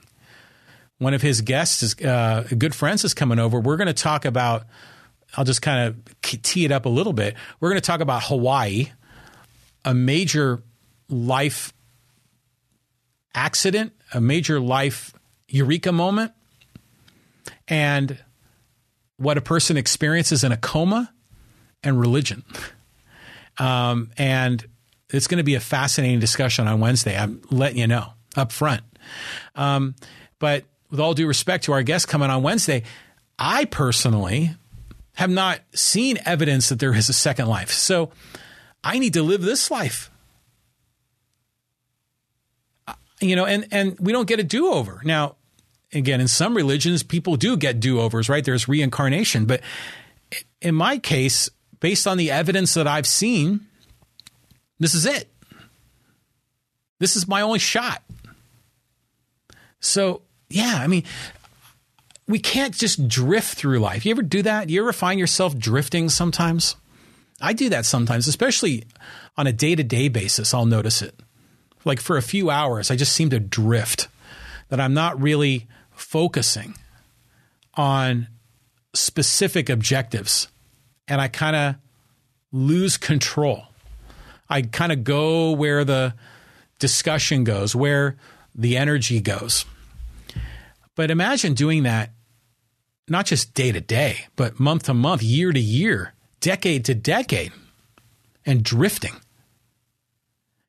One 0.99 1.15
of 1.15 1.23
his 1.23 1.41
guests, 1.41 1.83
is, 1.83 1.95
uh, 2.05 2.47
good 2.57 2.75
friends, 2.75 3.05
is 3.05 3.15
coming 3.15 3.39
over. 3.39 3.59
We're 3.59 3.77
going 3.77 3.87
to 3.87 3.95
talk 3.95 4.25
about. 4.25 4.67
I'll 5.37 5.45
just 5.45 5.63
kind 5.63 5.89
of 5.89 6.21
tee 6.21 6.65
it 6.65 6.73
up 6.73 6.87
a 6.87 6.89
little 6.89 7.13
bit. 7.13 7.35
We're 7.61 7.71
going 7.71 7.81
to 7.81 7.87
talk 7.87 8.01
about 8.01 8.23
Hawaii, 8.25 8.91
a 9.85 9.93
major 9.93 10.63
life 11.09 11.73
accident, 13.37 13.93
a 14.13 14.21
major 14.21 14.59
life 14.59 15.13
eureka 15.49 15.93
moment, 15.93 16.33
and 17.69 18.19
what 19.19 19.39
a 19.39 19.41
person 19.41 19.77
experiences 19.77 20.43
in 20.43 20.51
a 20.51 20.57
coma 20.57 21.13
and 21.83 22.01
religion. 22.01 22.43
Um, 23.59 24.11
and 24.19 24.63
it's 25.09 25.27
going 25.29 25.39
to 25.39 25.43
be 25.43 25.55
a 25.55 25.61
fascinating 25.61 26.21
discussion 26.21 26.69
on 26.69 26.79
Wednesday. 26.79 27.17
I'm 27.17 27.41
letting 27.51 27.79
you 27.79 27.87
know 27.87 28.13
up 28.37 28.53
front. 28.53 28.83
Um, 29.55 29.95
but 30.39 30.65
with 30.91 31.01
all 31.01 31.15
due 31.15 31.27
respect 31.27 31.65
to 31.65 31.73
our 31.73 31.83
guest 31.83 32.09
coming 32.09 32.31
on 32.31 32.43
Wednesday, 32.43 32.83
I 33.39 33.65
personally 33.65 34.55
have 35.15 35.31
not 35.31 35.61
seen 35.75 36.19
evidence 36.27 36.69
that 36.69 36.79
there 36.79 36.95
is 36.95 37.09
a 37.09 37.13
second 37.13 37.49
life. 37.49 37.71
So 37.71 38.11
I 38.85 38.99
need 38.99 39.15
to 39.15 39.23
live 39.23 39.43
this 39.43 39.71
life. 39.71 40.11
Uh, 42.87 42.95
you 43.21 43.37
know, 43.37 43.47
and 43.47 43.67
and 43.71 43.99
we 43.99 44.13
don't 44.13 44.29
get 44.29 44.41
a 44.41 44.45
do-over. 44.45 45.01
Now, 45.05 45.37
again, 45.93 46.21
in 46.21 46.29
some 46.29 46.57
religions 46.57 47.03
people 47.03 47.37
do 47.37 47.57
get 47.57 47.81
do-overs, 47.81 48.29
right? 48.29 48.45
There's 48.45 48.69
reincarnation, 48.69 49.47
but 49.47 49.61
in 50.61 50.75
my 50.75 50.99
case, 50.99 51.49
based 51.81 52.07
on 52.07 52.19
the 52.19 52.31
evidence 52.31 52.75
that 52.75 52.87
I've 52.87 53.07
seen, 53.07 53.67
this 54.79 54.95
is 54.95 55.07
it. 55.07 55.31
This 56.99 57.17
is 57.17 57.29
my 57.29 57.43
only 57.43 57.59
shot. 57.59 58.03
So, 59.81 60.23
yeah, 60.49 60.79
I 60.81 60.87
mean, 60.87 61.05
we 62.27 62.39
can't 62.39 62.75
just 62.75 63.07
drift 63.09 63.57
through 63.57 63.79
life. 63.79 64.05
You 64.05 64.11
ever 64.11 64.23
do 64.23 64.43
that? 64.43 64.71
You 64.71 64.83
ever 64.83 64.93
find 64.93 65.21
yourself 65.21 65.57
drifting 65.57 66.09
sometimes? 66.09 66.77
I 67.41 67.53
do 67.53 67.69
that 67.69 67.85
sometimes, 67.85 68.27
especially 68.27 68.85
on 69.37 69.47
a 69.47 69.53
day 69.53 69.75
to 69.75 69.85
day 69.85 70.09
basis. 70.09 70.55
I'll 70.55 70.67
notice 70.67 71.03
it. 71.03 71.21
Like 71.87 72.01
for 72.01 72.19
a 72.19 72.23
few 72.23 72.51
hours, 72.51 72.91
I 72.91 72.97
just 72.97 73.13
seem 73.13 73.31
to 73.31 73.41
drift, 73.41 74.09
that 74.69 74.81
I'm 74.81 74.93
not 74.93 75.19
really 75.21 75.69
focusing 75.93 76.75
on 77.75 78.29
specific 78.93 79.71
objectives. 79.71 80.49
And 81.09 81.21
I 81.21 81.29
kind 81.29 81.57
of 81.57 81.77
lose 82.51 82.97
control. 82.97 83.69
I 84.51 84.63
kind 84.63 84.93
of 84.93 85.05
go 85.05 85.53
where 85.53 85.85
the 85.85 86.15
discussion 86.79 87.45
goes, 87.45 87.75
where 87.75 88.17
the 88.55 88.77
energy 88.77 89.21
goes. 89.21 89.65
But 90.97 91.11
imagine 91.11 91.55
doing 91.55 91.85
that 91.85 92.11
not 93.09 93.27
just 93.27 93.55
day 93.55 93.71
to 93.71 93.81
day, 93.81 94.27
but 94.35 94.59
month 94.59 94.85
to 94.85 94.95
month, 94.95 95.23
year 95.23 95.53
to 95.53 95.61
year, 95.61 96.15
decade 96.41 96.85
to 96.87 96.95
decade, 96.95 97.53
and 98.45 98.65
drifting. 98.65 99.15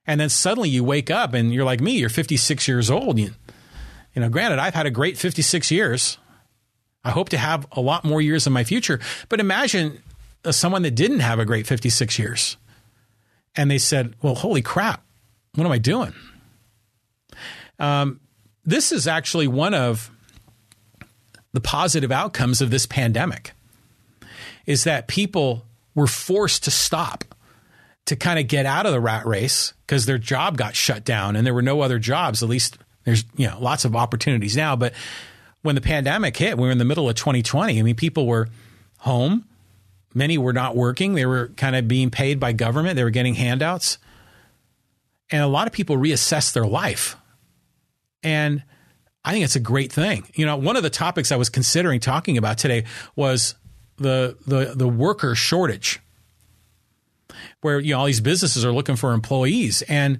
And 0.07 0.19
then 0.19 0.29
suddenly 0.29 0.69
you 0.69 0.83
wake 0.83 1.11
up 1.11 1.33
and 1.33 1.53
you're 1.53 1.65
like 1.65 1.81
me, 1.81 1.97
you're 1.97 2.09
56 2.09 2.67
years 2.67 2.89
old. 2.89 3.19
You, 3.19 3.31
you 4.15 4.21
know, 4.21 4.29
granted, 4.29 4.57
I've 4.57 4.73
had 4.73 4.85
a 4.85 4.91
great 4.91 5.17
56 5.17 5.69
years. 5.69 6.17
I 7.03 7.11
hope 7.11 7.29
to 7.29 7.37
have 7.37 7.67
a 7.73 7.81
lot 7.81 8.05
more 8.05 8.21
years 8.21 8.47
in 8.47 8.53
my 8.53 8.63
future. 8.63 8.99
But 9.27 9.39
imagine 9.39 10.01
uh, 10.45 10.53
someone 10.53 10.81
that 10.83 10.95
didn't 10.95 11.19
have 11.19 11.39
a 11.39 11.45
great 11.45 11.67
56 11.67 12.17
years 12.17 12.57
and 13.55 13.69
they 13.69 13.77
said, 13.77 14.15
well, 14.21 14.35
holy 14.35 14.61
crap, 14.61 15.03
what 15.55 15.65
am 15.65 15.71
I 15.71 15.77
doing? 15.77 16.13
Um, 17.79 18.21
this 18.63 18.91
is 18.91 19.07
actually 19.07 19.47
one 19.47 19.73
of 19.73 20.09
the 21.53 21.61
positive 21.61 22.11
outcomes 22.11 22.61
of 22.61 22.69
this 22.69 22.85
pandemic 22.85 23.53
is 24.65 24.83
that 24.83 25.07
people 25.07 25.65
were 25.95 26.07
forced 26.07 26.63
to 26.65 26.71
stop 26.71 27.23
to 28.07 28.15
kind 28.15 28.39
of 28.39 28.47
get 28.47 28.65
out 28.65 28.85
of 28.85 28.91
the 28.91 28.99
rat 28.99 29.25
race 29.25 29.73
because 29.85 30.05
their 30.05 30.17
job 30.17 30.57
got 30.57 30.75
shut 30.75 31.05
down 31.05 31.35
and 31.35 31.45
there 31.45 31.53
were 31.53 31.61
no 31.61 31.81
other 31.81 31.99
jobs. 31.99 32.41
At 32.41 32.49
least 32.49 32.77
there's 33.03 33.23
you 33.35 33.47
know 33.47 33.57
lots 33.59 33.85
of 33.85 33.95
opportunities 33.95 34.57
now, 34.57 34.75
but 34.75 34.93
when 35.61 35.75
the 35.75 35.81
pandemic 35.81 36.35
hit, 36.35 36.57
we 36.57 36.63
were 36.65 36.71
in 36.71 36.77
the 36.77 36.85
middle 36.85 37.09
of 37.09 37.15
2020. 37.15 37.77
I 37.77 37.81
mean, 37.81 37.95
people 37.95 38.25
were 38.25 38.47
home. 38.99 39.45
Many 40.13 40.37
were 40.37 40.53
not 40.53 40.75
working. 40.75 41.13
They 41.13 41.25
were 41.25 41.49
kind 41.57 41.75
of 41.75 41.87
being 41.87 42.09
paid 42.09 42.39
by 42.39 42.53
government. 42.53 42.95
They 42.95 43.03
were 43.03 43.09
getting 43.09 43.35
handouts. 43.35 43.97
And 45.29 45.43
a 45.43 45.47
lot 45.47 45.67
of 45.67 45.73
people 45.73 45.97
reassessed 45.97 46.53
their 46.53 46.65
life. 46.65 47.17
And 48.23 48.63
I 49.25 49.33
think 49.33 49.43
it's 49.43 49.57
a 49.57 49.61
great 49.61 49.91
thing. 49.91 50.25
You 50.35 50.45
know, 50.45 50.55
one 50.55 50.77
of 50.77 50.83
the 50.83 50.89
topics 50.89 51.31
I 51.31 51.35
was 51.35 51.49
considering 51.49 51.99
talking 51.99 52.37
about 52.37 52.57
today 52.57 52.85
was 53.15 53.55
the 53.97 54.37
the 54.47 54.73
the 54.75 54.87
worker 54.87 55.35
shortage, 55.35 55.99
where 57.61 57.79
you 57.79 57.93
know 57.93 57.99
all 57.99 58.05
these 58.05 58.21
businesses 58.21 58.63
are 58.65 58.71
looking 58.71 58.95
for 58.95 59.13
employees, 59.13 59.81
and 59.83 60.19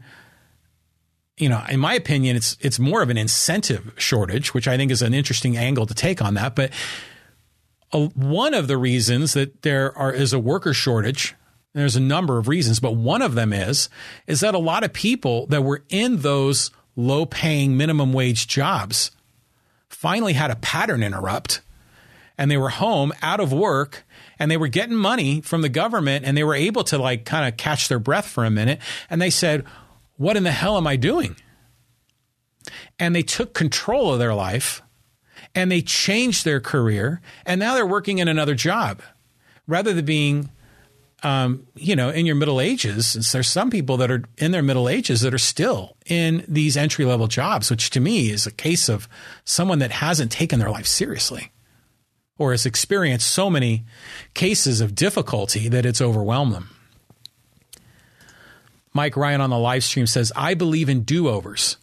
you 1.38 1.49
know, 1.49 1.61
in 1.69 1.79
my 1.79 1.93
opinion, 1.93 2.35
it's 2.35 2.57
it's 2.59 2.79
more 2.79 3.01
of 3.01 3.09
an 3.09 3.17
incentive 3.17 3.93
shortage, 3.97 4.53
which 4.53 4.67
I 4.67 4.77
think 4.77 4.91
is 4.91 5.01
an 5.01 5.13
interesting 5.13 5.57
angle 5.57 5.85
to 5.85 5.93
take 5.93 6.21
on 6.21 6.33
that. 6.35 6.55
But 6.55 6.71
a, 7.91 8.05
one 8.07 8.53
of 8.53 8.67
the 8.67 8.77
reasons 8.77 9.33
that 9.33 9.61
there 9.61 9.97
are 9.97 10.11
is 10.11 10.33
a 10.33 10.39
worker 10.39 10.73
shortage 10.73 11.35
there's 11.77 11.95
a 11.95 12.01
number 12.01 12.39
of 12.39 12.47
reasons, 12.47 12.79
but 12.79 12.95
one 12.95 13.21
of 13.21 13.35
them 13.35 13.53
is 13.53 13.88
is 14.25 14.39
that 14.39 14.55
a 14.55 14.59
lot 14.59 14.83
of 14.83 14.93
people 14.93 15.45
that 15.47 15.63
were 15.63 15.83
in 15.89 16.17
those 16.17 16.71
low 16.95 17.25
paying 17.27 17.77
minimum 17.77 18.13
wage 18.13 18.47
jobs 18.47 19.11
finally 19.88 20.33
had 20.33 20.49
a 20.49 20.55
pattern 20.55 21.03
interrupt 21.03 21.61
and 22.35 22.49
they 22.49 22.57
were 22.57 22.69
home 22.69 23.13
out 23.21 23.39
of 23.39 23.53
work 23.53 24.06
and 24.39 24.49
they 24.51 24.57
were 24.57 24.67
getting 24.67 24.95
money 24.95 25.41
from 25.41 25.61
the 25.61 25.69
government 25.69 26.25
and 26.25 26.38
they 26.38 26.43
were 26.43 26.55
able 26.55 26.83
to 26.85 26.97
like 26.97 27.25
kind 27.25 27.47
of 27.47 27.57
catch 27.57 27.88
their 27.88 27.99
breath 27.99 28.27
for 28.27 28.45
a 28.45 28.49
minute 28.49 28.79
and 29.09 29.21
they 29.21 29.29
said 29.29 29.65
what 30.17 30.35
in 30.35 30.43
the 30.43 30.51
hell 30.51 30.77
am 30.77 30.88
i 30.88 30.95
doing? 30.95 31.35
And 32.99 33.15
they 33.15 33.23
took 33.23 33.53
control 33.53 34.13
of 34.13 34.19
their 34.19 34.33
life 34.33 34.81
and 35.55 35.71
they 35.71 35.81
changed 35.81 36.43
their 36.43 36.59
career 36.59 37.21
and 37.45 37.59
now 37.59 37.75
they're 37.75 37.85
working 37.85 38.17
in 38.17 38.27
another 38.27 38.55
job. 38.55 39.01
Rather 39.67 39.93
than 39.93 40.05
being 40.05 40.49
um, 41.23 41.65
you 41.75 41.95
know, 41.95 42.09
in 42.09 42.27
your 42.27 42.35
middle 42.35 42.61
ages, 42.61 43.13
there's 43.31 43.47
some 43.47 43.71
people 43.71 43.97
that 43.97 44.11
are 44.11 44.23
in 44.38 44.51
their 44.51 44.61
middle 44.61 44.88
ages 44.88 45.21
that 45.21 45.33
are 45.33 45.39
still 45.39 45.97
in 46.05 46.45
these 46.47 46.77
entry 46.77 47.05
level 47.05 47.25
jobs, 47.25 47.71
which 47.71 47.89
to 47.91 47.99
me 47.99 48.29
is 48.29 48.45
a 48.45 48.51
case 48.51 48.88
of 48.88 49.09
someone 49.43 49.79
that 49.79 49.91
hasn't 49.91 50.31
taken 50.31 50.59
their 50.59 50.69
life 50.69 50.85
seriously 50.85 51.51
or 52.38 52.51
has 52.51 52.65
experienced 52.65 53.29
so 53.29 53.49
many 53.49 53.85
cases 54.33 54.81
of 54.81 54.95
difficulty 54.95 55.69
that 55.69 55.85
it's 55.85 56.01
overwhelmed 56.01 56.53
them. 56.53 56.69
Mike 58.93 59.15
Ryan 59.15 59.41
on 59.41 59.49
the 59.49 59.59
live 59.59 59.83
stream 59.83 60.07
says, 60.07 60.31
I 60.35 60.53
believe 60.53 60.89
in 60.89 61.01
do 61.01 61.27
overs. 61.27 61.77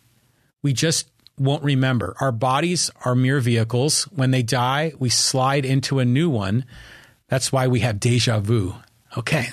We 0.63 0.73
just 0.73 1.09
won't 1.39 1.63
remember. 1.63 2.17
Our 2.21 2.33
bodies 2.33 2.91
are 3.05 3.15
mere 3.15 3.41
vehicles. 3.41 4.05
When 4.05 4.31
they 4.31 4.43
die, 4.43 4.93
we 4.99 5.11
slide 5.11 5.65
into 5.65 5.99
a 5.99 6.05
new 6.05 6.29
one. 6.29 6.65
That's 7.29 7.53
why 7.53 7.69
we 7.69 7.81
have 7.81 8.01
deja 8.01 8.41
vu. 8.41 8.75
Okay. 9.17 9.49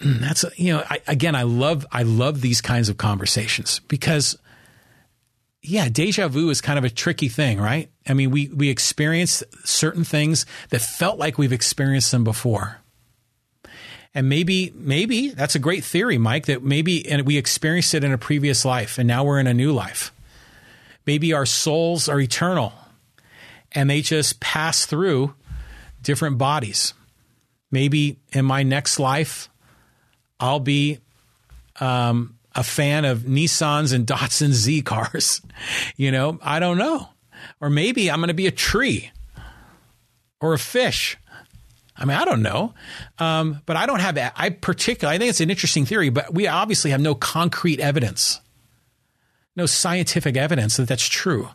That's 0.04 0.44
you 0.56 0.74
know 0.74 0.84
I, 0.88 1.00
again 1.06 1.34
I 1.34 1.42
love 1.42 1.86
I 1.90 2.02
love 2.02 2.40
these 2.40 2.60
kinds 2.60 2.88
of 2.88 2.96
conversations 2.96 3.80
because 3.88 4.36
yeah 5.64 5.88
deja 5.88 6.28
vu 6.28 6.50
is 6.50 6.60
kind 6.60 6.78
of 6.78 6.84
a 6.84 6.90
tricky 6.90 7.28
thing 7.28 7.60
right? 7.60 7.90
I 8.06 8.14
mean 8.14 8.30
we 8.30 8.48
we 8.48 8.68
experience 8.68 9.42
certain 9.64 10.04
things 10.04 10.46
that 10.68 10.80
felt 10.80 11.18
like 11.18 11.38
we've 11.38 11.52
experienced 11.52 12.12
them 12.12 12.24
before. 12.24 12.80
And 14.16 14.28
maybe 14.28 14.72
maybe 14.76 15.30
that's 15.30 15.54
a 15.54 15.58
great 15.58 15.82
theory 15.82 16.18
Mike 16.18 16.46
that 16.46 16.62
maybe 16.62 17.08
and 17.08 17.26
we 17.26 17.36
experienced 17.36 17.94
it 17.94 18.04
in 18.04 18.12
a 18.12 18.18
previous 18.18 18.64
life 18.64 18.98
and 18.98 19.08
now 19.08 19.24
we're 19.24 19.40
in 19.40 19.46
a 19.46 19.54
new 19.54 19.72
life. 19.72 20.12
Maybe 21.06 21.32
our 21.32 21.46
souls 21.46 22.08
are 22.08 22.20
eternal 22.20 22.72
and 23.72 23.90
they 23.90 24.02
just 24.02 24.40
pass 24.40 24.86
through 24.86 25.34
different 26.02 26.38
bodies. 26.38 26.94
Maybe 27.70 28.20
in 28.32 28.44
my 28.44 28.62
next 28.62 29.00
life, 29.00 29.48
I'll 30.38 30.60
be 30.60 31.00
um, 31.80 32.33
a 32.54 32.62
fan 32.62 33.04
of 33.04 33.20
Nissans 33.20 33.92
and 33.92 34.06
Datsun 34.06 34.50
Z 34.50 34.82
cars. 34.82 35.42
you 35.96 36.10
know, 36.10 36.38
I 36.42 36.60
don't 36.60 36.78
know. 36.78 37.08
Or 37.60 37.70
maybe 37.70 38.10
I'm 38.10 38.18
going 38.18 38.28
to 38.28 38.34
be 38.34 38.46
a 38.46 38.52
tree 38.52 39.10
or 40.40 40.54
a 40.54 40.58
fish. 40.58 41.16
I 41.96 42.04
mean, 42.04 42.16
I 42.16 42.24
don't 42.24 42.42
know. 42.42 42.74
Um, 43.18 43.62
but 43.66 43.76
I 43.76 43.86
don't 43.86 44.00
have, 44.00 44.18
I 44.36 44.50
particularly, 44.50 45.16
I 45.16 45.18
think 45.18 45.30
it's 45.30 45.40
an 45.40 45.50
interesting 45.50 45.84
theory, 45.84 46.08
but 46.08 46.34
we 46.34 46.46
obviously 46.46 46.90
have 46.90 47.00
no 47.00 47.14
concrete 47.14 47.80
evidence, 47.80 48.40
no 49.54 49.66
scientific 49.66 50.36
evidence 50.36 50.76
that 50.76 50.88
that's 50.88 51.06
true. 51.06 51.48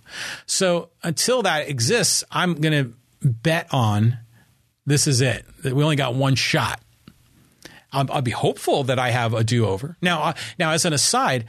So 0.45 0.89
until 1.03 1.43
that 1.43 1.67
exists, 1.67 2.23
I'm 2.31 2.55
going 2.55 2.85
to 2.85 2.93
bet 3.21 3.67
on 3.71 4.19
this 4.85 5.07
is 5.07 5.21
it. 5.21 5.45
That 5.63 5.75
we 5.75 5.83
only 5.83 5.95
got 5.97 6.15
one 6.15 6.35
shot. 6.35 6.81
I'll, 7.91 8.11
I'll 8.11 8.21
be 8.21 8.31
hopeful 8.31 8.83
that 8.85 8.99
I 8.99 9.11
have 9.11 9.33
a 9.33 9.43
do 9.43 9.65
over. 9.65 9.97
Now, 10.01 10.23
uh, 10.23 10.33
now 10.57 10.71
as 10.71 10.85
an 10.85 10.93
aside, 10.93 11.45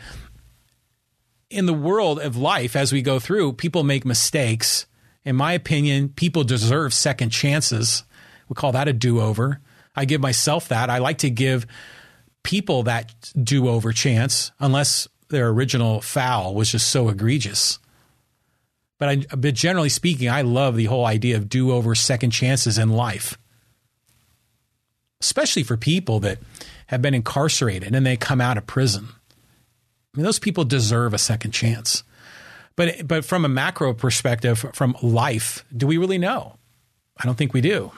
in 1.51 1.67
the 1.67 1.75
world 1.75 2.21
of 2.21 2.37
life, 2.37 2.77
as 2.77 2.93
we 2.93 3.03
go 3.03 3.19
through, 3.19 3.55
people 3.55 3.83
make 3.83 4.05
mistakes. 4.05 4.87
In 5.25 5.37
my 5.37 5.53
opinion, 5.53 6.11
people 6.11 6.45
deserve 6.45 6.95
second 6.95 7.31
chances. 7.31 8.05
We 8.49 8.55
call 8.55 8.73
that 8.73 8.89
a 8.89 8.93
do 8.93 9.21
over. 9.21 9.61
I 9.95 10.05
give 10.05 10.21
myself 10.21 10.69
that. 10.69 10.89
I 10.89 10.99
like 10.99 11.19
to 11.19 11.31
give 11.31 11.67
people 12.43 12.85
that 12.85 13.33
do 13.41 13.69
over 13.69 13.93
chance 13.93 14.53
unless 14.61 15.09
their 15.29 15.49
original 15.49 16.01
foul 16.01 16.55
was 16.55 16.73
just 16.73 16.89
so 16.89 17.09
egregious. 17.09 17.79
But, 18.99 19.09
I, 19.09 19.17
but 19.37 19.55
generally 19.55 19.89
speaking, 19.89 20.29
I 20.29 20.43
love 20.43 20.77
the 20.77 20.85
whole 20.85 21.07
idea 21.07 21.37
of 21.37 21.49
do 21.49 21.73
over 21.73 21.95
second 21.95 22.31
chances 22.31 22.79
in 22.79 22.91
life, 22.91 23.39
especially 25.21 25.63
for 25.63 25.77
people 25.77 26.21
that 26.21 26.39
have 26.87 27.03
been 27.03 27.15
incarcerated 27.15 27.95
and 27.95 28.07
they 28.07 28.17
come 28.17 28.41
out 28.41 28.59
of 28.59 28.67
prison. 28.67 29.09
I 30.15 30.19
mean, 30.19 30.25
those 30.25 30.39
people 30.39 30.65
deserve 30.65 31.15
a 31.15 31.19
second 31.19 31.53
chance. 31.53 32.03
But 32.77 33.07
but 33.07 33.25
from 33.25 33.45
a 33.45 33.49
macro 33.49 33.93
perspective, 33.93 34.65
from 34.73 34.97
life, 35.03 35.65
do 35.77 35.87
we 35.87 35.99
really 35.99 36.19
know? 36.19 36.57
I 37.17 37.27
don't 37.27 37.37
think 37.37 37.53
we 37.53 37.61
do. 37.61 37.93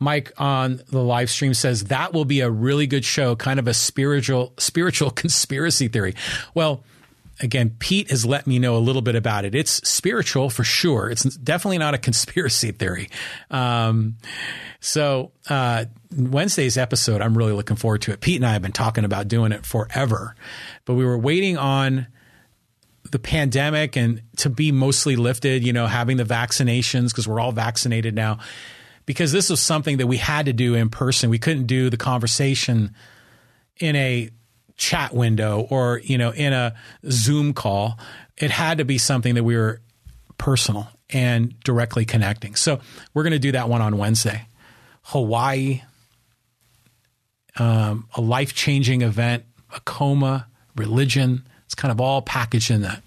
Mike 0.00 0.32
on 0.36 0.80
the 0.88 1.00
live 1.00 1.30
stream 1.30 1.54
says 1.54 1.84
that 1.84 2.12
will 2.12 2.24
be 2.24 2.40
a 2.40 2.50
really 2.50 2.88
good 2.88 3.04
show, 3.04 3.36
kind 3.36 3.60
of 3.60 3.68
a 3.68 3.74
spiritual 3.74 4.52
spiritual 4.58 5.10
conspiracy 5.22 5.88
theory. 5.88 6.14
Well, 6.54 6.82
again, 7.42 7.74
Pete 7.78 8.10
has 8.10 8.24
let 8.24 8.46
me 8.46 8.58
know 8.58 8.76
a 8.76 8.78
little 8.78 9.02
bit 9.02 9.14
about 9.14 9.44
it. 9.44 9.54
It's 9.54 9.86
spiritual 9.88 10.48
for 10.48 10.64
sure. 10.64 11.10
It's 11.10 11.24
definitely 11.24 11.78
not 11.78 11.94
a 11.94 11.98
conspiracy 11.98 12.72
theory. 12.72 13.10
Um, 13.50 14.16
so 14.80 15.32
uh, 15.50 15.86
Wednesday's 16.16 16.78
episode, 16.78 17.20
I'm 17.20 17.36
really 17.36 17.52
looking 17.52 17.76
forward 17.76 18.02
to 18.02 18.12
it. 18.12 18.20
Pete 18.20 18.36
and 18.36 18.46
I 18.46 18.52
have 18.52 18.62
been 18.62 18.72
talking 18.72 19.04
about 19.04 19.28
doing 19.28 19.52
it 19.52 19.66
forever, 19.66 20.34
but 20.84 20.94
we 20.94 21.04
were 21.04 21.18
waiting 21.18 21.58
on 21.58 22.06
the 23.10 23.18
pandemic 23.18 23.96
and 23.96 24.22
to 24.36 24.48
be 24.48 24.72
mostly 24.72 25.16
lifted. 25.16 25.64
You 25.64 25.72
know, 25.72 25.86
having 25.86 26.16
the 26.16 26.24
vaccinations 26.24 27.08
because 27.08 27.28
we're 27.28 27.40
all 27.40 27.52
vaccinated 27.52 28.14
now 28.14 28.38
because 29.04 29.32
this 29.32 29.50
was 29.50 29.60
something 29.60 29.98
that 29.98 30.06
we 30.06 30.16
had 30.16 30.46
to 30.46 30.52
do 30.52 30.74
in 30.74 30.88
person. 30.88 31.28
We 31.28 31.38
couldn't 31.38 31.66
do 31.66 31.90
the 31.90 31.96
conversation 31.96 32.94
in 33.78 33.96
a 33.96 34.30
chat 34.82 35.14
window 35.14 35.60
or, 35.70 36.00
you 36.02 36.18
know, 36.18 36.32
in 36.32 36.52
a 36.52 36.74
Zoom 37.08 37.54
call. 37.54 37.98
It 38.36 38.50
had 38.50 38.78
to 38.78 38.84
be 38.84 38.98
something 38.98 39.36
that 39.36 39.44
we 39.44 39.56
were 39.56 39.80
personal 40.38 40.88
and 41.10 41.58
directly 41.60 42.04
connecting. 42.04 42.56
So 42.56 42.80
we're 43.14 43.22
going 43.22 43.32
to 43.32 43.38
do 43.38 43.52
that 43.52 43.68
one 43.68 43.80
on 43.80 43.96
Wednesday. 43.96 44.46
Hawaii, 45.02 45.82
um, 47.56 48.08
a 48.16 48.20
life 48.20 48.54
changing 48.54 49.02
event, 49.02 49.44
a 49.72 49.78
coma, 49.80 50.48
religion. 50.76 51.46
It's 51.66 51.76
kind 51.76 51.92
of 51.92 52.00
all 52.00 52.20
packaged 52.20 52.72
in 52.72 52.82
that. 52.82 53.02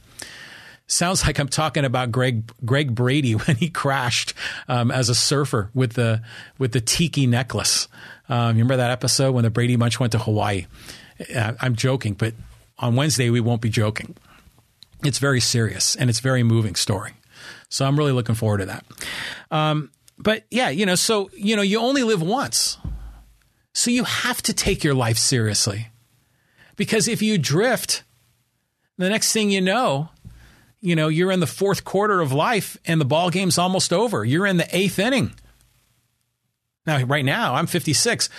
Sounds 0.87 1.25
like 1.25 1.39
I'm 1.39 1.49
talking 1.49 1.83
about 1.83 2.11
Greg 2.11 2.49
Greg 2.63 2.95
Brady 2.95 3.33
when 3.35 3.57
he 3.57 3.69
crashed 3.69 4.33
um, 4.69 4.91
as 4.91 5.09
a 5.09 5.15
surfer 5.15 5.71
with 5.73 5.93
the 5.93 6.21
with 6.57 6.71
the 6.71 6.81
tiki 6.81 7.27
necklace. 7.27 7.89
Um, 8.29 8.49
remember 8.49 8.77
that 8.77 8.91
episode 8.91 9.33
when 9.33 9.43
the 9.43 9.49
Brady 9.49 9.75
Bunch 9.75 9.99
went 9.99 10.13
to 10.13 10.19
Hawaii? 10.19 10.67
Uh, 11.33 11.53
I'm 11.61 11.75
joking, 11.75 12.13
but 12.13 12.33
on 12.77 12.95
Wednesday 12.95 13.29
we 13.29 13.39
won't 13.39 13.61
be 13.61 13.69
joking. 13.69 14.15
It's 15.03 15.19
very 15.19 15.39
serious 15.39 15.95
and 15.95 16.09
it's 16.09 16.19
very 16.19 16.43
moving 16.43 16.75
story. 16.75 17.13
So 17.69 17.85
I'm 17.85 17.97
really 17.97 18.11
looking 18.11 18.35
forward 18.35 18.59
to 18.59 18.65
that. 18.65 18.85
Um, 19.51 19.91
but 20.17 20.43
yeah, 20.49 20.69
you 20.69 20.85
know, 20.85 20.95
so 20.95 21.29
you 21.35 21.55
know, 21.55 21.61
you 21.61 21.79
only 21.79 22.03
live 22.03 22.21
once, 22.21 22.77
so 23.73 23.91
you 23.91 24.05
have 24.05 24.41
to 24.43 24.53
take 24.53 24.83
your 24.83 24.93
life 24.93 25.17
seriously, 25.17 25.89
because 26.75 27.07
if 27.07 27.21
you 27.21 27.37
drift, 27.37 28.03
the 28.97 29.09
next 29.09 29.33
thing 29.33 29.49
you 29.49 29.61
know, 29.61 30.09
you 30.79 30.95
know, 30.95 31.07
you're 31.07 31.31
in 31.31 31.39
the 31.39 31.47
fourth 31.47 31.83
quarter 31.83 32.21
of 32.21 32.31
life 32.31 32.77
and 32.85 33.01
the 33.01 33.05
ball 33.05 33.29
game's 33.29 33.57
almost 33.57 33.91
over. 33.91 34.23
You're 34.23 34.45
in 34.45 34.57
the 34.57 34.75
eighth 34.75 34.99
inning. 34.99 35.33
Now, 36.85 37.03
right 37.03 37.25
now, 37.25 37.55
I'm 37.55 37.65
56. 37.65 38.29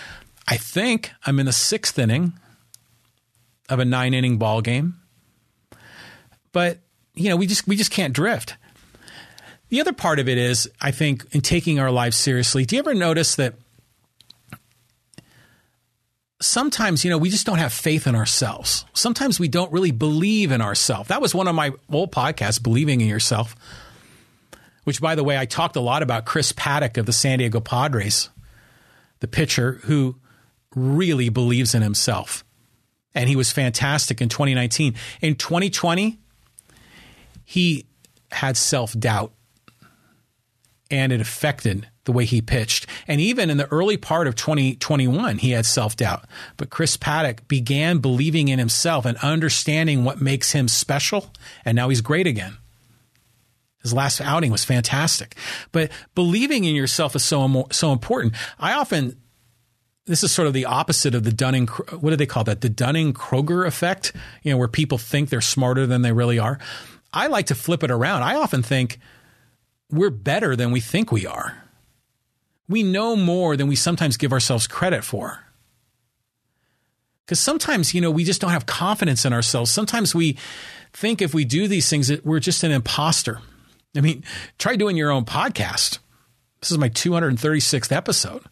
I 0.46 0.56
think 0.56 1.10
I'm 1.26 1.40
in 1.40 1.46
the 1.46 1.52
sixth 1.52 1.98
inning 1.98 2.34
of 3.68 3.78
a 3.78 3.84
nine 3.84 4.14
inning 4.14 4.38
ball 4.38 4.60
game. 4.60 4.96
But, 6.52 6.78
you 7.14 7.28
know, 7.28 7.36
we 7.36 7.46
just 7.46 7.66
we 7.66 7.76
just 7.76 7.90
can't 7.90 8.14
drift. 8.14 8.56
The 9.68 9.80
other 9.80 9.92
part 9.92 10.18
of 10.18 10.28
it 10.28 10.38
is, 10.38 10.70
I 10.80 10.92
think, 10.92 11.26
in 11.32 11.40
taking 11.40 11.80
our 11.80 11.90
lives 11.90 12.16
seriously, 12.16 12.64
do 12.64 12.76
you 12.76 12.80
ever 12.80 12.94
notice 12.94 13.34
that 13.36 13.54
sometimes, 16.40 17.04
you 17.04 17.10
know, 17.10 17.18
we 17.18 17.30
just 17.30 17.46
don't 17.46 17.58
have 17.58 17.72
faith 17.72 18.06
in 18.06 18.14
ourselves. 18.14 18.84
Sometimes 18.92 19.40
we 19.40 19.48
don't 19.48 19.72
really 19.72 19.90
believe 19.90 20.52
in 20.52 20.60
ourselves. 20.60 21.08
That 21.08 21.20
was 21.20 21.34
one 21.34 21.48
of 21.48 21.54
my 21.54 21.72
old 21.90 22.12
podcasts, 22.12 22.62
Believing 22.62 23.00
in 23.00 23.08
Yourself, 23.08 23.56
which, 24.84 25.00
by 25.00 25.14
the 25.14 25.24
way, 25.24 25.38
I 25.38 25.46
talked 25.46 25.76
a 25.76 25.80
lot 25.80 26.02
about 26.02 26.26
Chris 26.26 26.52
Paddack 26.52 26.96
of 26.96 27.06
the 27.06 27.12
San 27.12 27.38
Diego 27.38 27.60
Padres, 27.60 28.28
the 29.20 29.28
pitcher 29.28 29.80
who 29.84 30.16
really 30.74 31.28
believes 31.28 31.74
in 31.74 31.82
himself. 31.82 32.44
And 33.16 33.28
he 33.28 33.34
was 33.34 33.50
fantastic 33.50 34.20
in 34.20 34.28
2019. 34.28 34.94
In 35.20 35.34
2020, 35.34 36.18
he 37.44 37.86
had 38.30 38.56
self 38.56 38.96
doubt 38.96 39.32
and 40.90 41.12
it 41.12 41.20
affected 41.20 41.88
the 42.04 42.12
way 42.12 42.24
he 42.24 42.40
pitched. 42.40 42.86
And 43.08 43.20
even 43.20 43.50
in 43.50 43.56
the 43.56 43.66
early 43.72 43.96
part 43.96 44.28
of 44.28 44.36
2021, 44.36 45.38
he 45.38 45.50
had 45.50 45.66
self 45.66 45.96
doubt. 45.96 46.26
But 46.56 46.70
Chris 46.70 46.96
Paddack 46.96 47.48
began 47.48 47.98
believing 47.98 48.48
in 48.48 48.58
himself 48.58 49.04
and 49.04 49.16
understanding 49.18 50.04
what 50.04 50.20
makes 50.20 50.52
him 50.52 50.68
special. 50.68 51.32
And 51.64 51.74
now 51.74 51.88
he's 51.88 52.00
great 52.00 52.26
again. 52.26 52.58
His 53.82 53.92
last 53.92 54.20
outing 54.20 54.50
was 54.50 54.64
fantastic. 54.64 55.36
But 55.72 55.90
believing 56.14 56.64
in 56.64 56.74
yourself 56.74 57.14
is 57.16 57.24
so, 57.24 57.66
so 57.70 57.92
important. 57.92 58.34
I 58.58 58.72
often, 58.74 59.16
this 60.06 60.22
is 60.22 60.32
sort 60.32 60.48
of 60.48 60.54
the 60.54 60.64
opposite 60.64 61.14
of 61.14 61.24
the 61.24 61.32
Dunning, 61.32 61.66
what 61.66 62.10
do 62.10 62.16
they 62.16 62.26
call 62.26 62.44
that? 62.44 62.60
The 62.60 62.68
Dunning 62.68 63.12
Kruger 63.12 63.64
effect, 63.64 64.12
you 64.42 64.50
know, 64.50 64.58
where 64.58 64.68
people 64.68 64.98
think 64.98 65.28
they're 65.28 65.40
smarter 65.40 65.86
than 65.86 66.02
they 66.02 66.12
really 66.12 66.38
are. 66.38 66.58
I 67.12 67.26
like 67.28 67.46
to 67.46 67.54
flip 67.54 67.82
it 67.82 67.90
around. 67.90 68.22
I 68.22 68.34
often 68.34 68.62
think 68.62 68.98
we're 69.90 70.10
better 70.10 70.56
than 70.56 70.70
we 70.70 70.80
think 70.80 71.12
we 71.12 71.26
are 71.26 71.62
we 72.68 72.82
know 72.82 73.16
more 73.16 73.56
than 73.56 73.68
we 73.68 73.76
sometimes 73.76 74.16
give 74.16 74.32
ourselves 74.32 74.66
credit 74.66 75.04
for. 75.04 75.40
Because 77.24 77.40
sometimes, 77.40 77.94
you 77.94 78.00
know, 78.00 78.10
we 78.10 78.24
just 78.24 78.40
don't 78.40 78.50
have 78.50 78.66
confidence 78.66 79.24
in 79.24 79.32
ourselves. 79.32 79.70
Sometimes 79.70 80.14
we 80.14 80.36
think 80.92 81.20
if 81.20 81.34
we 81.34 81.44
do 81.44 81.66
these 81.66 81.88
things 81.88 82.08
that 82.08 82.24
we're 82.24 82.40
just 82.40 82.62
an 82.62 82.70
imposter. 82.70 83.40
I 83.96 84.00
mean, 84.00 84.24
try 84.58 84.76
doing 84.76 84.96
your 84.96 85.10
own 85.10 85.24
podcast. 85.24 85.98
This 86.60 86.70
is 86.70 86.78
my 86.78 86.88
236th 86.88 87.92
episode. 87.92 88.42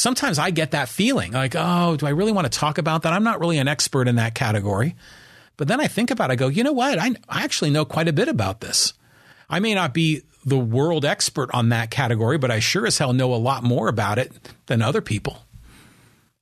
Sometimes 0.00 0.38
I 0.38 0.50
get 0.50 0.70
that 0.70 0.88
feeling 0.88 1.32
like, 1.32 1.54
oh, 1.54 1.94
do 1.94 2.06
I 2.06 2.10
really 2.10 2.32
want 2.32 2.50
to 2.50 2.58
talk 2.58 2.78
about 2.78 3.02
that? 3.02 3.12
I'm 3.12 3.22
not 3.22 3.38
really 3.38 3.58
an 3.58 3.68
expert 3.68 4.08
in 4.08 4.16
that 4.16 4.34
category. 4.34 4.96
But 5.58 5.68
then 5.68 5.78
I 5.78 5.88
think 5.88 6.10
about 6.10 6.30
it, 6.30 6.32
I 6.32 6.36
go, 6.36 6.48
you 6.48 6.64
know 6.64 6.72
what? 6.72 6.98
I, 6.98 7.10
I 7.28 7.44
actually 7.44 7.68
know 7.68 7.84
quite 7.84 8.08
a 8.08 8.12
bit 8.14 8.26
about 8.26 8.62
this. 8.62 8.94
I 9.50 9.60
may 9.60 9.74
not 9.74 9.92
be 9.92 10.22
the 10.42 10.58
world 10.58 11.04
expert 11.04 11.50
on 11.52 11.68
that 11.68 11.90
category, 11.90 12.38
but 12.38 12.50
I 12.50 12.60
sure 12.60 12.86
as 12.86 12.96
hell 12.96 13.12
know 13.12 13.34
a 13.34 13.36
lot 13.36 13.62
more 13.62 13.88
about 13.88 14.18
it 14.18 14.32
than 14.68 14.80
other 14.80 15.02
people. 15.02 15.44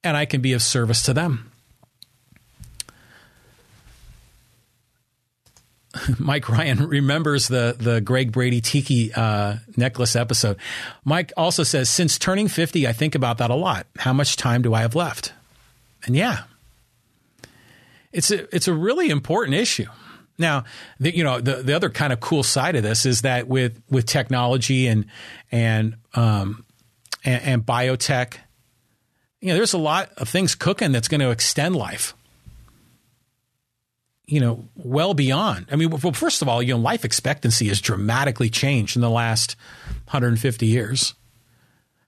And 0.05 0.17
I 0.17 0.25
can 0.25 0.41
be 0.41 0.53
of 0.53 0.63
service 0.63 1.03
to 1.03 1.13
them. 1.13 1.48
Mike 6.19 6.49
Ryan 6.49 6.89
remembers 6.89 7.49
the 7.49 7.77
the 7.79 8.01
Greg 8.01 8.33
Brady 8.33 8.61
Tiki 8.61 9.13
uh, 9.13 9.57
necklace 9.77 10.17
episode. 10.17 10.57
Mike 11.05 11.33
also 11.37 11.63
says, 11.63 11.89
since 11.89 12.19
turning 12.19 12.49
50, 12.49 12.87
I 12.87 12.93
think 12.93 13.15
about 13.15 13.39
that 13.39 13.51
a 13.51 13.55
lot. 13.55 13.87
How 13.99 14.13
much 14.13 14.37
time 14.37 14.63
do 14.63 14.75
I 14.75 14.81
have 14.81 14.95
left? 14.95 15.33
And 16.05 16.17
yeah, 16.17 16.45
it's 18.13 18.31
a, 18.31 18.55
it's 18.55 18.69
a 18.69 18.75
really 18.75 19.11
important 19.11 19.57
issue. 19.57 19.87
Now, 20.39 20.65
the, 21.01 21.15
you 21.15 21.25
know, 21.25 21.41
the, 21.41 21.57
the 21.57 21.75
other 21.75 21.91
kind 21.91 22.13
of 22.13 22.21
cool 22.21 22.43
side 22.43 22.77
of 22.77 22.83
this 22.83 23.05
is 23.05 23.23
that 23.23 23.49
with, 23.49 23.81
with 23.91 24.07
technology 24.07 24.87
and, 24.87 25.07
and, 25.51 25.97
um, 26.15 26.65
and, 27.25 27.43
and 27.43 27.67
biotech, 27.67 28.35
you 29.41 29.49
know, 29.49 29.55
there's 29.55 29.73
a 29.73 29.79
lot 29.79 30.11
of 30.17 30.29
things 30.29 30.55
cooking 30.55 30.93
that's 30.93 31.09
going 31.09 31.21
to 31.21 31.31
extend 31.31 31.75
life. 31.75 32.15
You 34.31 34.41
know, 34.41 34.69
well 34.77 35.15
beyond. 35.15 35.67
I 35.73 35.77
mean, 35.77 35.91
well, 35.91 36.13
first 36.13 36.43
of 36.43 36.49
all, 36.49 36.63
you 36.63 36.75
know, 36.75 36.81
life 36.81 37.05
expectancy 37.05 37.69
has 37.69 37.81
dramatically 37.81 38.51
changed 38.51 38.95
in 38.95 39.01
the 39.01 39.11
last 39.11 39.57
150 40.05 40.67
years. 40.67 41.15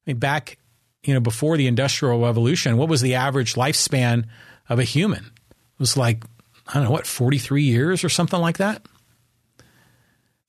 I 0.07 0.11
mean, 0.11 0.19
back, 0.19 0.59
you 1.03 1.15
know, 1.15 1.21
before 1.21 1.57
the 1.57 1.67
Industrial 1.67 2.21
Revolution, 2.21 2.77
what 2.77 2.91
was 2.91 3.01
the 3.01 3.15
average 3.15 3.55
lifespan 3.55 4.27
of 4.69 4.79
a 4.79 4.85
human? 4.85 5.25
It 5.25 5.79
was 5.81 5.97
like 5.97 6.25
I 6.71 6.75
don't 6.75 6.85
know 6.85 6.91
what, 6.91 7.07
43 7.07 7.63
years 7.63 8.05
or 8.05 8.09
something 8.09 8.41
like 8.41 8.59
that. 8.59 8.83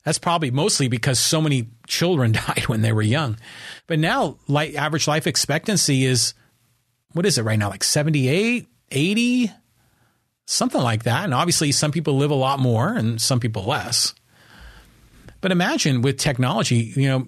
That's 0.04 0.18
probably 0.18 0.50
mostly 0.50 0.88
because 0.88 1.18
so 1.18 1.40
many 1.40 1.68
children 1.86 2.32
died 2.46 2.64
when 2.68 2.82
they 2.82 2.92
were 2.92 3.02
young. 3.02 3.38
But 3.86 3.98
now, 3.98 4.38
like, 4.46 4.74
average 4.74 5.08
life 5.08 5.26
expectancy 5.26 6.04
is, 6.04 6.34
what 7.12 7.26
is 7.26 7.38
it 7.38 7.42
right 7.42 7.58
now? 7.58 7.70
Like 7.70 7.84
78, 7.84 8.66
80, 8.90 9.50
something 10.46 10.80
like 10.80 11.04
that. 11.04 11.24
And 11.24 11.34
obviously, 11.34 11.72
some 11.72 11.92
people 11.92 12.16
live 12.16 12.30
a 12.30 12.36
lot 12.36 12.58
more 12.58 12.92
and 12.94 13.20
some 13.20 13.40
people 13.40 13.64
less. 13.64 14.14
But 15.40 15.52
imagine 15.52 16.02
with 16.02 16.18
technology, 16.18 16.92
you 16.96 17.08
know, 17.08 17.26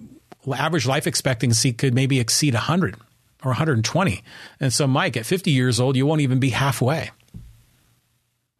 average 0.55 0.87
life 0.87 1.07
expectancy 1.07 1.73
could 1.73 1.95
maybe 1.95 2.21
exceed 2.21 2.55
100 2.55 2.97
or 3.45 3.49
120. 3.49 4.23
And 4.61 4.73
so, 4.73 4.87
Mike, 4.87 5.17
at 5.17 5.27
50 5.27 5.51
years 5.51 5.81
old, 5.81 5.97
you 5.97 6.07
won't 6.07 6.21
even 6.21 6.39
be 6.39 6.51
halfway. 6.51 7.11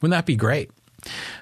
Wouldn't 0.01 0.17
that 0.17 0.27
be 0.27 0.37
great? 0.37 0.71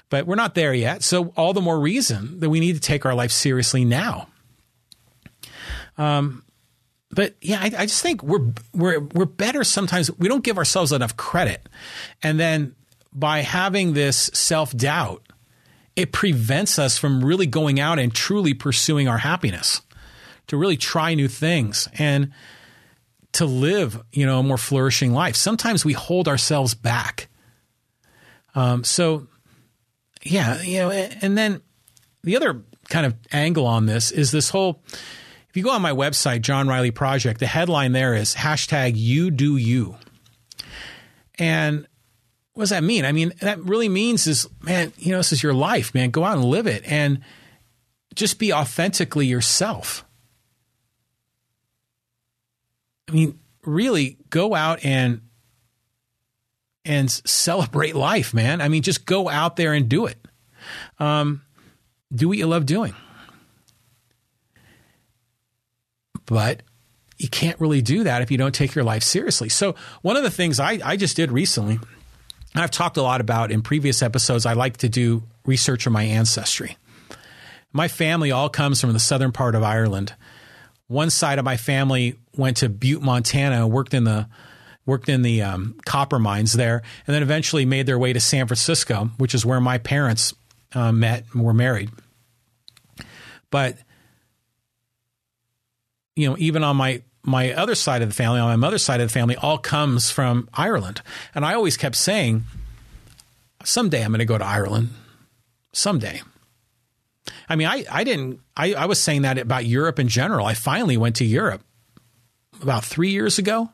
But 0.09 0.27
we're 0.27 0.35
not 0.35 0.55
there 0.55 0.73
yet. 0.73 1.03
So, 1.03 1.33
all 1.35 1.53
the 1.53 1.61
more 1.61 1.79
reason 1.79 2.39
that 2.39 2.49
we 2.49 2.59
need 2.59 2.73
to 2.73 2.81
take 2.81 3.05
our 3.05 3.15
life 3.15 3.31
seriously 3.31 3.83
now. 3.83 4.27
Um, 5.97 6.43
but 7.11 7.35
yeah, 7.41 7.59
I, 7.59 7.65
I, 7.77 7.85
just 7.85 8.01
think 8.01 8.23
we're 8.23 8.51
we're 8.73 8.99
we're 8.99 9.25
better 9.25 9.63
sometimes. 9.63 10.09
We 10.17 10.27
don't 10.27 10.43
give 10.43 10.57
ourselves 10.57 10.91
enough 10.91 11.15
credit, 11.15 11.69
and 12.23 12.39
then 12.39 12.75
by 13.13 13.41
having 13.41 13.93
this 13.93 14.17
self 14.33 14.75
doubt, 14.75 15.23
it 15.95 16.11
prevents 16.11 16.79
us 16.79 16.97
from 16.97 17.23
really 17.23 17.45
going 17.45 17.79
out 17.79 17.99
and 17.99 18.13
truly 18.13 18.53
pursuing 18.53 19.07
our 19.07 19.19
happiness, 19.19 19.81
to 20.47 20.57
really 20.57 20.77
try 20.77 21.13
new 21.13 21.27
things 21.27 21.87
and 21.97 22.31
to 23.33 23.45
live, 23.45 24.01
you 24.11 24.25
know, 24.25 24.39
a 24.39 24.43
more 24.43 24.57
flourishing 24.57 25.13
life. 25.13 25.35
Sometimes 25.35 25.83
we 25.83 25.93
hold 25.93 26.27
ourselves 26.27 26.75
back. 26.75 27.27
Um, 28.55 28.83
so, 28.83 29.27
yeah, 30.23 30.61
you 30.61 30.79
know, 30.79 30.91
and 30.91 31.37
then 31.37 31.61
the 32.23 32.35
other 32.35 32.63
kind 32.89 33.05
of 33.05 33.15
angle 33.31 33.65
on 33.65 33.85
this 33.85 34.11
is 34.11 34.31
this 34.31 34.49
whole 34.49 34.83
if 35.53 35.57
you 35.57 35.61
go 35.61 35.69
on 35.69 35.83
my 35.83 35.91
website, 35.91 36.41
John 36.41 36.67
Riley 36.67 36.89
Project, 36.89 37.39
the 37.39 37.45
headline 37.45 37.91
there 37.91 38.15
is 38.15 38.33
hashtag 38.33 38.93
you 38.95 39.29
do 39.29 39.55
you. 39.55 39.97
And 41.37 41.85
what 42.53 42.63
does 42.63 42.69
that 42.69 42.83
mean? 42.83 43.05
I 43.05 43.11
mean, 43.11 43.33
that 43.41 43.59
really 43.63 43.89
means 43.89 44.27
is, 44.27 44.47
man, 44.61 44.93
you 44.97 45.11
know, 45.11 45.17
this 45.17 45.31
is 45.31 45.41
your 45.41 45.53
life, 45.53 45.93
man. 45.93 46.11
Go 46.11 46.23
out 46.23 46.37
and 46.37 46.45
live 46.45 46.67
it 46.67 46.83
and 46.85 47.21
just 48.15 48.37
be 48.37 48.53
authentically 48.53 49.25
yourself. 49.25 50.05
I 53.09 53.13
mean, 53.13 53.39
really 53.65 54.17
go 54.29 54.53
out 54.55 54.83
and 54.85 55.21
and 56.85 57.09
celebrate 57.09 57.95
life, 57.95 58.33
man. 58.33 58.61
I 58.61 58.67
mean, 58.67 58.83
just 58.83 59.05
go 59.05 59.29
out 59.29 59.55
there 59.55 59.73
and 59.73 59.87
do 59.87 60.05
it. 60.05 60.17
Um, 60.99 61.43
do 62.13 62.27
what 62.27 62.37
you 62.37 62.45
love 62.45 62.65
doing. 62.65 62.93
but 66.25 66.63
you 67.17 67.29
can't 67.29 67.59
really 67.59 67.81
do 67.81 68.03
that 68.03 68.21
if 68.21 68.31
you 68.31 68.37
don't 68.37 68.55
take 68.55 68.75
your 68.75 68.83
life 68.83 69.03
seriously. 69.03 69.49
So, 69.49 69.75
one 70.01 70.17
of 70.17 70.23
the 70.23 70.31
things 70.31 70.59
I, 70.59 70.79
I 70.83 70.97
just 70.97 71.15
did 71.15 71.31
recently, 71.31 71.79
I've 72.55 72.71
talked 72.71 72.97
a 72.97 73.01
lot 73.01 73.21
about 73.21 73.51
in 73.51 73.61
previous 73.61 74.01
episodes, 74.01 74.45
I 74.45 74.53
like 74.53 74.77
to 74.77 74.89
do 74.89 75.23
research 75.45 75.87
on 75.87 75.93
my 75.93 76.03
ancestry. 76.03 76.77
My 77.71 77.87
family 77.87 78.31
all 78.31 78.49
comes 78.49 78.79
from 78.79 78.93
the 78.93 78.99
southern 78.99 79.31
part 79.31 79.55
of 79.55 79.63
Ireland. 79.63 80.13
One 80.87 81.09
side 81.09 81.39
of 81.39 81.45
my 81.45 81.57
family 81.57 82.19
went 82.37 82.57
to 82.57 82.69
Butte, 82.69 83.01
Montana, 83.01 83.67
worked 83.67 83.93
in 83.93 84.03
the 84.03 84.27
worked 84.85 85.07
in 85.07 85.21
the 85.21 85.41
um, 85.41 85.79
copper 85.85 86.19
mines 86.19 86.53
there, 86.53 86.81
and 87.07 87.15
then 87.15 87.23
eventually 87.23 87.65
made 87.65 87.85
their 87.85 87.97
way 87.97 88.11
to 88.11 88.19
San 88.19 88.47
Francisco, 88.47 89.09
which 89.17 89.33
is 89.33 89.45
where 89.45 89.61
my 89.61 89.77
parents 89.77 90.33
uh, 90.73 90.91
met 90.91 91.23
and 91.33 91.41
were 91.41 91.53
married. 91.53 91.89
But 93.49 93.77
you 96.15 96.29
know, 96.29 96.35
even 96.37 96.63
on 96.63 96.75
my 96.75 97.01
my 97.23 97.53
other 97.53 97.75
side 97.75 98.01
of 98.01 98.09
the 98.09 98.15
family, 98.15 98.39
on 98.39 98.49
my 98.49 98.55
mother's 98.55 98.83
side 98.83 98.99
of 99.01 99.07
the 99.07 99.13
family, 99.13 99.35
all 99.35 99.57
comes 99.57 100.11
from 100.11 100.49
Ireland. 100.53 101.01
And 101.33 101.45
I 101.45 101.53
always 101.53 101.77
kept 101.77 101.95
saying, 101.95 102.43
someday 103.63 104.03
I'm 104.03 104.11
going 104.11 104.19
to 104.19 104.25
go 104.25 104.37
to 104.37 104.45
Ireland. 104.45 104.89
Someday. 105.71 106.21
I 107.47 107.55
mean, 107.55 107.67
I, 107.67 107.85
I 107.89 108.03
didn't, 108.03 108.41
I, 108.55 108.73
I 108.73 108.85
was 108.85 109.01
saying 109.01 109.21
that 109.21 109.37
about 109.37 109.65
Europe 109.65 109.99
in 109.99 110.09
general. 110.09 110.45
I 110.45 110.53
finally 110.53 110.97
went 110.97 111.15
to 111.17 111.25
Europe 111.25 111.61
about 112.61 112.83
three 112.83 113.11
years 113.11 113.39
ago 113.39 113.69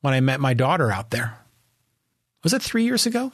when 0.00 0.12
I 0.12 0.20
met 0.20 0.40
my 0.40 0.54
daughter 0.54 0.90
out 0.90 1.10
there. 1.10 1.38
Was 2.42 2.52
it 2.52 2.62
three 2.62 2.84
years 2.84 3.06
ago? 3.06 3.30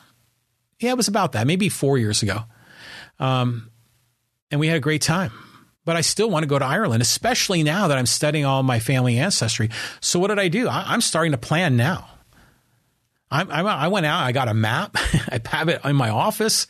Yeah, 0.79 0.91
it 0.91 0.97
was 0.97 1.09
about 1.09 1.33
that, 1.33 1.47
maybe 1.47 1.69
four 1.69 1.99
years 1.99 2.23
ago. 2.23 2.41
Um, 3.19 3.71
and 4.51 4.61
we 4.61 4.69
had 4.69 4.77
a 4.77 4.81
great 4.81 5.03
time 5.03 5.33
but 5.85 5.97
I 5.97 6.01
still 6.01 6.31
want 6.31 6.43
to 6.43 6.49
go 6.49 6.59
to 6.59 6.65
Ireland, 6.65 7.03
especially 7.03 7.63
now 7.63 7.89
that 7.89 7.99
I'm 7.99 8.07
studying 8.07 8.45
all 8.45 8.63
my 8.63 8.79
family 8.79 9.19
ancestry. 9.19 9.71
So 10.01 10.19
what 10.19 10.29
did 10.29 10.39
I 10.39 10.49
do? 10.49 10.69
I, 10.69 10.95
am 10.95 11.01
starting 11.01 11.33
to 11.33 11.39
plan 11.39 11.77
now. 11.77 12.09
I, 13.31 13.43
I, 13.43 13.61
I 13.63 13.89
went 13.89 14.07
out. 14.07 14.23
I 14.23 14.33
got 14.33 14.49
a 14.49 14.55
map. 14.55 14.93
I 14.97 15.41
have 15.47 15.69
it 15.69 15.85
in 15.85 15.97
my 15.97 16.11
office, 16.11 16.67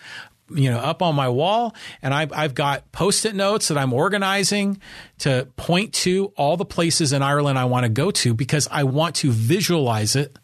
you 0.50 0.70
know, 0.70 0.78
up 0.78 1.02
on 1.02 1.14
my 1.14 1.28
wall, 1.28 1.74
and 2.02 2.12
I've, 2.12 2.32
I've 2.32 2.54
got 2.54 2.90
post-it 2.92 3.34
notes 3.34 3.68
that 3.68 3.78
I'm 3.78 3.92
organizing 3.92 4.80
to 5.18 5.48
point 5.56 5.94
to 5.94 6.32
all 6.36 6.56
the 6.56 6.64
places 6.64 7.12
in 7.12 7.22
Ireland 7.22 7.58
I 7.58 7.64
want 7.66 7.84
to 7.84 7.88
go 7.90 8.10
to 8.10 8.34
because 8.34 8.68
I 8.70 8.84
want 8.84 9.16
to 9.16 9.30
visualize 9.30 10.16
it 10.16 10.36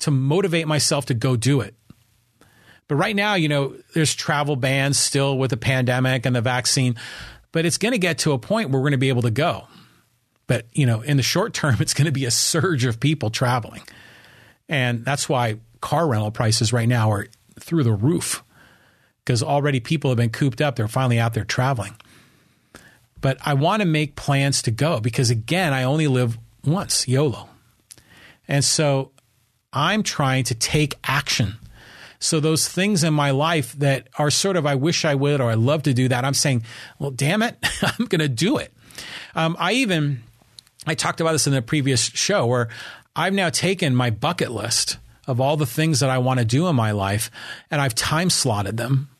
to 0.00 0.10
motivate 0.10 0.66
myself 0.66 1.06
to 1.06 1.14
go 1.14 1.36
do 1.36 1.60
it. 1.60 1.74
But 2.88 2.96
right 2.96 3.14
now, 3.14 3.34
you 3.34 3.48
know, 3.48 3.76
there's 3.94 4.14
travel 4.14 4.56
bans 4.56 4.98
still 4.98 5.38
with 5.38 5.50
the 5.50 5.56
pandemic 5.56 6.24
and 6.24 6.34
the 6.34 6.40
vaccine, 6.40 6.96
but 7.52 7.66
it's 7.66 7.78
going 7.78 7.92
to 7.92 7.98
get 7.98 8.18
to 8.18 8.32
a 8.32 8.38
point 8.38 8.70
where 8.70 8.80
we're 8.80 8.88
going 8.88 8.92
to 8.92 8.98
be 8.98 9.10
able 9.10 9.22
to 9.22 9.30
go. 9.30 9.68
But, 10.46 10.66
you 10.72 10.86
know, 10.86 11.02
in 11.02 11.18
the 11.18 11.22
short 11.22 11.52
term, 11.52 11.76
it's 11.80 11.94
going 11.94 12.06
to 12.06 12.12
be 12.12 12.24
a 12.24 12.30
surge 12.30 12.84
of 12.86 12.98
people 12.98 13.30
traveling. 13.30 13.82
And 14.68 15.04
that's 15.04 15.28
why 15.28 15.58
car 15.80 16.08
rental 16.08 16.30
prices 16.30 16.72
right 16.72 16.88
now 16.88 17.12
are 17.12 17.28
through 17.60 17.84
the 17.84 17.92
roof 17.92 18.42
because 19.24 19.42
already 19.42 19.78
people 19.78 20.10
have 20.10 20.16
been 20.16 20.30
cooped 20.30 20.62
up. 20.62 20.76
They're 20.76 20.88
finally 20.88 21.18
out 21.18 21.34
there 21.34 21.44
traveling. 21.44 21.94
But 23.20 23.36
I 23.44 23.54
want 23.54 23.82
to 23.82 23.86
make 23.86 24.16
plans 24.16 24.62
to 24.62 24.70
go 24.70 25.00
because, 25.00 25.28
again, 25.28 25.74
I 25.74 25.82
only 25.82 26.06
live 26.06 26.38
once, 26.64 27.06
YOLO. 27.06 27.48
And 28.46 28.64
so 28.64 29.10
I'm 29.72 30.02
trying 30.02 30.44
to 30.44 30.54
take 30.54 30.94
action 31.04 31.58
so 32.20 32.40
those 32.40 32.68
things 32.68 33.04
in 33.04 33.14
my 33.14 33.30
life 33.30 33.72
that 33.74 34.08
are 34.18 34.30
sort 34.30 34.56
of, 34.56 34.66
I 34.66 34.74
wish 34.74 35.04
I 35.04 35.14
would, 35.14 35.40
or 35.40 35.50
I 35.50 35.54
love 35.54 35.84
to 35.84 35.94
do 35.94 36.08
that. 36.08 36.24
I'm 36.24 36.34
saying, 36.34 36.64
well, 36.98 37.10
damn 37.10 37.42
it, 37.42 37.56
I'm 37.82 38.06
going 38.06 38.20
to 38.20 38.28
do 38.28 38.56
it. 38.58 38.72
Um, 39.34 39.56
I 39.58 39.72
even, 39.72 40.22
I 40.86 40.94
talked 40.94 41.20
about 41.20 41.32
this 41.32 41.46
in 41.46 41.52
the 41.52 41.62
previous 41.62 42.02
show 42.02 42.46
where 42.46 42.68
I've 43.14 43.34
now 43.34 43.50
taken 43.50 43.94
my 43.94 44.10
bucket 44.10 44.50
list 44.50 44.98
of 45.26 45.40
all 45.40 45.56
the 45.56 45.66
things 45.66 46.00
that 46.00 46.10
I 46.10 46.18
want 46.18 46.40
to 46.40 46.44
do 46.44 46.66
in 46.68 46.74
my 46.74 46.90
life 46.90 47.30
and 47.70 47.80
I've 47.80 47.94
time 47.94 48.30
slotted 48.30 48.76
them. 48.76 49.10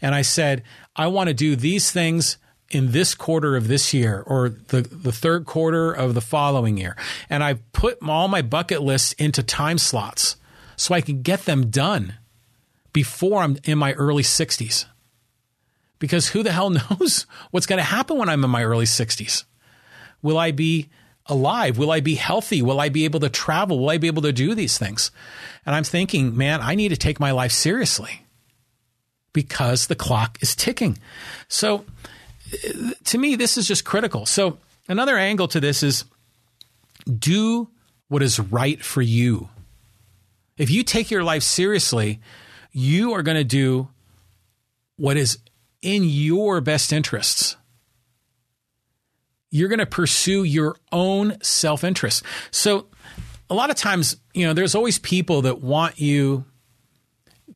And 0.00 0.14
I 0.14 0.22
said, 0.22 0.62
I 0.94 1.08
want 1.08 1.28
to 1.28 1.34
do 1.34 1.56
these 1.56 1.90
things 1.90 2.38
in 2.70 2.92
this 2.92 3.14
quarter 3.14 3.56
of 3.56 3.68
this 3.68 3.92
year 3.92 4.22
or 4.26 4.48
the, 4.48 4.82
the 4.82 5.12
third 5.12 5.44
quarter 5.44 5.92
of 5.92 6.14
the 6.14 6.20
following 6.20 6.78
year. 6.78 6.96
And 7.28 7.42
I've 7.42 7.72
put 7.72 7.98
all 8.02 8.28
my 8.28 8.42
bucket 8.42 8.82
lists 8.82 9.12
into 9.14 9.42
time 9.42 9.78
slots 9.78 10.36
so 10.76 10.94
I 10.94 11.00
can 11.00 11.22
get 11.22 11.44
them 11.44 11.70
done 11.70 12.14
before 12.92 13.42
I'm 13.42 13.58
in 13.64 13.78
my 13.78 13.92
early 13.94 14.22
60s. 14.22 14.86
Because 15.98 16.28
who 16.28 16.42
the 16.42 16.52
hell 16.52 16.70
knows 16.90 17.26
what's 17.50 17.66
going 17.66 17.78
to 17.78 17.84
happen 17.84 18.18
when 18.18 18.28
I'm 18.28 18.44
in 18.44 18.50
my 18.50 18.64
early 18.64 18.86
60s? 18.86 19.44
Will 20.22 20.38
I 20.38 20.52
be 20.52 20.88
alive? 21.26 21.78
Will 21.78 21.90
I 21.90 22.00
be 22.00 22.14
healthy? 22.14 22.62
Will 22.62 22.80
I 22.80 22.88
be 22.88 23.04
able 23.04 23.20
to 23.20 23.28
travel? 23.28 23.78
Will 23.78 23.90
I 23.90 23.98
be 23.98 24.06
able 24.06 24.22
to 24.22 24.32
do 24.32 24.54
these 24.54 24.78
things? 24.78 25.10
And 25.66 25.74
I'm 25.74 25.84
thinking, 25.84 26.36
man, 26.36 26.60
I 26.62 26.74
need 26.74 26.90
to 26.90 26.96
take 26.96 27.20
my 27.20 27.30
life 27.30 27.52
seriously 27.52 28.24
because 29.32 29.86
the 29.86 29.94
clock 29.94 30.38
is 30.40 30.54
ticking. 30.54 30.98
So 31.48 31.84
uh, 32.52 32.90
to 33.04 33.18
me, 33.18 33.36
this 33.36 33.56
is 33.56 33.66
just 33.66 33.84
critical. 33.84 34.26
So 34.26 34.58
another 34.88 35.16
angle 35.16 35.48
to 35.48 35.60
this 35.60 35.82
is 35.82 36.04
do 37.06 37.68
what 38.08 38.22
is 38.22 38.38
right 38.38 38.82
for 38.82 39.02
you. 39.02 39.48
If 40.56 40.70
you 40.70 40.82
take 40.82 41.10
your 41.10 41.24
life 41.24 41.42
seriously, 41.42 42.20
you 42.72 43.12
are 43.12 43.22
going 43.22 43.36
to 43.36 43.44
do 43.44 43.88
what 44.96 45.16
is 45.16 45.38
in 45.82 46.04
your 46.04 46.60
best 46.60 46.92
interests. 46.92 47.56
You're 49.50 49.68
going 49.68 49.78
to 49.78 49.86
pursue 49.86 50.42
your 50.44 50.76
own 50.90 51.40
self 51.42 51.84
interest. 51.84 52.24
So, 52.50 52.86
a 53.50 53.54
lot 53.54 53.70
of 53.70 53.76
times, 53.76 54.16
you 54.32 54.46
know, 54.46 54.54
there's 54.54 54.74
always 54.74 54.98
people 54.98 55.42
that 55.42 55.60
want 55.60 56.00
you 56.00 56.44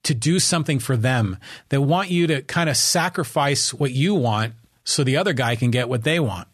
to 0.03 0.15
do 0.15 0.39
something 0.39 0.79
for 0.79 0.97
them, 0.97 1.39
that 1.71 1.81
want 1.81 2.11
you 2.11 2.27
to 2.27 2.43
kind 2.43 2.69
of 2.69 2.77
sacrifice 2.77 3.73
what 3.73 3.93
you 3.93 4.15
want 4.15 4.55
so 4.85 5.03
the 5.03 5.17
other 5.17 5.33
guy 5.33 5.57
can 5.57 5.71
get 5.71 5.89
what 5.89 6.05
they 6.05 6.21
want. 6.21 6.47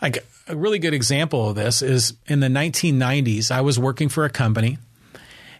Like 0.00 0.26
a 0.48 0.56
really 0.56 0.78
good 0.78 0.94
example 0.94 1.48
of 1.48 1.56
this 1.56 1.82
is 1.82 2.14
in 2.26 2.40
the 2.40 2.48
1990s, 2.48 3.50
I 3.50 3.60
was 3.60 3.78
working 3.78 4.08
for 4.08 4.24
a 4.24 4.30
company 4.30 4.78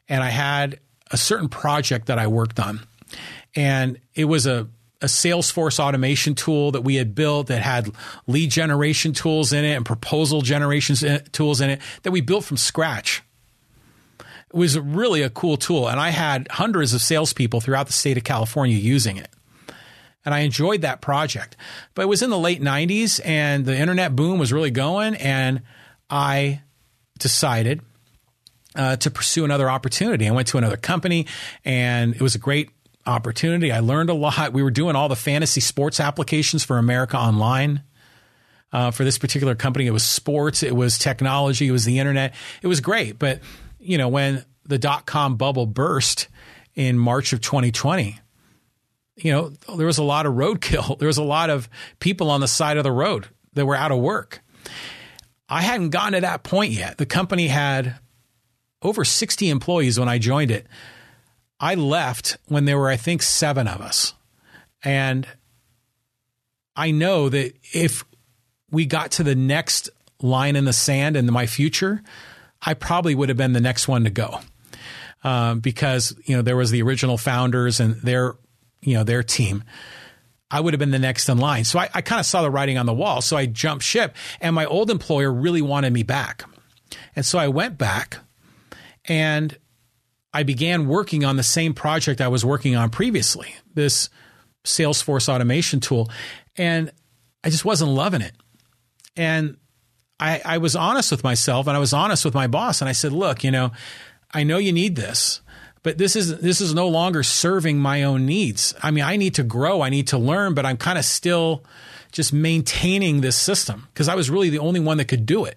and 0.08 0.22
I 0.22 0.30
had 0.30 0.78
a 1.10 1.16
certain 1.16 1.48
project 1.48 2.06
that 2.06 2.18
I 2.18 2.26
worked 2.26 2.60
on. 2.60 2.80
And 3.54 3.98
it 4.14 4.26
was 4.26 4.46
a, 4.46 4.68
a 5.00 5.06
Salesforce 5.06 5.78
automation 5.78 6.34
tool 6.34 6.72
that 6.72 6.82
we 6.82 6.96
had 6.96 7.14
built 7.14 7.48
that 7.48 7.62
had 7.62 7.90
lead 8.26 8.50
generation 8.50 9.12
tools 9.12 9.52
in 9.52 9.64
it 9.64 9.74
and 9.74 9.84
proposal 9.84 10.42
generation 10.42 10.96
eh, 11.06 11.18
tools 11.32 11.60
in 11.60 11.70
it 11.70 11.80
that 12.02 12.12
we 12.12 12.20
built 12.20 12.44
from 12.44 12.56
scratch. 12.56 13.22
It 14.20 14.56
was 14.56 14.78
really 14.78 15.22
a 15.22 15.30
cool 15.30 15.56
tool. 15.56 15.88
And 15.88 15.98
I 15.98 16.10
had 16.10 16.48
hundreds 16.50 16.94
of 16.94 17.02
salespeople 17.02 17.60
throughout 17.60 17.86
the 17.86 17.92
state 17.92 18.16
of 18.16 18.24
California 18.24 18.76
using 18.76 19.16
it 19.16 19.28
and 20.26 20.34
I 20.34 20.40
enjoyed 20.40 20.82
that 20.82 21.00
project. 21.00 21.56
But 21.94 22.02
it 22.02 22.06
was 22.06 22.20
in 22.20 22.28
the 22.28 22.38
late 22.38 22.60
90s 22.60 23.20
and 23.24 23.64
the 23.64 23.78
internet 23.78 24.14
boom 24.14 24.38
was 24.38 24.52
really 24.52 24.70
going 24.70 25.14
and 25.14 25.62
I 26.10 26.60
decided 27.18 27.80
uh, 28.76 28.96
to 28.96 29.10
pursue 29.10 29.44
another 29.44 29.70
opportunity. 29.70 30.28
I 30.28 30.32
went 30.32 30.48
to 30.48 30.58
another 30.58 30.76
company, 30.76 31.26
and 31.64 32.14
it 32.14 32.20
was 32.20 32.34
a 32.34 32.38
great 32.38 32.70
opportunity. 33.06 33.72
I 33.72 33.80
learned 33.80 34.10
a 34.10 34.14
lot. 34.14 34.52
We 34.52 34.62
were 34.62 34.70
doing 34.70 34.96
all 34.96 35.08
the 35.08 35.16
fantasy 35.16 35.60
sports 35.60 35.98
applications 35.98 36.64
for 36.64 36.78
America 36.78 37.16
Online. 37.16 37.82
Uh, 38.72 38.90
for 38.90 39.04
this 39.04 39.16
particular 39.16 39.54
company, 39.54 39.86
it 39.86 39.92
was 39.92 40.04
sports, 40.04 40.62
it 40.62 40.74
was 40.74 40.98
technology, 40.98 41.68
it 41.68 41.70
was 41.70 41.84
the 41.84 41.98
internet. 41.98 42.34
It 42.62 42.66
was 42.66 42.80
great. 42.80 43.18
But, 43.18 43.40
you 43.78 43.96
know, 43.96 44.08
when 44.08 44.44
the 44.64 44.76
dot 44.76 45.06
com 45.06 45.36
bubble 45.36 45.66
burst 45.66 46.28
in 46.74 46.98
March 46.98 47.32
of 47.32 47.40
2020, 47.40 48.18
you 49.16 49.32
know, 49.32 49.52
there 49.76 49.86
was 49.86 49.98
a 49.98 50.04
lot 50.04 50.26
of 50.26 50.34
roadkill. 50.34 50.98
There 50.98 51.08
was 51.08 51.18
a 51.18 51.22
lot 51.22 51.50
of 51.50 51.68
people 52.00 52.30
on 52.30 52.40
the 52.40 52.48
side 52.48 52.76
of 52.76 52.84
the 52.84 52.92
road 52.92 53.26
that 53.54 53.66
were 53.66 53.76
out 53.76 53.92
of 53.92 53.98
work. 53.98 54.42
I 55.48 55.62
hadn't 55.62 55.90
gotten 55.90 56.12
to 56.12 56.20
that 56.20 56.42
point 56.42 56.72
yet. 56.72 56.98
The 56.98 57.06
company 57.06 57.48
had 57.48 57.96
over 58.82 59.04
60 59.04 59.48
employees 59.48 59.98
when 59.98 60.08
I 60.08 60.18
joined 60.18 60.50
it. 60.50 60.66
I 61.58 61.74
left 61.74 62.36
when 62.46 62.64
there 62.66 62.78
were, 62.78 62.90
I 62.90 62.96
think, 62.96 63.22
seven 63.22 63.66
of 63.66 63.80
us. 63.80 64.12
And 64.84 65.26
I 66.74 66.90
know 66.90 67.28
that 67.28 67.54
if 67.72 68.04
we 68.70 68.84
got 68.84 69.12
to 69.12 69.22
the 69.22 69.34
next 69.34 69.88
line 70.20 70.56
in 70.56 70.64
the 70.64 70.72
sand 70.72 71.16
in 71.16 71.32
my 71.32 71.46
future, 71.46 72.02
I 72.60 72.74
probably 72.74 73.14
would 73.14 73.28
have 73.28 73.38
been 73.38 73.52
the 73.52 73.60
next 73.60 73.88
one 73.88 74.04
to 74.04 74.10
go. 74.10 74.40
Um, 75.24 75.60
because, 75.60 76.14
you 76.24 76.36
know, 76.36 76.42
there 76.42 76.56
was 76.56 76.70
the 76.70 76.82
original 76.82 77.16
founders 77.16 77.80
and 77.80 77.96
their, 78.02 78.36
you 78.80 78.94
know, 78.94 79.04
their 79.04 79.22
team. 79.22 79.64
I 80.50 80.60
would 80.60 80.74
have 80.74 80.78
been 80.78 80.92
the 80.92 80.98
next 80.98 81.28
in 81.28 81.38
line. 81.38 81.64
So 81.64 81.78
I, 81.78 81.88
I 81.92 82.02
kind 82.02 82.20
of 82.20 82.26
saw 82.26 82.42
the 82.42 82.50
writing 82.50 82.78
on 82.78 82.86
the 82.86 82.94
wall. 82.94 83.20
So 83.20 83.36
I 83.36 83.46
jumped 83.46 83.84
ship 83.84 84.14
and 84.40 84.54
my 84.54 84.64
old 84.64 84.90
employer 84.90 85.32
really 85.32 85.62
wanted 85.62 85.92
me 85.92 86.02
back. 86.02 86.44
And 87.16 87.26
so 87.26 87.38
I 87.38 87.48
went 87.48 87.78
back 87.78 88.18
and 89.06 89.56
I 90.32 90.42
began 90.44 90.86
working 90.86 91.24
on 91.24 91.36
the 91.36 91.42
same 91.42 91.74
project 91.74 92.20
I 92.20 92.28
was 92.28 92.44
working 92.44 92.76
on 92.76 92.90
previously, 92.90 93.54
this 93.74 94.08
Salesforce 94.64 95.28
automation 95.28 95.80
tool. 95.80 96.10
And 96.56 96.92
I 97.42 97.50
just 97.50 97.64
wasn't 97.64 97.90
loving 97.92 98.22
it. 98.22 98.34
And 99.16 99.56
I, 100.20 100.40
I 100.44 100.58
was 100.58 100.76
honest 100.76 101.10
with 101.10 101.24
myself 101.24 101.66
and 101.66 101.76
I 101.76 101.80
was 101.80 101.92
honest 101.92 102.24
with 102.24 102.34
my 102.34 102.46
boss. 102.46 102.80
And 102.80 102.88
I 102.88 102.92
said, 102.92 103.12
look, 103.12 103.44
you 103.44 103.50
know, 103.50 103.72
I 104.32 104.44
know 104.44 104.58
you 104.58 104.72
need 104.72 104.96
this, 104.96 105.40
but 105.86 105.98
this 105.98 106.16
is 106.16 106.38
this 106.38 106.60
is 106.60 106.74
no 106.74 106.88
longer 106.88 107.22
serving 107.22 107.78
my 107.78 108.02
own 108.02 108.26
needs. 108.26 108.74
I 108.82 108.90
mean, 108.90 109.04
I 109.04 109.14
need 109.14 109.36
to 109.36 109.44
grow, 109.44 109.82
I 109.82 109.88
need 109.88 110.08
to 110.08 110.18
learn, 110.18 110.52
but 110.52 110.66
I'm 110.66 110.76
kind 110.76 110.98
of 110.98 111.04
still 111.04 111.62
just 112.10 112.32
maintaining 112.32 113.20
this 113.20 113.36
system 113.36 113.86
because 113.94 114.08
I 114.08 114.16
was 114.16 114.28
really 114.28 114.50
the 114.50 114.58
only 114.58 114.80
one 114.80 114.96
that 114.96 115.04
could 115.04 115.24
do 115.24 115.44
it. 115.44 115.56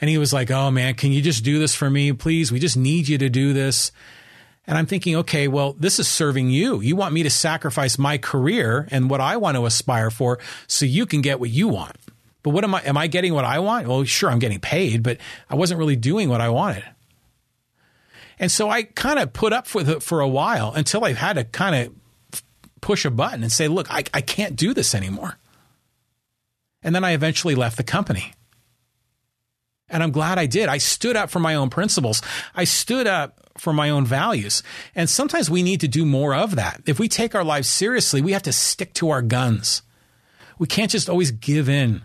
And 0.00 0.08
he 0.08 0.16
was 0.16 0.32
like, 0.32 0.50
Oh 0.50 0.70
man, 0.70 0.94
can 0.94 1.12
you 1.12 1.20
just 1.20 1.44
do 1.44 1.58
this 1.58 1.74
for 1.74 1.90
me, 1.90 2.14
please? 2.14 2.50
We 2.50 2.58
just 2.58 2.78
need 2.78 3.08
you 3.08 3.18
to 3.18 3.28
do 3.28 3.52
this. 3.52 3.92
And 4.66 4.78
I'm 4.78 4.86
thinking, 4.86 5.16
okay, 5.16 5.48
well, 5.48 5.74
this 5.74 5.98
is 5.98 6.08
serving 6.08 6.48
you. 6.48 6.80
You 6.80 6.96
want 6.96 7.12
me 7.12 7.22
to 7.22 7.28
sacrifice 7.28 7.98
my 7.98 8.16
career 8.16 8.88
and 8.90 9.10
what 9.10 9.20
I 9.20 9.36
want 9.36 9.58
to 9.58 9.66
aspire 9.66 10.10
for 10.10 10.38
so 10.66 10.86
you 10.86 11.04
can 11.04 11.20
get 11.20 11.40
what 11.40 11.50
you 11.50 11.68
want. 11.68 11.94
But 12.42 12.54
what 12.54 12.64
am 12.64 12.74
I? 12.74 12.80
Am 12.84 12.96
I 12.96 13.06
getting 13.06 13.34
what 13.34 13.44
I 13.44 13.58
want? 13.58 13.86
Well, 13.86 14.02
sure, 14.04 14.30
I'm 14.30 14.38
getting 14.38 14.60
paid, 14.60 15.02
but 15.02 15.18
I 15.50 15.56
wasn't 15.56 15.78
really 15.78 15.94
doing 15.94 16.30
what 16.30 16.40
I 16.40 16.48
wanted. 16.48 16.84
And 18.38 18.50
so 18.50 18.68
I 18.68 18.82
kind 18.82 19.18
of 19.18 19.32
put 19.32 19.52
up 19.52 19.74
with 19.74 19.88
it 19.88 20.02
for 20.02 20.20
a 20.20 20.28
while 20.28 20.72
until 20.72 21.04
I 21.04 21.12
had 21.12 21.34
to 21.34 21.44
kind 21.44 21.74
of 21.74 22.42
push 22.80 23.04
a 23.04 23.10
button 23.10 23.42
and 23.42 23.50
say, 23.50 23.68
look, 23.68 23.90
I, 23.90 24.04
I 24.12 24.20
can't 24.20 24.56
do 24.56 24.74
this 24.74 24.94
anymore. 24.94 25.38
And 26.82 26.94
then 26.94 27.04
I 27.04 27.12
eventually 27.12 27.54
left 27.54 27.76
the 27.76 27.82
company. 27.82 28.34
And 29.88 30.02
I'm 30.02 30.10
glad 30.10 30.38
I 30.38 30.46
did. 30.46 30.68
I 30.68 30.78
stood 30.78 31.16
up 31.16 31.30
for 31.30 31.38
my 31.38 31.54
own 31.54 31.70
principles. 31.70 32.20
I 32.54 32.64
stood 32.64 33.06
up 33.06 33.40
for 33.56 33.72
my 33.72 33.90
own 33.90 34.04
values. 34.04 34.62
And 34.94 35.08
sometimes 35.08 35.48
we 35.48 35.62
need 35.62 35.80
to 35.80 35.88
do 35.88 36.04
more 36.04 36.34
of 36.34 36.56
that. 36.56 36.82
If 36.86 36.98
we 36.98 37.08
take 37.08 37.34
our 37.34 37.44
lives 37.44 37.68
seriously, 37.68 38.20
we 38.20 38.32
have 38.32 38.42
to 38.42 38.52
stick 38.52 38.92
to 38.94 39.10
our 39.10 39.22
guns. 39.22 39.82
We 40.58 40.66
can't 40.66 40.90
just 40.90 41.08
always 41.08 41.30
give 41.30 41.68
in. 41.68 42.02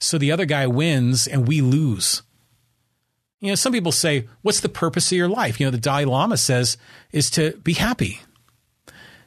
So 0.00 0.16
the 0.16 0.32
other 0.32 0.46
guy 0.46 0.66
wins 0.66 1.26
and 1.26 1.46
we 1.46 1.60
lose. 1.60 2.22
You 3.40 3.48
know, 3.48 3.54
some 3.54 3.72
people 3.72 3.92
say, 3.92 4.28
What's 4.42 4.60
the 4.60 4.68
purpose 4.68 5.10
of 5.10 5.16
your 5.16 5.28
life? 5.28 5.58
You 5.58 5.66
know, 5.66 5.70
the 5.70 5.78
Dalai 5.78 6.04
Lama 6.04 6.36
says 6.36 6.76
is 7.10 7.30
to 7.30 7.56
be 7.58 7.72
happy. 7.72 8.20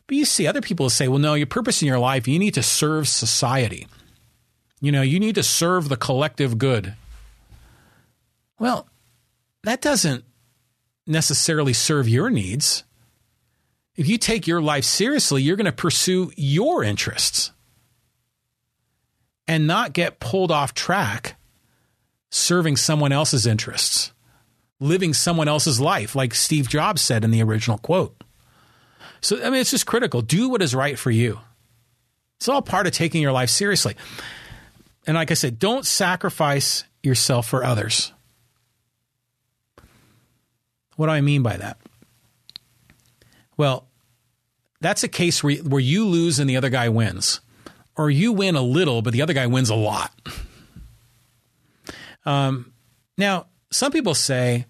But 0.07 0.17
you 0.17 0.25
see, 0.25 0.47
other 0.47 0.61
people 0.61 0.89
say, 0.89 1.07
Well, 1.07 1.19
no, 1.19 1.33
your 1.33 1.47
purpose 1.47 1.81
in 1.81 1.87
your 1.87 1.99
life, 1.99 2.27
you 2.27 2.39
need 2.39 2.53
to 2.53 2.63
serve 2.63 3.07
society. 3.07 3.87
You 4.79 4.91
know, 4.91 5.01
you 5.01 5.19
need 5.19 5.35
to 5.35 5.43
serve 5.43 5.89
the 5.89 5.97
collective 5.97 6.57
good. 6.57 6.93
Well, 8.59 8.87
that 9.63 9.81
doesn't 9.81 10.25
necessarily 11.07 11.73
serve 11.73 12.07
your 12.07 12.29
needs. 12.29 12.83
If 13.95 14.07
you 14.07 14.17
take 14.17 14.47
your 14.47 14.61
life 14.61 14.83
seriously, 14.83 15.41
you're 15.41 15.55
going 15.55 15.65
to 15.65 15.71
pursue 15.71 16.31
your 16.35 16.83
interests 16.83 17.51
and 19.47 19.67
not 19.67 19.93
get 19.93 20.19
pulled 20.19 20.51
off 20.51 20.73
track 20.73 21.35
serving 22.33 22.75
someone 22.75 23.11
else's 23.11 23.45
interests, 23.45 24.11
living 24.79 25.13
someone 25.13 25.47
else's 25.47 25.79
life, 25.79 26.15
like 26.15 26.33
Steve 26.33 26.67
Jobs 26.67 26.99
said 26.99 27.23
in 27.23 27.29
the 27.29 27.43
original 27.43 27.77
quote. 27.77 28.23
So, 29.21 29.37
I 29.37 29.51
mean, 29.51 29.61
it's 29.61 29.69
just 29.69 29.85
critical. 29.85 30.21
Do 30.21 30.49
what 30.49 30.63
is 30.63 30.73
right 30.73 30.97
for 30.97 31.11
you. 31.11 31.39
It's 32.37 32.49
all 32.49 32.63
part 32.63 32.87
of 32.87 32.93
taking 32.93 33.21
your 33.21 33.31
life 33.31 33.51
seriously. 33.51 33.95
And 35.05 35.15
like 35.15 35.29
I 35.29 35.35
said, 35.35 35.59
don't 35.59 35.85
sacrifice 35.85 36.85
yourself 37.03 37.47
for 37.47 37.63
others. 37.63 38.11
What 40.95 41.05
do 41.05 41.11
I 41.11 41.21
mean 41.21 41.43
by 41.43 41.57
that? 41.57 41.77
Well, 43.57 43.87
that's 44.81 45.03
a 45.03 45.07
case 45.07 45.43
where, 45.43 45.57
where 45.57 45.79
you 45.79 46.07
lose 46.07 46.39
and 46.39 46.49
the 46.49 46.57
other 46.57 46.69
guy 46.69 46.89
wins, 46.89 47.41
or 47.95 48.09
you 48.09 48.33
win 48.33 48.55
a 48.55 48.61
little, 48.63 49.03
but 49.03 49.13
the 49.13 49.21
other 49.21 49.33
guy 49.33 49.45
wins 49.45 49.69
a 49.69 49.75
lot. 49.75 50.11
Um, 52.25 52.73
now, 53.17 53.47
some 53.71 53.91
people 53.91 54.15
say 54.15 54.65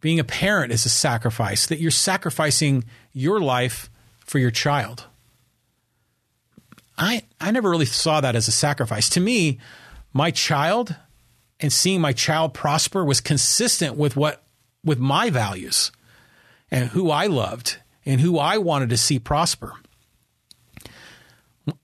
being 0.00 0.20
a 0.20 0.24
parent 0.24 0.72
is 0.72 0.84
a 0.84 0.90
sacrifice, 0.90 1.66
that 1.66 1.78
you're 1.78 1.90
sacrificing 1.90 2.84
your 3.12 3.40
life 3.40 3.88
for 4.20 4.38
your 4.38 4.50
child. 4.50 5.06
I, 6.98 7.22
I 7.40 7.50
never 7.52 7.70
really 7.70 7.86
saw 7.86 8.20
that 8.20 8.36
as 8.36 8.48
a 8.48 8.52
sacrifice. 8.52 9.08
To 9.10 9.20
me, 9.20 9.58
my 10.12 10.30
child 10.30 10.94
and 11.60 11.72
seeing 11.72 12.00
my 12.00 12.12
child 12.12 12.52
prosper 12.52 13.04
was 13.04 13.20
consistent 13.20 13.96
with 13.96 14.16
what 14.16 14.42
with 14.84 14.98
my 14.98 15.30
values 15.30 15.92
and 16.70 16.90
who 16.90 17.10
I 17.10 17.26
loved 17.26 17.78
and 18.04 18.20
who 18.20 18.38
I 18.38 18.58
wanted 18.58 18.90
to 18.90 18.96
see 18.96 19.20
prosper. 19.20 19.72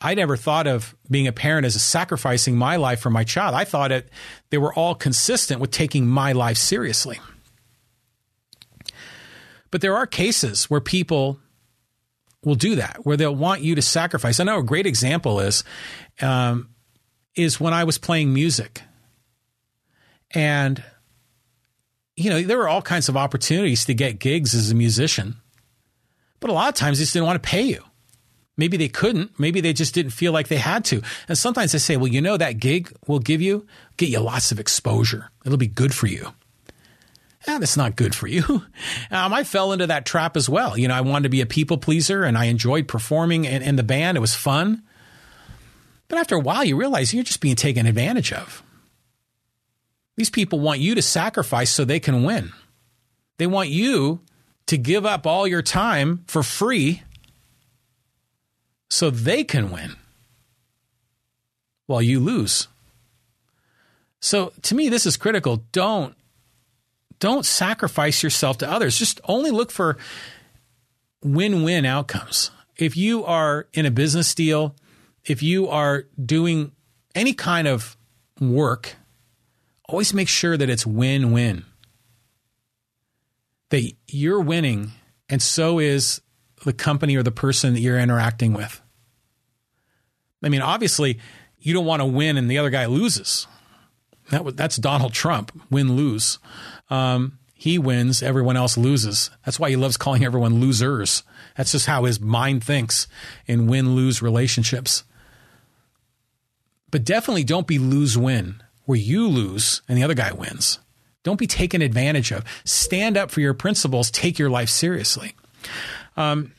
I 0.00 0.14
never 0.14 0.36
thought 0.36 0.66
of 0.66 0.96
being 1.10 1.26
a 1.26 1.32
parent 1.32 1.64
as 1.64 1.80
sacrificing 1.80 2.56
my 2.56 2.76
life 2.76 3.00
for 3.00 3.10
my 3.10 3.24
child. 3.24 3.54
I 3.54 3.64
thought 3.64 3.92
it 3.92 4.10
they 4.50 4.58
were 4.58 4.74
all 4.74 4.94
consistent 4.94 5.60
with 5.60 5.70
taking 5.70 6.06
my 6.06 6.32
life 6.32 6.56
seriously. 6.56 7.20
But 9.70 9.80
there 9.80 9.96
are 9.96 10.06
cases 10.06 10.70
where 10.70 10.80
people 10.80 11.38
will 12.42 12.54
do 12.54 12.76
that, 12.76 13.04
where 13.04 13.16
they'll 13.16 13.34
want 13.34 13.62
you 13.62 13.74
to 13.74 13.82
sacrifice. 13.82 14.40
I 14.40 14.44
know 14.44 14.58
a 14.58 14.62
great 14.62 14.86
example 14.86 15.40
is 15.40 15.62
um, 16.20 16.70
is 17.34 17.60
when 17.60 17.74
I 17.74 17.84
was 17.84 17.98
playing 17.98 18.32
music 18.32 18.82
and, 20.32 20.82
you 22.16 22.30
know, 22.30 22.42
there 22.42 22.58
were 22.58 22.68
all 22.68 22.82
kinds 22.82 23.08
of 23.08 23.16
opportunities 23.16 23.84
to 23.86 23.94
get 23.94 24.18
gigs 24.18 24.54
as 24.54 24.70
a 24.70 24.74
musician, 24.74 25.36
but 26.40 26.50
a 26.50 26.52
lot 26.52 26.68
of 26.68 26.74
times 26.74 26.98
they 26.98 27.02
just 27.02 27.12
didn't 27.12 27.26
want 27.26 27.42
to 27.42 27.48
pay 27.48 27.62
you. 27.62 27.82
Maybe 28.58 28.76
they 28.76 28.88
couldn't. 28.88 29.38
Maybe 29.38 29.60
they 29.60 29.72
just 29.72 29.94
didn't 29.94 30.10
feel 30.10 30.32
like 30.32 30.48
they 30.48 30.56
had 30.56 30.84
to. 30.86 31.00
And 31.28 31.38
sometimes 31.38 31.72
they 31.72 31.78
say, 31.78 31.96
well, 31.96 32.08
you 32.08 32.20
know, 32.20 32.36
that 32.36 32.58
gig 32.58 32.92
will 33.06 33.20
give 33.20 33.40
you, 33.40 33.66
get 33.96 34.08
you 34.08 34.18
lots 34.18 34.50
of 34.50 34.58
exposure. 34.58 35.30
It'll 35.46 35.56
be 35.56 35.68
good 35.68 35.94
for 35.94 36.08
you. 36.08 36.32
Yeah, 37.46 37.58
that's 37.58 37.76
not 37.76 37.96
good 37.96 38.14
for 38.14 38.26
you. 38.26 38.42
Um, 39.10 39.32
I 39.32 39.42
fell 39.42 39.72
into 39.72 39.86
that 39.86 40.04
trap 40.04 40.36
as 40.36 40.50
well. 40.50 40.76
You 40.76 40.86
know, 40.86 40.94
I 40.94 41.00
wanted 41.00 41.22
to 41.22 41.28
be 41.30 41.40
a 41.40 41.46
people 41.46 41.78
pleaser 41.78 42.24
and 42.24 42.36
I 42.36 42.44
enjoyed 42.46 42.88
performing 42.88 43.46
in, 43.46 43.62
in 43.62 43.76
the 43.76 43.82
band. 43.82 44.18
It 44.18 44.20
was 44.20 44.34
fun. 44.34 44.82
But 46.08 46.18
after 46.18 46.34
a 46.34 46.40
while, 46.40 46.62
you 46.62 46.76
realize 46.76 47.14
you're 47.14 47.24
just 47.24 47.40
being 47.40 47.56
taken 47.56 47.86
advantage 47.86 48.34
of. 48.34 48.62
These 50.16 50.28
people 50.28 50.60
want 50.60 50.80
you 50.80 50.94
to 50.94 51.00
sacrifice 51.00 51.70
so 51.70 51.84
they 51.84 52.00
can 52.00 52.22
win. 52.22 52.52
They 53.38 53.46
want 53.46 53.70
you 53.70 54.20
to 54.66 54.76
give 54.76 55.06
up 55.06 55.26
all 55.26 55.46
your 55.46 55.62
time 55.62 56.24
for 56.26 56.42
free 56.42 57.02
so 58.88 59.10
they 59.10 59.44
can 59.44 59.70
win 59.70 59.96
while 61.86 62.02
you 62.02 62.20
lose. 62.20 62.68
So 64.20 64.52
to 64.62 64.74
me 64.74 64.88
this 64.88 65.06
is 65.06 65.16
critical. 65.16 65.64
Don't 65.72 66.14
don't 67.18 67.44
sacrifice 67.44 68.22
yourself 68.22 68.58
to 68.58 68.70
others. 68.70 68.98
Just 68.98 69.20
only 69.24 69.50
look 69.50 69.70
for 69.70 69.96
win-win 71.22 71.84
outcomes. 71.84 72.50
If 72.76 72.96
you 72.96 73.24
are 73.24 73.66
in 73.72 73.86
a 73.86 73.90
business 73.90 74.34
deal, 74.34 74.76
if 75.24 75.42
you 75.42 75.68
are 75.68 76.04
doing 76.24 76.72
any 77.14 77.34
kind 77.34 77.66
of 77.66 77.96
work, 78.40 78.96
always 79.88 80.14
make 80.14 80.28
sure 80.28 80.56
that 80.56 80.70
it's 80.70 80.86
win 80.86 81.32
win. 81.32 81.64
That 83.70 83.92
you're 84.06 84.40
winning, 84.40 84.92
and 85.28 85.42
so 85.42 85.78
is 85.78 86.20
the 86.64 86.72
company 86.72 87.16
or 87.16 87.22
the 87.22 87.30
person 87.30 87.74
that 87.74 87.80
you're 87.80 87.98
interacting 87.98 88.52
with. 88.52 88.80
I 90.42 90.48
mean, 90.48 90.62
obviously, 90.62 91.18
you 91.58 91.74
don't 91.74 91.86
want 91.86 92.00
to 92.00 92.06
win 92.06 92.36
and 92.36 92.50
the 92.50 92.58
other 92.58 92.70
guy 92.70 92.86
loses. 92.86 93.46
That 94.30 94.56
that's 94.56 94.76
Donald 94.76 95.12
Trump, 95.12 95.52
win 95.70 95.96
lose. 95.96 96.38
Um, 96.90 97.38
he 97.54 97.78
wins, 97.78 98.22
everyone 98.22 98.56
else 98.56 98.76
loses. 98.76 99.30
That's 99.44 99.58
why 99.58 99.70
he 99.70 99.76
loves 99.76 99.96
calling 99.96 100.24
everyone 100.24 100.60
losers. 100.60 101.24
That's 101.56 101.72
just 101.72 101.86
how 101.86 102.04
his 102.04 102.20
mind 102.20 102.62
thinks 102.62 103.08
in 103.46 103.66
win 103.66 103.96
lose 103.96 104.22
relationships. 104.22 105.02
But 106.90 107.04
definitely 107.04 107.44
don't 107.44 107.66
be 107.66 107.78
lose 107.78 108.16
win, 108.16 108.62
where 108.84 108.98
you 108.98 109.26
lose 109.26 109.82
and 109.88 109.98
the 109.98 110.04
other 110.04 110.14
guy 110.14 110.32
wins. 110.32 110.78
Don't 111.24 111.38
be 111.38 111.46
taken 111.46 111.82
advantage 111.82 112.30
of. 112.32 112.44
Stand 112.64 113.16
up 113.16 113.30
for 113.30 113.40
your 113.40 113.54
principles. 113.54 114.10
Take 114.10 114.38
your 114.38 114.50
life 114.50 114.68
seriously. 114.68 115.34
Um, 116.18 116.52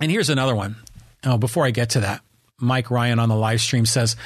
and 0.00 0.10
here's 0.10 0.30
another 0.30 0.54
one. 0.54 0.76
Oh, 1.24 1.36
before 1.36 1.66
I 1.66 1.70
get 1.70 1.90
to 1.90 2.00
that, 2.00 2.22
Mike 2.58 2.90
Ryan 2.90 3.18
on 3.18 3.28
the 3.28 3.36
live 3.36 3.60
stream 3.60 3.84
says, 3.84 4.16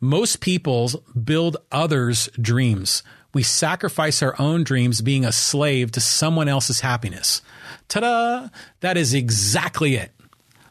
most 0.00 0.40
people 0.40 0.90
build 1.24 1.56
others' 1.72 2.28
dreams. 2.40 3.02
We 3.34 3.42
sacrifice 3.42 4.22
our 4.22 4.34
own 4.38 4.62
dreams 4.62 5.00
being 5.00 5.24
a 5.24 5.32
slave 5.32 5.90
to 5.92 6.00
someone 6.00 6.48
else's 6.48 6.80
happiness. 6.80 7.42
Ta 7.88 8.00
da! 8.00 8.48
That 8.80 8.96
is 8.96 9.12
exactly 9.12 9.96
it. 9.96 10.12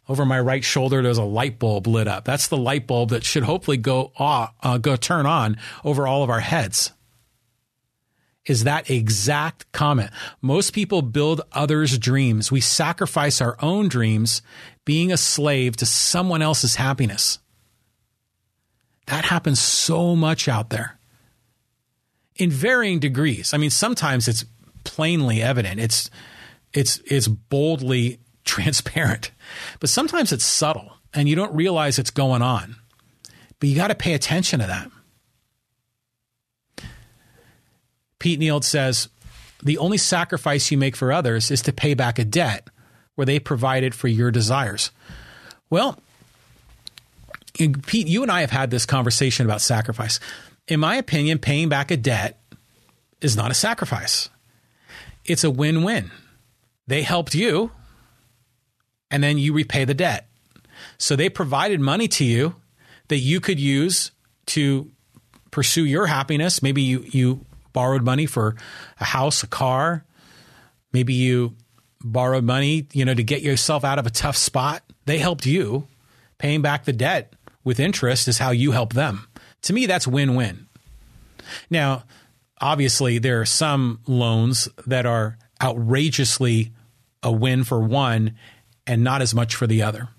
Over 0.08 0.26
my 0.26 0.40
right 0.40 0.64
shoulder, 0.64 1.02
there's 1.02 1.18
a 1.18 1.24
light 1.24 1.60
bulb 1.60 1.88
lit 1.88 2.08
up. 2.08 2.24
That's 2.24 2.48
the 2.48 2.58
light 2.58 2.88
bulb 2.88 3.10
that 3.10 3.24
should 3.24 3.44
hopefully 3.44 3.78
go 3.78 4.12
uh, 4.18 4.78
go 4.78 4.96
turn 4.96 5.26
on 5.26 5.58
over 5.84 6.08
all 6.08 6.24
of 6.24 6.30
our 6.30 6.40
heads. 6.40 6.92
Is 8.46 8.64
that 8.64 8.90
exact 8.90 9.72
comment? 9.72 10.12
Most 10.42 10.74
people 10.74 11.02
build 11.02 11.42
others' 11.52 11.98
dreams. 11.98 12.52
We 12.52 12.62
sacrifice 12.62 13.40
our 13.40 13.56
own 13.62 13.88
dreams 13.88 14.42
being 14.84 15.12
a 15.12 15.18
slave 15.18 15.78
to 15.78 15.86
someone 15.86 16.42
else's 16.42 16.76
happiness. 16.76 17.38
That 19.08 19.26
happens 19.26 19.60
so 19.60 20.16
much 20.16 20.48
out 20.48 20.70
there 20.70 20.98
in 22.36 22.50
varying 22.50 23.00
degrees. 23.00 23.54
I 23.54 23.58
mean, 23.58 23.70
sometimes 23.70 24.28
it's 24.28 24.46
plainly 24.84 25.42
evident. 25.42 25.80
It's 25.80 26.10
it's 26.74 27.00
it's 27.06 27.28
boldly 27.28 28.20
transparent. 28.44 29.32
But 29.80 29.90
sometimes 29.90 30.32
it's 30.32 30.46
subtle 30.46 30.94
and 31.14 31.30
you 31.30 31.36
don't 31.36 31.54
realize 31.54 32.00
it's 32.00 32.10
going 32.10 32.42
on. 32.42 32.76
But 33.60 33.70
you 33.70 33.76
got 33.76 33.90
to 33.90 33.96
pay 33.96 34.14
attention 34.14 34.60
to 34.62 34.68
that. 34.68 34.90
Pete 38.22 38.40
Neild 38.40 38.64
says, 38.64 39.10
the 39.64 39.80
only 39.80 39.98
sacrifice 39.98 40.70
you 40.70 40.78
make 40.78 40.96
for 40.96 41.12
others 41.12 41.50
is 41.50 41.64
to 41.64 41.74
pay 41.74 41.96
back 41.96 42.20
a 42.20 42.24
debt 42.24 42.68
where 43.16 43.26
they 43.26 43.40
provided 43.40 43.96
for 43.96 44.08
your 44.08 44.30
desires. 44.30 44.92
Well, 45.72 45.98
Pete, 47.54 48.08
you 48.08 48.22
and 48.22 48.32
I 48.32 48.42
have 48.42 48.52
had 48.52 48.70
this 48.70 48.86
conversation 48.86 49.48
about 49.48 49.60
sacrifice. 49.60 50.20
In 50.68 50.80
my 50.80 50.98
opinion, 50.98 51.40
paying 51.40 51.68
back 51.68 51.90
a 51.90 51.98
debt 51.98 52.40
is 53.22 53.36
not 53.36 53.50
a 53.50 53.56
sacrifice. 53.56 54.30
It's 55.26 55.44
a 55.44 55.50
win 55.50 55.82
win. 55.82 56.12
They 56.86 57.02
helped 57.02 57.34
you, 57.34 57.72
and 59.10 59.24
then 59.24 59.40
you 59.40 59.52
repay 59.52 59.84
the 59.84 59.96
debt. 59.96 60.30
So 61.00 61.16
they 61.16 61.30
provided 61.30 61.80
money 61.80 62.08
to 62.10 62.24
you 62.24 62.56
that 63.08 63.18
you 63.18 63.40
could 63.40 63.60
use 63.60 64.12
to 64.48 64.92
pursue 65.50 65.86
your 65.86 66.06
happiness. 66.06 66.62
Maybe 66.62 66.84
you, 66.84 67.04
you 67.10 67.46
borrowed 67.74 68.04
money 68.04 68.26
for 68.26 68.56
a 69.00 69.06
house, 69.06 69.44
a 69.44 69.48
car. 69.48 70.06
Maybe 70.94 71.14
you 71.14 71.56
borrowed 72.04 72.44
money, 72.44 72.88
you 72.94 73.06
know, 73.06 73.14
to 73.14 73.24
get 73.24 73.42
yourself 73.42 73.84
out 73.84 74.00
of 74.00 74.06
a 74.06 74.12
tough 74.12 74.36
spot. 74.36 74.84
They 75.06 75.20
helped 75.20 75.46
you. 75.46 75.88
Paying 76.38 76.62
back 76.62 76.86
the 76.86 76.94
debt 76.94 77.34
with 77.64 77.80
interest 77.80 78.28
is 78.28 78.40
how 78.40 78.52
you 78.52 78.72
help 78.72 78.94
them. 78.94 79.28
To 79.64 79.74
me, 79.74 79.86
that's 79.86 80.08
win 80.08 80.36
win. 80.36 80.68
Now, 81.70 82.04
obviously, 82.60 83.20
there 83.20 83.42
are 83.42 83.46
some 83.46 84.00
loans 84.08 84.68
that 84.88 85.06
are 85.06 85.38
outrageously 85.62 86.72
a 87.22 87.32
win 87.32 87.64
for 87.64 87.80
one 87.80 88.36
and 88.88 89.04
not 89.04 89.22
as 89.22 89.36
much 89.36 89.56
for 89.56 89.68
the 89.68 89.84
other. 89.84 90.10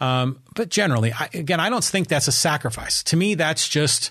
Um, 0.00 0.40
but 0.56 0.68
generally, 0.68 1.12
I, 1.12 1.28
again, 1.32 1.60
I 1.60 1.70
don't 1.70 1.84
think 1.84 2.08
that's 2.08 2.26
a 2.26 2.32
sacrifice. 2.32 3.04
To 3.04 3.16
me, 3.16 3.34
that's 3.34 3.68
just 3.68 4.10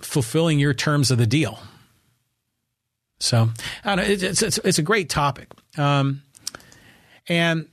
fulfilling 0.00 0.58
your 0.58 0.74
terms 0.74 1.10
of 1.10 1.18
the 1.18 1.26
deal. 1.26 1.58
So, 3.20 3.50
I 3.84 3.94
know, 3.96 4.02
it's, 4.02 4.42
it's, 4.42 4.58
it's 4.58 4.78
a 4.78 4.82
great 4.82 5.08
topic. 5.08 5.48
Um, 5.76 6.22
and 7.28 7.66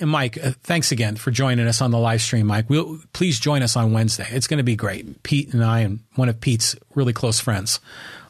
and 0.00 0.08
Mike, 0.08 0.42
uh, 0.42 0.52
thanks 0.62 0.92
again 0.92 1.16
for 1.16 1.30
joining 1.30 1.66
us 1.66 1.82
on 1.82 1.90
the 1.90 1.98
live 1.98 2.22
stream, 2.22 2.46
Mike. 2.46 2.70
We'll, 2.70 2.98
please 3.12 3.38
join 3.38 3.62
us 3.62 3.76
on 3.76 3.92
Wednesday. 3.92 4.26
It's 4.30 4.46
going 4.46 4.58
to 4.58 4.64
be 4.64 4.74
great. 4.74 5.22
Pete 5.22 5.52
and 5.52 5.62
I, 5.62 5.80
and 5.80 6.00
one 6.14 6.28
of 6.28 6.40
Pete's 6.40 6.74
really 6.94 7.12
close 7.12 7.38
friends, 7.38 7.80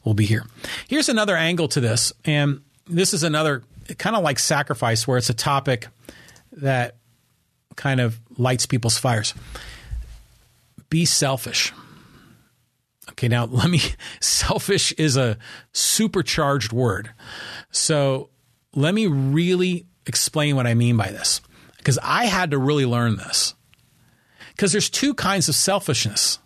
will 0.05 0.15
be 0.15 0.27
here. 0.27 0.45
Here's 0.89 1.09
another 1.09 1.37
angle 1.37 1.69
to 1.69 1.81
this, 1.81 2.13
and 2.25 2.63
this 2.89 3.15
is 3.15 3.23
another 3.23 3.63
kind 3.99 4.17
of 4.17 4.23
like 4.23 4.39
sacrifice, 4.39 5.07
where 5.07 5.17
it's 5.17 5.31
a 5.31 5.35
topic 5.35 5.87
that 6.53 6.97
kind 7.77 8.01
of 8.01 8.19
lights 8.37 8.67
people's 8.67 8.99
fires. 8.99 9.33
Be 10.89 11.05
selfish. 11.05 11.73
Okay, 13.11 13.29
now 13.29 13.45
let 13.51 13.71
me. 13.71 13.81
Selfish 14.21 14.93
is 14.93 15.17
a 15.17 15.39
supercharged 15.73 16.73
word, 16.73 17.13
so 17.71 18.31
let 18.75 18.95
me 18.95 19.07
really 19.07 19.87
explain 20.07 20.57
what 20.57 20.67
I 20.67 20.75
mean 20.75 20.97
by 20.97 21.09
this 21.09 21.41
because 21.79 21.99
I 22.03 22.27
had 22.27 22.51
to 22.51 22.59
really 22.59 22.87
learn 22.87 23.17
this. 23.17 23.55
Because 24.51 24.73
there's 24.73 24.91
two 24.91 25.15
kinds 25.15 25.49
of 25.49 25.55
selfishness. 25.55 26.39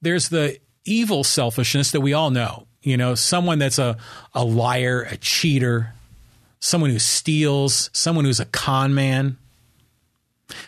There's 0.00 0.30
the 0.30 0.58
evil 0.84 1.24
selfishness 1.24 1.90
that 1.90 2.00
we 2.00 2.14
all 2.14 2.30
know. 2.30 2.66
You 2.82 2.96
know, 2.96 3.14
someone 3.14 3.58
that's 3.58 3.78
a, 3.78 3.96
a 4.34 4.44
liar, 4.44 5.02
a 5.02 5.16
cheater, 5.16 5.94
someone 6.58 6.90
who 6.90 6.98
steals, 6.98 7.90
someone 7.92 8.24
who's 8.24 8.40
a 8.40 8.46
con 8.46 8.94
man, 8.94 9.36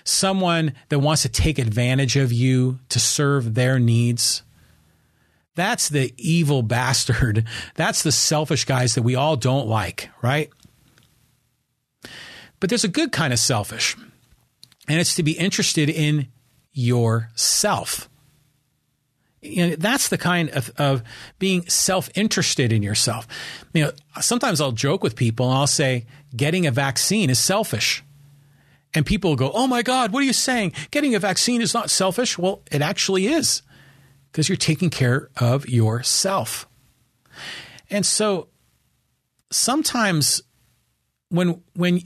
someone 0.05 0.75
that 0.91 1.01
wants 1.01 1.23
to 1.23 1.29
take 1.29 1.59
advantage 1.59 2.17
of 2.17 2.33
you 2.33 2.79
to 2.91 3.01
serve 3.01 3.55
their 3.55 3.79
needs. 3.79 4.43
That's 5.55 5.89
the 5.89 6.13
evil 6.17 6.63
bastard. 6.63 7.47
That's 7.75 8.03
the 8.03 8.13
selfish 8.13 8.65
guys 8.65 8.95
that 8.95 9.03
we 9.03 9.15
all 9.15 9.37
don't 9.37 9.69
like, 9.69 10.11
right? 10.23 10.51
But 12.61 12.71
there's 12.71 12.85
a 12.85 12.89
good 12.89 13.13
kind 13.13 13.33
of 13.33 13.39
selfish, 13.39 13.97
and 14.89 14.99
it's 14.99 15.15
to 15.17 15.23
be 15.23 15.33
interested 15.33 15.91
in 15.91 16.29
yourself. 16.73 18.09
You 19.43 19.69
know, 19.69 19.77
that's 19.77 20.09
the 20.09 20.17
kind 20.17 20.49
of, 20.49 20.71
of 20.79 21.03
being 21.39 21.69
self 21.69 22.09
interested 22.15 22.73
in 22.73 22.83
yourself. 22.83 23.29
You 23.75 23.85
know, 23.85 23.93
sometimes 24.23 24.63
I'll 24.63 24.73
joke 24.73 25.03
with 25.03 25.17
people 25.17 25.51
and 25.51 25.59
I'll 25.59 25.67
say, 25.67 26.07
getting 26.35 26.67
a 26.67 26.71
vaccine 26.71 27.29
is 27.29 27.39
selfish. 27.39 28.03
And 28.95 29.05
people 29.05 29.33
will 29.33 29.37
go, 29.37 29.51
Oh 29.53 29.67
my 29.67 29.83
God, 29.83 30.13
what 30.13 30.23
are 30.23 30.27
you 30.27 30.33
saying? 30.33 30.73
Getting 30.91 31.15
a 31.15 31.19
vaccine 31.19 31.61
is 31.61 31.75
not 31.75 31.91
selfish. 31.91 32.39
Well, 32.39 32.63
it 32.73 32.81
actually 32.81 33.27
is 33.27 33.61
because 34.35 34.49
you're 34.49 34.57
taking 34.57 34.91
care 34.91 35.31
of 35.37 35.69
yourself. 35.69 36.67
And 37.89 38.05
so 38.05 38.49
sometimes 39.53 40.43
when, 41.29 41.63
when 41.77 42.01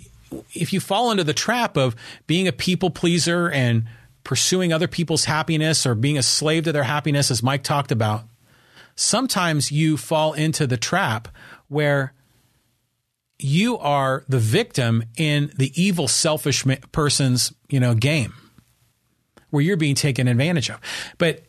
if 0.52 0.74
you 0.74 0.78
fall 0.78 1.10
into 1.10 1.24
the 1.24 1.32
trap 1.32 1.78
of 1.78 1.96
being 2.26 2.46
a 2.46 2.52
people 2.52 2.90
pleaser 2.90 3.50
and 3.50 3.84
pursuing 4.24 4.74
other 4.74 4.86
people's 4.86 5.24
happiness 5.24 5.86
or 5.86 5.94
being 5.94 6.18
a 6.18 6.22
slave 6.22 6.64
to 6.64 6.72
their 6.72 6.82
happiness, 6.82 7.30
as 7.30 7.42
Mike 7.42 7.62
talked 7.62 7.90
about, 7.90 8.24
sometimes 8.94 9.72
you 9.72 9.96
fall 9.96 10.34
into 10.34 10.66
the 10.66 10.76
trap 10.76 11.28
where 11.68 12.12
you 13.38 13.78
are 13.78 14.26
the 14.28 14.38
victim 14.38 15.02
in 15.16 15.50
the 15.56 15.72
evil, 15.82 16.06
selfish 16.06 16.62
person's, 16.92 17.54
you 17.70 17.80
know, 17.80 17.94
game 17.94 18.34
where 19.48 19.62
you're 19.62 19.78
being 19.78 19.94
taken 19.94 20.28
advantage 20.28 20.68
of. 20.68 20.78
But 21.16 21.47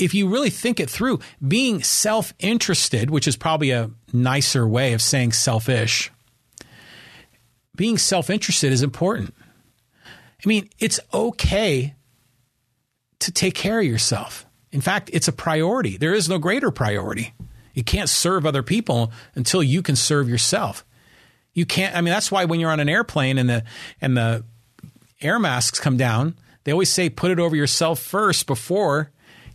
if 0.00 0.14
you 0.14 0.28
really 0.28 0.50
think 0.50 0.80
it 0.80 0.90
through, 0.90 1.20
being 1.46 1.82
self 1.82 2.32
interested, 2.38 3.10
which 3.10 3.28
is 3.28 3.36
probably 3.36 3.70
a 3.70 3.90
nicer 4.12 4.66
way 4.66 4.92
of 4.92 5.02
saying 5.02 5.32
selfish, 5.32 6.10
being 7.76 7.98
self 7.98 8.30
interested 8.30 8.72
is 8.72 8.82
important. 8.82 9.34
I 10.06 10.48
mean, 10.48 10.68
it's 10.78 11.00
okay 11.12 11.94
to 13.20 13.30
take 13.32 13.54
care 13.54 13.80
of 13.80 13.86
yourself. 13.86 14.46
In 14.72 14.80
fact, 14.80 15.10
it's 15.12 15.28
a 15.28 15.32
priority. 15.32 15.96
There 15.96 16.14
is 16.14 16.28
no 16.28 16.38
greater 16.38 16.70
priority. 16.70 17.34
You 17.74 17.84
can't 17.84 18.08
serve 18.08 18.46
other 18.46 18.62
people 18.62 19.12
until 19.34 19.62
you 19.62 19.82
can 19.82 19.96
serve 19.96 20.28
yourself. 20.28 20.84
You 21.52 21.66
can't. 21.66 21.94
I 21.94 22.00
mean, 22.00 22.12
that's 22.12 22.32
why 22.32 22.46
when 22.46 22.60
you're 22.60 22.70
on 22.70 22.80
an 22.80 22.88
airplane 22.88 23.36
and 23.36 23.48
the 23.48 23.64
and 24.00 24.16
the 24.16 24.44
air 25.20 25.38
masks 25.38 25.78
come 25.78 25.96
down, 25.96 26.36
they 26.64 26.70
They 26.70 26.72
always 26.72 26.90
say 26.90 27.10
put 27.10 27.30
it 27.30 27.38
over 27.38 27.56
yourself 27.56 28.00
first 28.00 28.46
before 28.46 29.10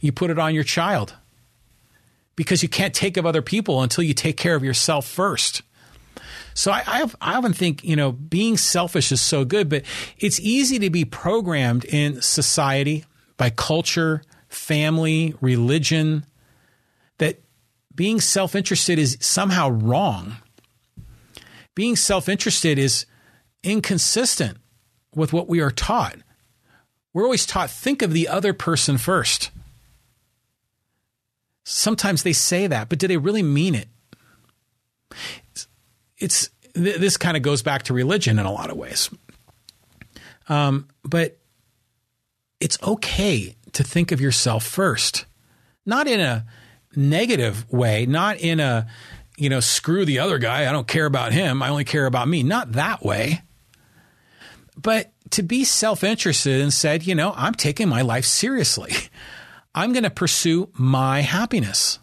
you 0.06 0.12
put 0.12 0.30
it 0.30 0.40
on 0.40 0.54
your 0.54 0.64
child. 0.64 1.16
Because 2.36 2.62
you 2.62 2.70
can't 2.70 2.94
take 2.94 3.18
of 3.18 3.26
other 3.26 3.42
people 3.42 3.82
until 3.82 4.04
you 4.04 4.14
take 4.14 4.36
care 4.38 4.56
of 4.56 4.64
yourself 4.64 5.08
first. 5.08 5.62
So 6.54 6.72
I, 6.72 6.84
I, 6.86 7.12
I 7.22 7.36
often 7.36 7.54
think, 7.54 7.84
you 7.84 7.96
know, 7.96 8.12
being 8.12 8.58
selfish 8.58 9.12
is 9.12 9.22
so 9.22 9.46
good, 9.46 9.70
but 9.70 9.84
it's 10.18 10.40
easy 10.40 10.80
to 10.80 10.90
be 10.90 11.06
programmed 11.06 11.86
in 11.86 12.22
society 12.22 13.06
by 13.38 13.50
culture, 13.50 14.22
family, 14.48 15.36
religion, 15.42 16.26
that 17.18 17.42
being 17.94 18.22
self 18.22 18.56
interested 18.56 19.00
is 19.00 19.18
somehow 19.20 19.70
wrong. 19.70 20.38
Being 21.76 21.98
self 21.98 22.30
interested 22.30 22.80
is 22.80 23.06
inconsistent 23.64 24.58
with 25.14 25.34
what 25.34 25.50
we 25.50 25.60
are 25.60 25.72
taught. 25.72 26.18
We're 27.14 27.24
always 27.24 27.46
taught 27.46 27.70
think 27.70 28.02
of 28.02 28.12
the 28.12 28.28
other 28.28 28.54
person 28.54 28.98
first. 28.98 29.52
Sometimes 31.66 32.24
they 32.24 32.32
say 32.32 32.68
that, 32.68 32.90
but 32.90 33.00
do 33.00 33.08
they 33.08 33.18
really 33.18 33.44
mean 33.44 33.76
it? 33.76 33.90
It's 36.18 36.50
this 36.74 37.18
kind 37.18 37.36
of 37.36 37.44
goes 37.44 37.64
back 37.64 37.84
to 37.84 37.94
religion 37.94 38.38
in 38.38 38.46
a 38.46 38.52
lot 38.52 38.70
of 38.70 38.78
ways. 38.78 39.10
Um, 40.48 40.88
but 41.04 41.40
it's 42.60 42.78
okay 42.84 43.56
to 43.74 43.84
think 43.84 44.12
of 44.12 44.22
yourself 44.22 44.64
first, 44.64 45.26
not 45.86 46.08
in 46.08 46.20
a 46.20 46.46
negative 46.96 47.70
way, 47.72 48.06
not 48.06 48.38
in 48.40 48.60
a, 48.60 48.88
you 49.38 49.50
know, 49.50 49.60
screw 49.60 50.06
the 50.06 50.20
other 50.20 50.38
guy. 50.38 50.70
I 50.70 50.72
don't 50.72 50.88
care 50.88 51.06
about 51.06 51.34
him. 51.34 51.64
I 51.64 51.70
only 51.70 51.84
care 51.84 52.06
about 52.06 52.28
me. 52.28 52.44
Not 52.44 52.74
that 52.74 53.04
way. 53.04 53.42
But 54.78 55.12
to 55.32 55.42
be 55.42 55.64
self 55.64 56.04
interested 56.04 56.62
and 56.62 56.72
said, 56.72 57.08
you 57.08 57.16
know, 57.16 57.34
I'm 57.36 57.56
taking 57.56 57.90
my 57.90 58.02
life 58.02 58.26
seriously. 58.26 58.94
I'm 59.76 59.92
going 59.92 60.04
to 60.04 60.10
pursue 60.10 60.70
my 60.74 61.20
happiness. 61.20 62.00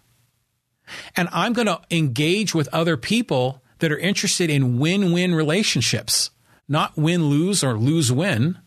And 1.17 1.29
I'm 1.33 1.55
going 1.55 1.67
to 1.67 1.81
engage 1.91 2.55
with 2.55 2.69
other 2.73 2.99
people 2.99 3.63
that 3.79 3.91
are 3.91 3.99
interested 3.99 4.51
in 4.51 4.79
win 4.79 5.11
win 5.11 5.35
relationships, 5.35 6.31
not 6.69 6.97
win 6.97 7.27
lose 7.29 7.65
or 7.65 7.79
lose 7.79 8.13
win. 8.13 8.59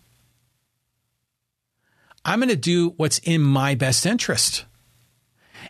I'm 2.26 2.40
going 2.40 2.50
to 2.50 2.56
do 2.56 2.96
what's 2.98 3.20
in 3.20 3.42
my 3.42 3.76
best 3.76 4.08
interest. 4.08 4.66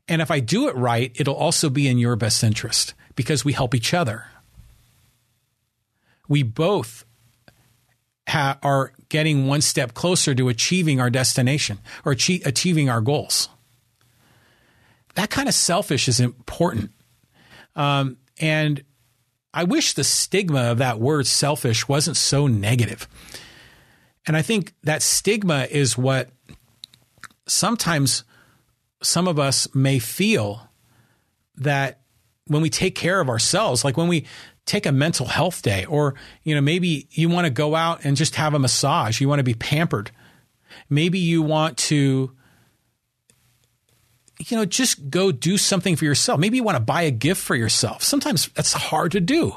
And 0.08 0.22
if 0.22 0.32
I 0.32 0.40
do 0.40 0.70
it 0.70 0.76
right, 0.76 1.12
it'll 1.16 1.36
also 1.36 1.70
be 1.70 1.90
in 1.90 1.98
your 1.98 2.16
best 2.16 2.42
interest 2.42 2.94
because 3.16 3.44
we 3.44 3.52
help 3.52 3.76
each 3.76 3.94
other. 3.94 4.26
We 6.30 6.42
both 6.42 7.06
ha- 8.28 8.58
are 8.64 8.94
getting 9.10 9.48
one 9.48 9.62
step 9.62 9.94
closer 9.94 10.34
to 10.36 10.50
achieving 10.50 11.00
our 11.00 11.10
destination 11.10 11.80
or 12.04 12.12
achieving 12.12 12.90
our 12.90 13.02
goals. 13.02 13.50
That 15.16 15.30
kind 15.30 15.48
of 15.48 15.56
selfish 15.56 16.08
is 16.08 16.20
important. 16.20 16.92
Um, 17.76 18.18
and 18.40 18.84
I 19.54 19.64
wish 19.64 19.94
the 19.94 20.04
stigma 20.04 20.72
of 20.72 20.80
that 20.80 21.00
word 21.00 21.28
selfish 21.28 21.88
wasn't 21.88 22.18
so 22.18 22.48
negative. 22.48 23.08
And 24.28 24.36
I 24.36 24.42
think 24.42 24.74
that 24.84 25.02
stigma 25.02 25.68
is 25.70 25.98
what 25.98 26.30
sometimes 27.48 28.24
some 29.02 29.28
of 29.28 29.40
us 29.40 29.74
may 29.74 30.00
feel 30.00 30.68
that 31.58 32.02
when 32.48 32.62
we 32.62 32.70
take 32.70 32.96
care 32.96 33.20
of 33.20 33.30
ourselves, 33.30 33.86
like 33.86 33.98
when 33.98 34.08
we 34.08 34.26
take 34.66 34.86
a 34.86 34.92
mental 34.92 35.28
health 35.28 35.62
day, 35.62 35.86
or, 35.86 36.16
you 36.44 36.56
know, 36.56 36.62
maybe 36.62 37.08
you 37.12 37.30
want 37.30 37.46
to 37.46 37.52
go 37.52 37.76
out 37.76 38.04
and 38.04 38.18
just 38.18 38.36
have 38.36 38.54
a 38.54 38.60
massage, 38.60 39.22
you 39.22 39.30
want 39.30 39.40
to 39.40 39.44
be 39.44 39.54
pampered. 39.54 40.12
Maybe 40.90 41.20
you 41.20 41.42
want 41.42 41.78
to, 41.78 42.32
you 44.40 44.58
know, 44.58 44.66
just 44.66 45.10
go 45.10 45.32
do 45.32 45.58
something 45.58 45.96
for 45.96 46.06
yourself. 46.06 46.40
Maybe 46.40 46.58
you 46.58 46.64
want 46.64 46.78
to 46.78 46.84
buy 46.84 47.04
a 47.04 47.12
gift 47.12 47.42
for 47.42 47.56
yourself. 47.56 48.04
Sometimes 48.04 48.50
that's 48.50 48.74
hard 48.74 49.12
to 49.14 49.22
do. 49.22 49.56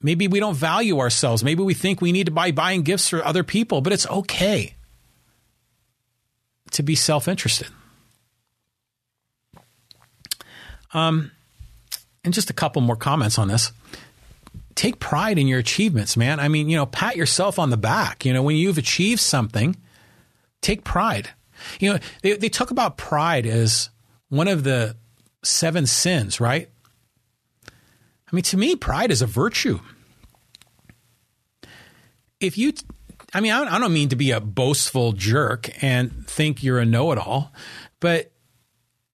Maybe 0.00 0.28
we 0.28 0.38
don't 0.38 0.56
value 0.56 1.00
ourselves. 1.00 1.42
Maybe 1.42 1.62
we 1.62 1.74
think 1.74 2.00
we 2.00 2.12
need 2.12 2.26
to 2.26 2.32
buy 2.32 2.52
buying 2.52 2.82
gifts 2.82 3.08
for 3.08 3.24
other 3.24 3.42
people, 3.42 3.80
but 3.80 3.92
it's 3.92 4.06
okay 4.06 4.76
to 6.70 6.82
be 6.82 6.94
self 6.94 7.26
interested. 7.26 7.68
Um, 10.94 11.32
and 12.24 12.34
just 12.34 12.50
a 12.50 12.54
couple 12.54 12.82
more 12.82 12.96
comments 12.96 13.38
on 13.38 13.48
this. 13.48 13.72
Take 14.74 15.00
pride 15.00 15.38
in 15.38 15.48
your 15.48 15.58
achievements, 15.58 16.16
man. 16.16 16.38
I 16.38 16.48
mean, 16.48 16.68
you 16.68 16.76
know, 16.76 16.86
pat 16.86 17.16
yourself 17.16 17.58
on 17.58 17.70
the 17.70 17.76
back. 17.76 18.24
You 18.24 18.32
know, 18.32 18.42
when 18.42 18.56
you've 18.56 18.78
achieved 18.78 19.20
something, 19.20 19.76
take 20.60 20.84
pride. 20.84 21.30
You 21.80 21.92
know, 21.92 21.98
they, 22.22 22.36
they 22.36 22.48
talk 22.48 22.70
about 22.70 22.96
pride 22.96 23.46
as 23.46 23.90
one 24.28 24.46
of 24.46 24.64
the 24.64 24.96
seven 25.42 25.86
sins, 25.86 26.40
right? 26.40 26.68
I 27.66 28.36
mean, 28.36 28.44
to 28.44 28.56
me, 28.56 28.76
pride 28.76 29.10
is 29.10 29.22
a 29.22 29.26
virtue. 29.26 29.80
If 32.40 32.58
you, 32.58 32.72
I 33.34 33.40
mean, 33.40 33.52
I 33.52 33.78
don't 33.78 33.92
mean 33.92 34.10
to 34.10 34.16
be 34.16 34.30
a 34.30 34.40
boastful 34.40 35.12
jerk 35.12 35.82
and 35.82 36.26
think 36.28 36.62
you're 36.62 36.78
a 36.78 36.84
know 36.84 37.10
it 37.10 37.18
all, 37.18 37.52
but 38.00 38.30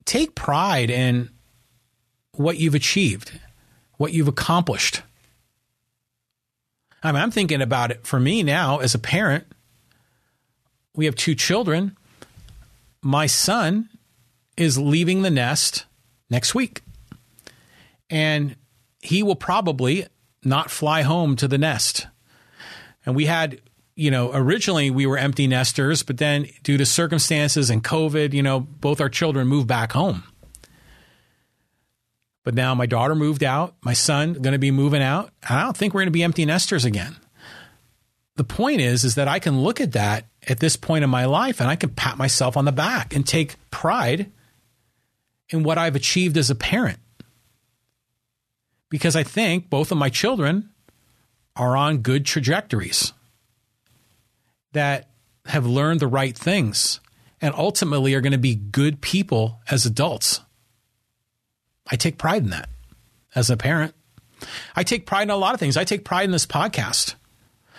take 0.05 0.35
pride 0.35 0.91
in 0.91 1.31
what 2.37 2.59
you've 2.59 2.75
achieved, 2.75 3.39
what 3.97 4.13
you've 4.13 4.29
accomplished. 4.29 5.03
I 7.03 7.13
mean, 7.13 7.21
I'm 7.21 7.31
thinking 7.31 7.61
about 7.61 7.91
it 7.91 8.07
for 8.07 8.19
me 8.19 8.43
now 8.43 8.79
as 8.79 8.95
a 8.95 8.99
parent. 8.99 9.45
We 10.97 11.05
have 11.05 11.15
two 11.15 11.35
children. 11.35 11.97
My 13.03 13.27
son 13.27 13.91
is 14.57 14.79
leaving 14.79 15.23
the 15.23 15.31
nest 15.31 15.85
next 16.31 16.55
week. 16.55 16.83
And 18.09 18.57
he 19.03 19.23
will 19.23 19.37
probably 19.37 20.07
not 20.45 20.71
fly 20.71 21.03
home 21.03 21.37
to 21.37 21.49
the 21.49 21.59
nest. 21.59 22.07
And 23.05 23.15
we 23.15 23.27
had, 23.27 23.61
you 23.97 24.11
know, 24.11 24.31
originally 24.33 24.91
we 24.91 25.07
were 25.07 25.19
empty 25.19 25.47
nesters, 25.47 26.03
but 26.03 26.19
then 26.19 26.47
due 26.63 26.79
to 26.79 26.87
circumstances 26.87 27.71
and 27.71 27.85
COVID, 27.85 28.33
you 28.33 28.43
know, 28.43 28.61
both 28.61 29.01
our 29.01 29.09
children 29.09 29.47
moved 29.47 29.67
back 29.67 29.93
home. 29.93 30.25
But 32.45 32.55
now 32.55 32.75
my 32.75 32.87
daughter 32.87 33.15
moved 33.15 33.43
out, 33.43 33.75
my 33.83 33.95
son 33.95 34.35
going 34.35 34.53
to 34.53 34.59
be 34.59 34.71
moving 34.71 35.03
out. 35.03 35.31
I 35.49 35.63
don't 35.63 35.77
think 35.77 35.95
we're 35.95 36.03
going 36.03 36.09
to 36.09 36.13
be 36.13 36.23
empty 36.23 36.45
nesters 36.45 36.85
again. 36.85 37.17
The 38.37 38.45
point 38.45 38.81
is 38.81 39.03
is 39.05 39.15
that 39.15 39.29
I 39.29 39.39
can 39.39 39.63
look 39.63 39.81
at 39.81 39.93
that 39.93 40.27
at 40.47 40.61
this 40.61 40.77
point 40.77 41.05
in 41.05 41.11
my 41.11 41.25
life 41.25 41.61
and 41.61 41.71
I 41.71 41.77
can 41.77 41.91
pat 41.91 42.19
myself 42.19 42.57
on 42.57 42.67
the 42.67 42.73
back 42.73 43.15
and 43.15 43.27
take 43.27 43.57
pride 43.71 44.31
in 45.49 45.63
what 45.63 45.79
I've 45.79 45.97
achieved 45.97 46.37
as 46.37 46.51
a 46.51 46.55
parent. 46.55 46.99
Because 48.91 49.17
I 49.17 49.23
think 49.23 49.71
both 49.71 49.91
of 49.91 49.99
my 49.99 50.11
children 50.11 50.71
are 51.57 51.77
on 51.77 51.99
good 51.99 52.27
trajectories 52.27 53.13
that 54.73 55.09
have 55.47 55.67
learned 55.67 56.01
the 56.01 56.07
right 56.07 56.37
things 56.37 57.01
and 57.41 57.55
ultimately 57.55 58.15
are 58.15 58.21
going 58.21 58.33
to 58.33 58.39
be 58.39 58.55
good 58.55 59.01
people 59.01 59.61
as 59.71 59.87
adults. 59.87 60.41
I 61.91 61.97
take 61.97 62.19
pride 62.19 62.43
in 62.43 62.51
that 62.51 62.69
as 63.35 63.51
a 63.51 63.57
parent. 63.57 63.95
I 64.75 64.83
take 64.83 65.07
pride 65.07 65.25
in 65.25 65.31
a 65.31 65.37
lot 65.37 65.55
of 65.55 65.61
things. 65.61 65.77
I 65.77 65.85
take 65.85 66.05
pride 66.05 66.25
in 66.25 66.31
this 66.31 66.47
podcast, 66.47 67.15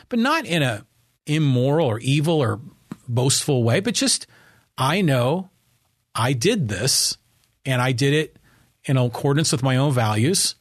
but 0.10 0.20
not 0.20 0.46
in 0.46 0.64
a 0.64 0.86
immoral 1.26 1.88
or 1.88 2.00
evil 2.00 2.42
or 2.42 2.60
boastful 3.08 3.64
way, 3.64 3.80
but 3.80 3.94
just 3.94 4.28
I 4.78 5.02
know 5.02 5.50
I 6.14 6.34
did 6.34 6.68
this 6.68 7.18
and 7.66 7.82
I 7.82 7.92
did 7.92 8.14
it 8.14 8.38
in 8.86 8.98
accordance 8.98 9.52
with 9.52 9.64
my 9.64 9.78
own 9.78 9.92
values 9.92 10.56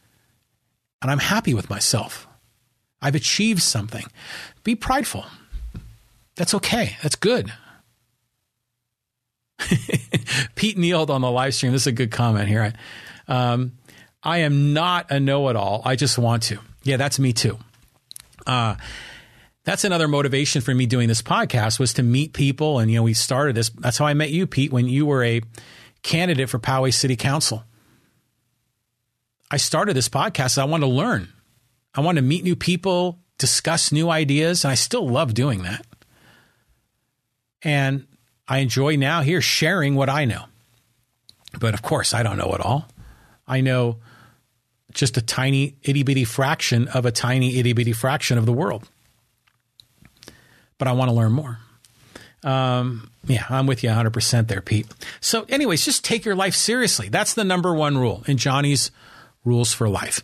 and 1.02 1.10
I'm 1.10 1.18
happy 1.18 1.52
with 1.54 1.68
myself. 1.68 2.26
I've 3.02 3.14
achieved 3.14 3.62
something. 3.62 4.06
Be 4.62 4.74
prideful. 4.74 5.26
That's 6.36 6.54
okay. 6.54 6.96
That's 7.02 7.16
good. 7.16 7.52
Pete 10.54 10.78
Neal 10.78 11.04
on 11.10 11.20
the 11.20 11.30
live 11.30 11.54
stream. 11.54 11.72
This 11.72 11.82
is 11.82 11.88
a 11.88 11.92
good 11.92 12.10
comment 12.10 12.48
here. 12.48 12.72
Um, 13.28 13.72
I 14.22 14.38
am 14.38 14.72
not 14.72 15.10
a 15.10 15.20
know 15.20 15.48
it 15.48 15.56
all. 15.56 15.82
I 15.84 15.96
just 15.96 16.18
want 16.18 16.44
to. 16.44 16.58
Yeah, 16.82 16.96
that's 16.96 17.18
me 17.18 17.32
too. 17.32 17.58
Uh, 18.46 18.76
that's 19.64 19.84
another 19.84 20.08
motivation 20.08 20.60
for 20.60 20.74
me 20.74 20.86
doing 20.86 21.08
this 21.08 21.22
podcast 21.22 21.78
was 21.78 21.94
to 21.94 22.02
meet 22.02 22.32
people. 22.32 22.78
And, 22.78 22.90
you 22.90 22.98
know, 22.98 23.02
we 23.02 23.14
started 23.14 23.56
this. 23.56 23.70
That's 23.70 23.98
how 23.98 24.06
I 24.06 24.14
met 24.14 24.30
you, 24.30 24.46
Pete, 24.46 24.72
when 24.72 24.88
you 24.88 25.06
were 25.06 25.24
a 25.24 25.40
candidate 26.02 26.50
for 26.50 26.58
Poway 26.58 26.92
City 26.92 27.16
Council. 27.16 27.64
I 29.50 29.56
started 29.56 29.94
this 29.94 30.08
podcast. 30.08 30.58
I 30.58 30.64
wanted 30.64 30.86
to 30.86 30.92
learn. 30.92 31.32
I 31.94 32.00
wanted 32.00 32.20
to 32.22 32.26
meet 32.26 32.44
new 32.44 32.56
people, 32.56 33.20
discuss 33.38 33.92
new 33.92 34.10
ideas, 34.10 34.64
and 34.64 34.72
I 34.72 34.74
still 34.74 35.08
love 35.08 35.32
doing 35.32 35.62
that. 35.62 35.86
And 37.62 38.06
I 38.46 38.58
enjoy 38.58 38.96
now 38.96 39.22
here 39.22 39.40
sharing 39.40 39.94
what 39.94 40.10
I 40.10 40.26
know. 40.26 40.44
But 41.58 41.72
of 41.72 41.82
course, 41.82 42.12
I 42.12 42.22
don't 42.22 42.36
know 42.36 42.52
it 42.52 42.60
all. 42.60 42.88
I 43.46 43.60
know 43.60 43.98
just 44.92 45.16
a 45.16 45.22
tiny 45.22 45.76
itty 45.82 46.02
bitty 46.02 46.24
fraction 46.24 46.88
of 46.88 47.04
a 47.04 47.10
tiny 47.10 47.58
itty 47.58 47.72
bitty 47.72 47.92
fraction 47.92 48.38
of 48.38 48.46
the 48.46 48.52
world. 48.52 48.88
But 50.78 50.88
I 50.88 50.92
want 50.92 51.10
to 51.10 51.14
learn 51.14 51.32
more. 51.32 51.58
Um, 52.42 53.10
yeah, 53.26 53.44
I'm 53.48 53.66
with 53.66 53.82
you 53.82 53.90
100% 53.90 54.48
there, 54.48 54.60
Pete. 54.60 54.86
So, 55.20 55.46
anyways, 55.48 55.84
just 55.84 56.04
take 56.04 56.24
your 56.24 56.34
life 56.34 56.54
seriously. 56.54 57.08
That's 57.08 57.34
the 57.34 57.44
number 57.44 57.74
one 57.74 57.96
rule 57.96 58.22
in 58.26 58.36
Johnny's 58.36 58.90
rules 59.44 59.72
for 59.72 59.88
life. 59.88 60.22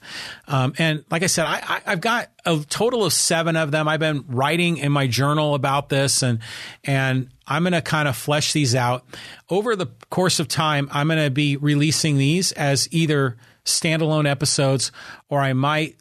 Um, 0.48 0.74
and 0.78 1.04
like 1.10 1.22
I 1.22 1.26
said, 1.26 1.46
I, 1.46 1.80
have 1.84 2.00
got 2.00 2.30
a 2.44 2.58
total 2.68 3.04
of 3.04 3.12
seven 3.12 3.56
of 3.56 3.70
them. 3.70 3.88
I've 3.88 4.00
been 4.00 4.24
writing 4.28 4.78
in 4.78 4.92
my 4.92 5.06
journal 5.06 5.54
about 5.54 5.88
this, 5.88 6.22
and 6.22 6.40
and 6.84 7.28
I'm 7.50 7.64
going 7.64 7.72
to 7.72 7.82
kind 7.82 8.08
of 8.08 8.16
flesh 8.16 8.52
these 8.52 8.74
out 8.74 9.04
over 9.50 9.76
the 9.76 9.86
course 10.08 10.40
of 10.40 10.48
time. 10.48 10.88
I'm 10.92 11.08
going 11.08 11.22
to 11.22 11.30
be 11.30 11.56
releasing 11.56 12.16
these 12.16 12.52
as 12.52 12.88
either 12.92 13.36
standalone 13.64 14.28
episodes, 14.28 14.92
or 15.28 15.40
I 15.40 15.52
might 15.52 15.96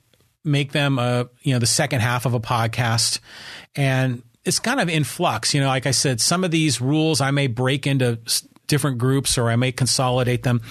make 0.45 0.72
them 0.72 0.97
a 0.97 1.28
you 1.41 1.54
know 1.54 1.60
the 1.60 1.68
second 1.68 2.00
half 2.00 2.26
of 2.26 2.34
a 2.34 2.39
podcast, 2.39 3.20
and 3.76 4.24
it's 4.45 4.60
kind 4.60 4.80
of 4.80 4.88
in 4.88 5.04
flux. 5.04 5.54
You 5.54 5.62
know, 5.62 5.68
like 5.68 5.86
I 5.86 5.91
said, 5.91 6.22
some 6.22 6.43
of 6.43 6.52
these 6.52 6.80
rules 6.80 7.20
I 7.20 7.32
may 7.32 7.47
break 7.47 7.86
into 7.86 8.20
different 8.70 9.00
groups 9.00 9.38
or 9.38 9.50
I 9.50 9.58
may 9.58 9.74
consolidate 9.74 10.43
them. 10.43 10.62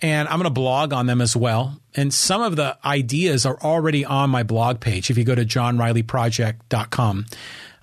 And 0.00 0.28
I'm 0.28 0.34
going 0.34 0.44
to 0.44 0.50
blog 0.50 0.92
on 0.92 1.06
them 1.06 1.22
as 1.22 1.34
well. 1.34 1.80
And 1.94 2.12
some 2.12 2.42
of 2.42 2.56
the 2.56 2.76
ideas 2.84 3.46
are 3.46 3.58
already 3.62 4.04
on 4.04 4.28
my 4.28 4.42
blog 4.42 4.80
page. 4.80 5.08
If 5.08 5.16
you 5.16 5.24
go 5.24 5.34
to 5.34 5.46
johnrileyproject.com, 5.46 7.26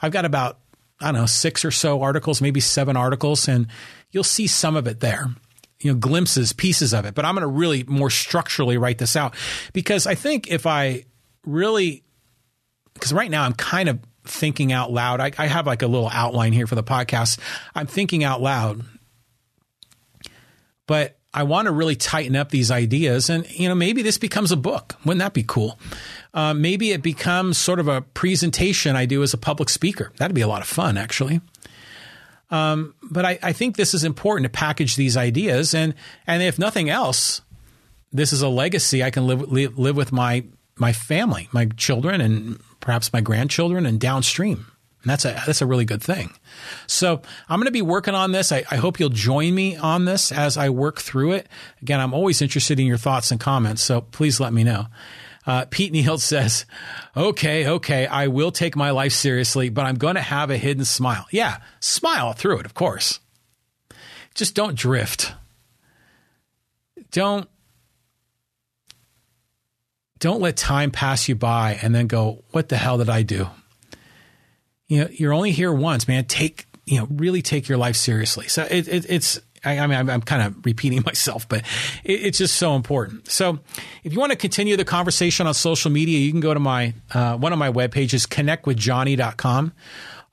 I've 0.02 0.12
got 0.12 0.26
about, 0.26 0.60
I 1.00 1.12
don't 1.12 1.22
know, 1.22 1.26
six 1.26 1.66
or 1.66 1.72
so 1.72 2.02
articles, 2.02 2.42
maybe 2.42 2.60
seven 2.60 2.96
articles, 2.96 3.48
and 3.48 3.68
you'll 4.12 4.24
see 4.24 4.48
some 4.48 4.76
of 4.76 4.88
it 4.88 5.00
there. 5.00 5.28
You 5.82 5.92
know, 5.92 6.00
glimpses, 6.00 6.54
pieces 6.54 6.94
of 6.94 7.06
it. 7.06 7.14
But 7.16 7.26
I'm 7.26 7.36
going 7.36 7.42
to 7.42 7.48
really 7.48 7.84
more 7.84 8.10
structurally 8.10 8.78
write 8.78 8.98
this 8.98 9.16
out 9.16 9.36
because 9.74 10.08
I 10.08 10.16
think 10.16 10.50
if 10.50 10.66
I 10.66 11.04
really, 11.46 12.04
because 12.94 13.14
right 13.14 13.30
now 13.30 13.44
I'm 13.44 13.54
kind 13.54 13.90
of 13.90 14.00
thinking 14.24 14.72
out 14.72 14.92
loud. 14.92 15.20
I, 15.20 15.32
I 15.38 15.48
have 15.48 15.68
like 15.68 15.82
a 15.82 15.88
little 15.88 16.10
outline 16.12 16.54
here 16.54 16.66
for 16.66 16.76
the 16.76 16.84
podcast. 16.84 17.40
I'm 17.76 17.88
thinking 17.88 18.24
out 18.24 18.42
loud 18.42 18.84
but 20.88 21.18
I 21.36 21.44
want 21.44 21.66
to 21.66 21.72
really 21.72 21.98
tighten 21.98 22.38
up 22.38 22.50
these 22.50 22.72
ideas. 22.72 23.30
And, 23.30 23.48
you 23.52 23.68
know, 23.68 23.76
maybe 23.76 24.02
this 24.02 24.18
becomes 24.18 24.54
a 24.54 24.56
book. 24.56 24.96
Wouldn't 25.04 25.20
that 25.20 25.34
be 25.34 25.44
cool? 25.44 25.78
Uh, 26.34 26.54
maybe 26.54 26.92
it 26.92 27.04
becomes 27.04 27.58
sort 27.58 27.82
of 27.82 27.90
a 27.90 28.02
presentation 28.02 28.96
I 28.96 29.06
do 29.06 29.22
as 29.22 29.34
a 29.34 29.38
public 29.38 29.68
speaker. 29.68 30.14
That'd 30.18 30.34
be 30.34 30.42
a 30.42 30.48
lot 30.48 30.62
of 30.62 30.68
fun, 30.68 30.98
actually. 30.98 31.42
Um, 32.50 32.96
but 33.04 33.26
I, 33.26 33.38
I, 33.44 33.52
think 33.52 33.76
this 33.76 33.94
is 33.94 34.04
important 34.04 34.46
to 34.46 34.50
package 34.50 34.96
these 34.96 35.18
ideas. 35.18 35.74
And, 35.74 35.94
and 36.26 36.42
if 36.42 36.58
nothing 36.58 36.90
else, 36.90 37.42
this 38.14 38.32
is 38.32 38.42
a 38.42 38.48
legacy 38.48 39.04
I 39.04 39.10
can 39.10 39.28
live, 39.28 39.52
live, 39.52 39.78
live 39.78 39.98
with 39.98 40.12
my, 40.12 40.46
my 40.78 40.94
family, 40.94 41.50
my 41.52 41.66
children, 41.66 42.22
and 42.22 42.62
perhaps 42.80 43.12
my 43.12 43.20
grandchildren 43.20 43.86
and 43.86 44.00
downstream. 44.00 44.68
And 45.06 45.12
that's 45.12 45.24
a 45.24 45.40
that's 45.46 45.62
a 45.62 45.68
really 45.68 45.86
good 45.86 46.02
thing. 46.02 46.32
So 46.88 47.22
I'm 47.48 47.60
going 47.60 47.68
to 47.68 47.72
be 47.72 47.84
working 47.84 48.16
on 48.16 48.32
this. 48.32 48.52
I, 48.52 48.64
I, 48.72 48.78
hope 48.78 49.00
you'll 49.00 49.10
join 49.10 49.54
me 49.54 49.76
on 49.76 50.06
this 50.06 50.32
as 50.32 50.58
I 50.58 50.70
work 50.70 51.00
through 51.00 51.34
it. 51.34 51.48
Again, 51.84 52.00
I'm 52.00 52.12
always 52.12 52.42
interested 52.42 52.80
in 52.80 52.88
your 52.88 52.98
thoughts 52.98 53.30
and 53.30 53.40
comments, 53.40 53.84
so 53.84 54.02
please 54.02 54.40
let 54.40 54.52
me 54.52 54.64
know. 54.64 54.88
Uh, 55.46 55.66
Pete 55.70 55.92
Neal 55.92 56.18
says, 56.18 56.66
"Okay, 57.16 57.68
okay, 57.68 58.08
I 58.08 58.26
will 58.26 58.52
take 58.52 58.76
my 58.76 58.90
life 58.90 59.14
seriously, 59.14 59.70
but 59.70 59.86
I'm 59.86 59.94
going 59.94 60.16
to 60.16 60.22
have 60.22 60.50
a 60.50 60.58
hidden 60.58 60.86
smile. 60.86 61.28
Yeah, 61.30 61.58
smile 61.80 62.34
through 62.34 62.62
it, 62.62 62.66
of 62.66 62.74
course. 62.74 63.20
Just 64.34 64.56
don't 64.56 64.76
drift. 64.76 65.34
Don't." 67.12 67.48
Don't 70.18 70.42
let 70.42 70.56
time 70.56 70.92
pass 70.92 71.28
you 71.28 71.36
by 71.36 71.78
and 71.82 71.94
then 71.94 72.08
go, 72.08 72.46
what 72.52 72.70
the 72.70 72.78
hell 72.78 72.98
did 72.98 73.10
I 73.10 73.22
do? 73.22 73.48
You 74.88 75.02
know, 75.02 75.08
you're 75.12 75.34
only 75.34 75.52
here 75.52 75.74
once, 75.74 76.08
man. 76.08 76.26
Take, 76.26 76.66
you 76.86 77.00
know, 77.00 77.08
really 77.10 77.42
take 77.42 77.68
your 77.68 77.78
life 77.78 77.96
seriously. 77.96 78.48
So 78.48 78.64
it, 78.70 78.88
it, 78.88 79.06
it's, 79.10 79.40
I, 79.64 79.80
I, 79.80 79.88
mean, 79.88 79.98
I'm, 79.98 80.10
I'm, 80.10 80.22
kind 80.22 80.44
of 80.44 80.66
repeating 80.66 81.02
myself, 81.06 81.48
but 81.50 81.62
it, 82.04 82.26
it's 82.26 82.38
just 82.38 82.56
so 82.56 82.76
important. 82.76 83.30
So 83.30 83.60
if 84.04 84.14
you 84.14 84.20
want 84.20 84.32
to 84.32 84.38
continue 84.38 84.78
the 84.78 84.86
conversation 84.86 85.48
on 85.48 85.54
social 85.54 85.92
media, 85.92 86.20
you 86.20 86.32
can 86.32 86.42
go 86.42 86.54
to 86.54 86.60
my, 86.60 86.94
uh, 87.14 87.38
one 87.38 87.54
of 87.54 87.60
my 87.60 87.70
web 87.70 87.92
pages, 87.92 88.26
connectwithjohnny.com. 88.26 89.74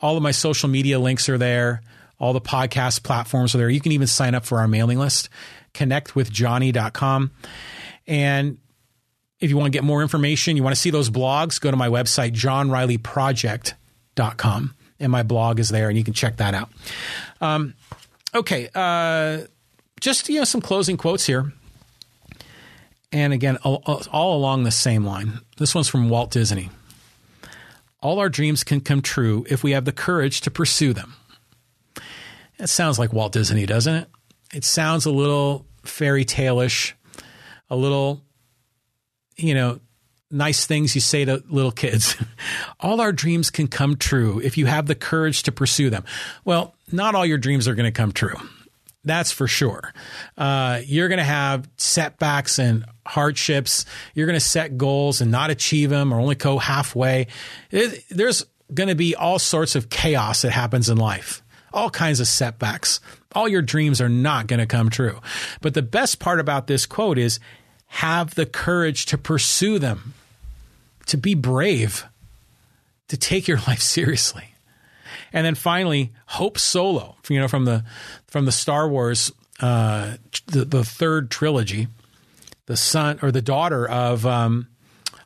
All 0.01 0.17
of 0.17 0.23
my 0.23 0.33
social 0.33 0.69
media 0.69 0.99
links 0.99 1.29
are 1.29 1.39
there. 1.39 1.83
All 2.19 2.33
the 2.33 2.41
podcast 2.41 3.03
platforms 3.03 3.55
are 3.55 3.59
there. 3.59 3.71
You 3.71 3.81
can 3.81 3.93
even 3.93 4.07
sign 4.07 4.35
up 4.35 4.45
for 4.45 4.59
our 4.59 4.69
mailing 4.69 4.99
list, 4.99 5.29
connectwithjohnny.com. 5.75 7.31
And 8.07 8.59
if 9.41 9.51
you 9.51 9.57
want 9.57 9.73
to 9.73 9.77
get 9.77 9.83
more 9.83 10.03
information, 10.03 10.57
you 10.57 10.63
want 10.63 10.75
to 10.75 10.81
see 10.81 10.91
those 10.91 11.11
blogs, 11.11 11.61
go 11.61 11.71
to 11.71 11.77
my 11.77 11.89
website, 11.89 12.33
John 12.33 12.71
Riley 12.71 12.99
Project 12.99 13.75
com, 14.17 14.75
and 15.01 15.11
my 15.11 15.23
blog 15.23 15.59
is 15.59 15.69
there, 15.69 15.89
and 15.89 15.99
you 15.99 16.05
can 16.05 16.15
check 16.15 16.37
that 16.37 16.55
out. 16.55 16.71
Um, 17.41 17.75
okay, 18.35 18.69
uh, 18.75 19.47
just 20.01 20.29
you 20.29 20.39
know 20.39 20.45
some 20.45 20.61
closing 20.61 20.97
quotes 20.97 21.27
here, 21.27 21.53
and 23.13 23.33
again, 23.33 23.57
all, 23.59 23.83
all 24.11 24.37
along 24.37 24.65
the 24.65 24.71
same 24.71 25.05
line. 25.05 25.41
This 25.59 25.75
one's 25.75 25.89
from 25.89 26.09
Walt 26.09 26.31
Disney. 26.31 26.71
All 28.01 28.19
our 28.19 28.29
dreams 28.29 28.65
can 28.65 28.81
come 28.81 29.01
true 29.01 29.47
if 29.49 29.63
we 29.63 29.73
have 29.73 29.85
the 29.85 29.93
courage 29.93 30.41
to 30.43 30.51
pursue 30.51 30.93
them. 30.93 31.15
That 32.59 32.69
sounds 32.69 32.99
like 32.99 33.13
Walt 33.13 33.33
Disney, 33.33 33.67
doesn't 33.67 33.95
it? 33.95 34.09
It 34.53 34.65
sounds 34.65 35.07
a 35.07 35.11
little 35.11 35.67
fairy 35.85 36.25
tale-ish, 36.25 36.95
a 37.71 37.77
little, 37.77 38.23
you 39.37 39.55
know, 39.55 39.81
nice 40.33 40.67
things 40.67 40.95
you 40.95 41.01
say 41.01 41.25
to 41.25 41.43
little 41.49 41.71
kids. 41.71 42.17
all 42.81 43.01
our 43.01 43.13
dreams 43.13 43.51
can 43.51 43.69
come 43.69 43.97
true 43.97 44.41
if 44.41 44.57
you 44.57 44.67
have 44.67 44.87
the 44.87 44.95
courage 44.95 45.45
to 45.45 45.53
pursue 45.53 45.91
them. 45.91 46.05
Well, 46.45 46.75
not 46.91 47.15
all 47.15 47.27
your 47.27 47.39
dreams 47.39 47.69
are 47.69 47.75
going 47.75 47.93
to 47.93 47.97
come 47.97 48.13
true. 48.13 48.37
That's 49.05 49.33
for 49.33 49.49
sure. 49.49 49.93
Uh, 50.39 50.81
you're 50.85 51.09
going 51.09 51.19
to 51.19 51.25
have 51.25 51.69
setbacks 51.77 52.59
and 52.59 52.85
hardships. 53.05 53.85
You're 54.15 54.27
going 54.27 54.39
to 54.39 54.45
set 54.45 54.79
goals 54.79 55.21
and 55.21 55.31
not 55.31 55.51
achieve 55.51 55.91
them 55.91 56.13
or 56.15 56.21
only 56.21 56.37
go 56.37 56.59
halfway. 56.59 57.27
It, 57.71 58.05
there's 58.11 58.47
going 58.73 58.89
to 58.89 58.95
be 58.95 59.15
all 59.17 59.39
sorts 59.39 59.75
of 59.75 59.91
chaos 59.91 60.43
that 60.43 60.53
happens 60.53 60.89
in 60.89 60.99
life, 60.99 61.43
all 61.73 61.91
kinds 61.91 62.21
of 62.21 62.29
setbacks. 62.29 63.01
All 63.35 63.49
your 63.49 63.63
dreams 63.63 64.01
are 64.01 64.09
not 64.09 64.47
going 64.47 64.61
to 64.61 64.67
come 64.67 64.89
true. 64.89 65.21
But 65.61 65.75
the 65.75 65.83
best 65.83 66.21
part 66.21 66.39
about 66.39 66.69
this 66.69 66.87
quote 66.87 67.19
is 67.19 67.41
have 67.89 68.35
the 68.35 68.47
courage 68.47 69.07
to 69.07 69.19
pursue 69.19 69.79
them 69.79 70.15
to 71.07 71.17
be 71.17 71.35
brave, 71.35 72.05
to 73.09 73.17
take 73.17 73.49
your 73.49 73.59
life 73.69 73.81
seriously. 73.81 74.55
And 75.33 75.47
then 75.47 75.55
finally, 75.55 76.13
Hope 76.27 76.59
Solo, 76.59 77.17
you 77.29 77.41
know, 77.41 77.49
from 77.49 77.65
the 77.65 77.85
from 78.27 78.45
the 78.45 78.53
Star 78.53 78.89
Wars, 78.89 79.33
uh, 79.61 80.17
the, 80.47 80.65
the 80.65 80.85
third 80.85 81.31
trilogy, 81.31 81.89
the 82.67 82.77
son 82.77 83.19
or 83.23 83.31
the 83.31 83.43
daughter 83.43 83.89
of 83.89 84.27
um, 84.27 84.69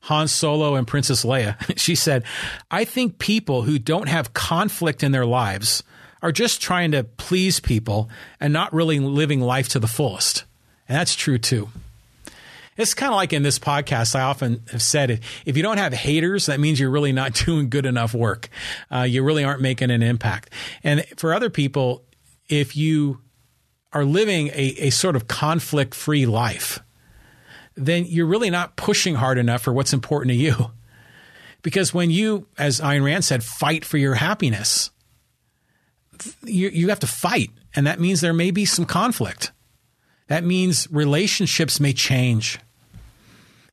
Han 0.03 0.28
Solo 0.28 0.77
and 0.77 0.86
Princess 0.86 1.24
Leia. 1.24 1.57
she 1.78 1.94
said, 1.94 2.24
"I 2.70 2.85
think 2.85 3.19
people 3.19 3.62
who 3.62 3.78
don't 3.78 4.09
have 4.09 4.35
conflict 4.35 5.03
in 5.03 5.12
their 5.12 5.27
lives 5.27 5.82
are 6.23 6.32
just 6.32 6.61
trying 6.62 6.93
to 6.93 7.05
please 7.05 7.59
people 7.61 8.09
and 8.40 8.53
not 8.53 8.73
really 8.73 9.01
living 9.01 9.40
life 9.40 9.69
to 9.70 9.81
the 9.81 9.89
fullest." 9.89 10.44
And 10.89 10.97
that's 10.97 11.16
true 11.16 11.39
too. 11.39 11.69
It's 12.77 12.94
kind 12.94 13.12
of 13.12 13.16
like 13.16 13.32
in 13.32 13.43
this 13.43 13.59
podcast, 13.59 14.15
I 14.15 14.23
often 14.23 14.62
have 14.70 14.82
said 14.82 15.20
if 15.44 15.57
you 15.57 15.62
don't 15.62 15.78
have 15.78 15.93
haters, 15.93 16.47
that 16.47 16.61
means 16.61 16.78
you're 16.78 16.90
really 16.90 17.12
not 17.12 17.32
doing 17.47 17.70
good 17.70 17.86
enough 17.86 18.15
work. 18.15 18.48
Uh, 18.93 19.03
you 19.03 19.23
really 19.23 19.44
aren't 19.44 19.62
making 19.62 19.90
an 19.90 20.03
impact. 20.03 20.51
And 20.82 21.05
for 21.16 21.32
other 21.32 21.51
people, 21.51 22.05
if 22.48 22.77
you 22.77 23.20
are 23.93 24.05
living 24.05 24.48
a, 24.48 24.74
a 24.78 24.90
sort 24.90 25.16
of 25.16 25.27
conflict 25.28 25.94
free 25.94 26.27
life, 26.27 26.81
then 27.77 28.05
you're 28.07 28.27
really 28.27 28.51
not 28.51 28.77
pushing 28.77 29.15
hard 29.15 29.39
enough 29.39 29.62
for 29.62 29.73
what's 29.73 29.93
important 29.93 30.31
to 30.31 30.36
you. 30.36 30.70
Because 31.62 31.93
when 31.93 32.11
you, 32.11 32.47
as 32.59 32.81
Ayn 32.81 33.05
Rand 33.05 33.24
said, 33.24 33.43
fight 33.43 33.85
for 33.85 33.97
your 33.98 34.15
happiness, 34.15 34.90
you, 36.44 36.69
you 36.69 36.89
have 36.89 37.01
to 37.01 37.07
fight. 37.07 37.51
And 37.74 37.86
that 37.86 38.01
means 38.01 38.20
there 38.20 38.32
may 38.32 38.51
be 38.51 38.65
some 38.65 38.85
conflict. 38.85 39.53
That 40.28 40.44
means 40.44 40.89
relationships 40.90 41.81
may 41.81 41.93
change. 41.93 42.59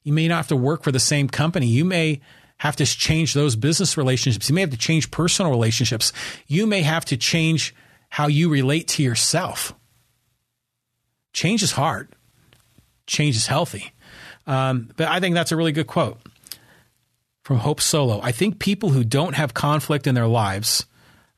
You 0.04 0.14
may 0.14 0.28
not 0.28 0.38
have 0.38 0.48
to 0.50 0.56
work 0.56 0.84
for 0.84 0.92
the 0.92 1.00
same 1.00 1.28
company. 1.28 1.68
You 1.68 1.86
may 1.86 2.22
have 2.58 2.76
to 2.78 2.86
change 2.86 3.34
those 3.34 3.56
business 3.56 3.98
relationships. 3.98 4.50
You 4.50 4.56
may 4.56 4.62
have 4.62 4.70
to 4.70 4.78
change 4.78 5.12
personal 5.12 5.52
relationships. 5.52 6.14
You 6.48 6.68
may 6.68 6.82
have 6.82 7.06
to 7.06 7.18
change 7.18 7.74
how 8.10 8.28
you 8.28 8.50
relate 8.50 8.88
to 8.90 9.04
yourself. 9.04 9.74
Change 11.34 11.64
is 11.64 11.72
hard. 11.72 12.10
Change 13.08 13.36
is 13.36 13.48
healthy. 13.48 13.92
Um, 14.46 14.92
but 14.96 15.08
I 15.08 15.20
think 15.20 15.36
that's 15.36 15.52
a 15.52 15.56
really 15.56 15.72
good 15.72 15.88
quote 15.88 16.20
from 17.44 17.58
Hope 17.58 17.82
Solo. 17.82 18.22
I 18.22 18.32
think 18.32 18.60
people 18.60 18.90
who 18.90 19.04
don't 19.04 19.36
have 19.36 19.54
conflict 19.54 20.08
in 20.08 20.16
their 20.16 20.28
lives 20.28 20.86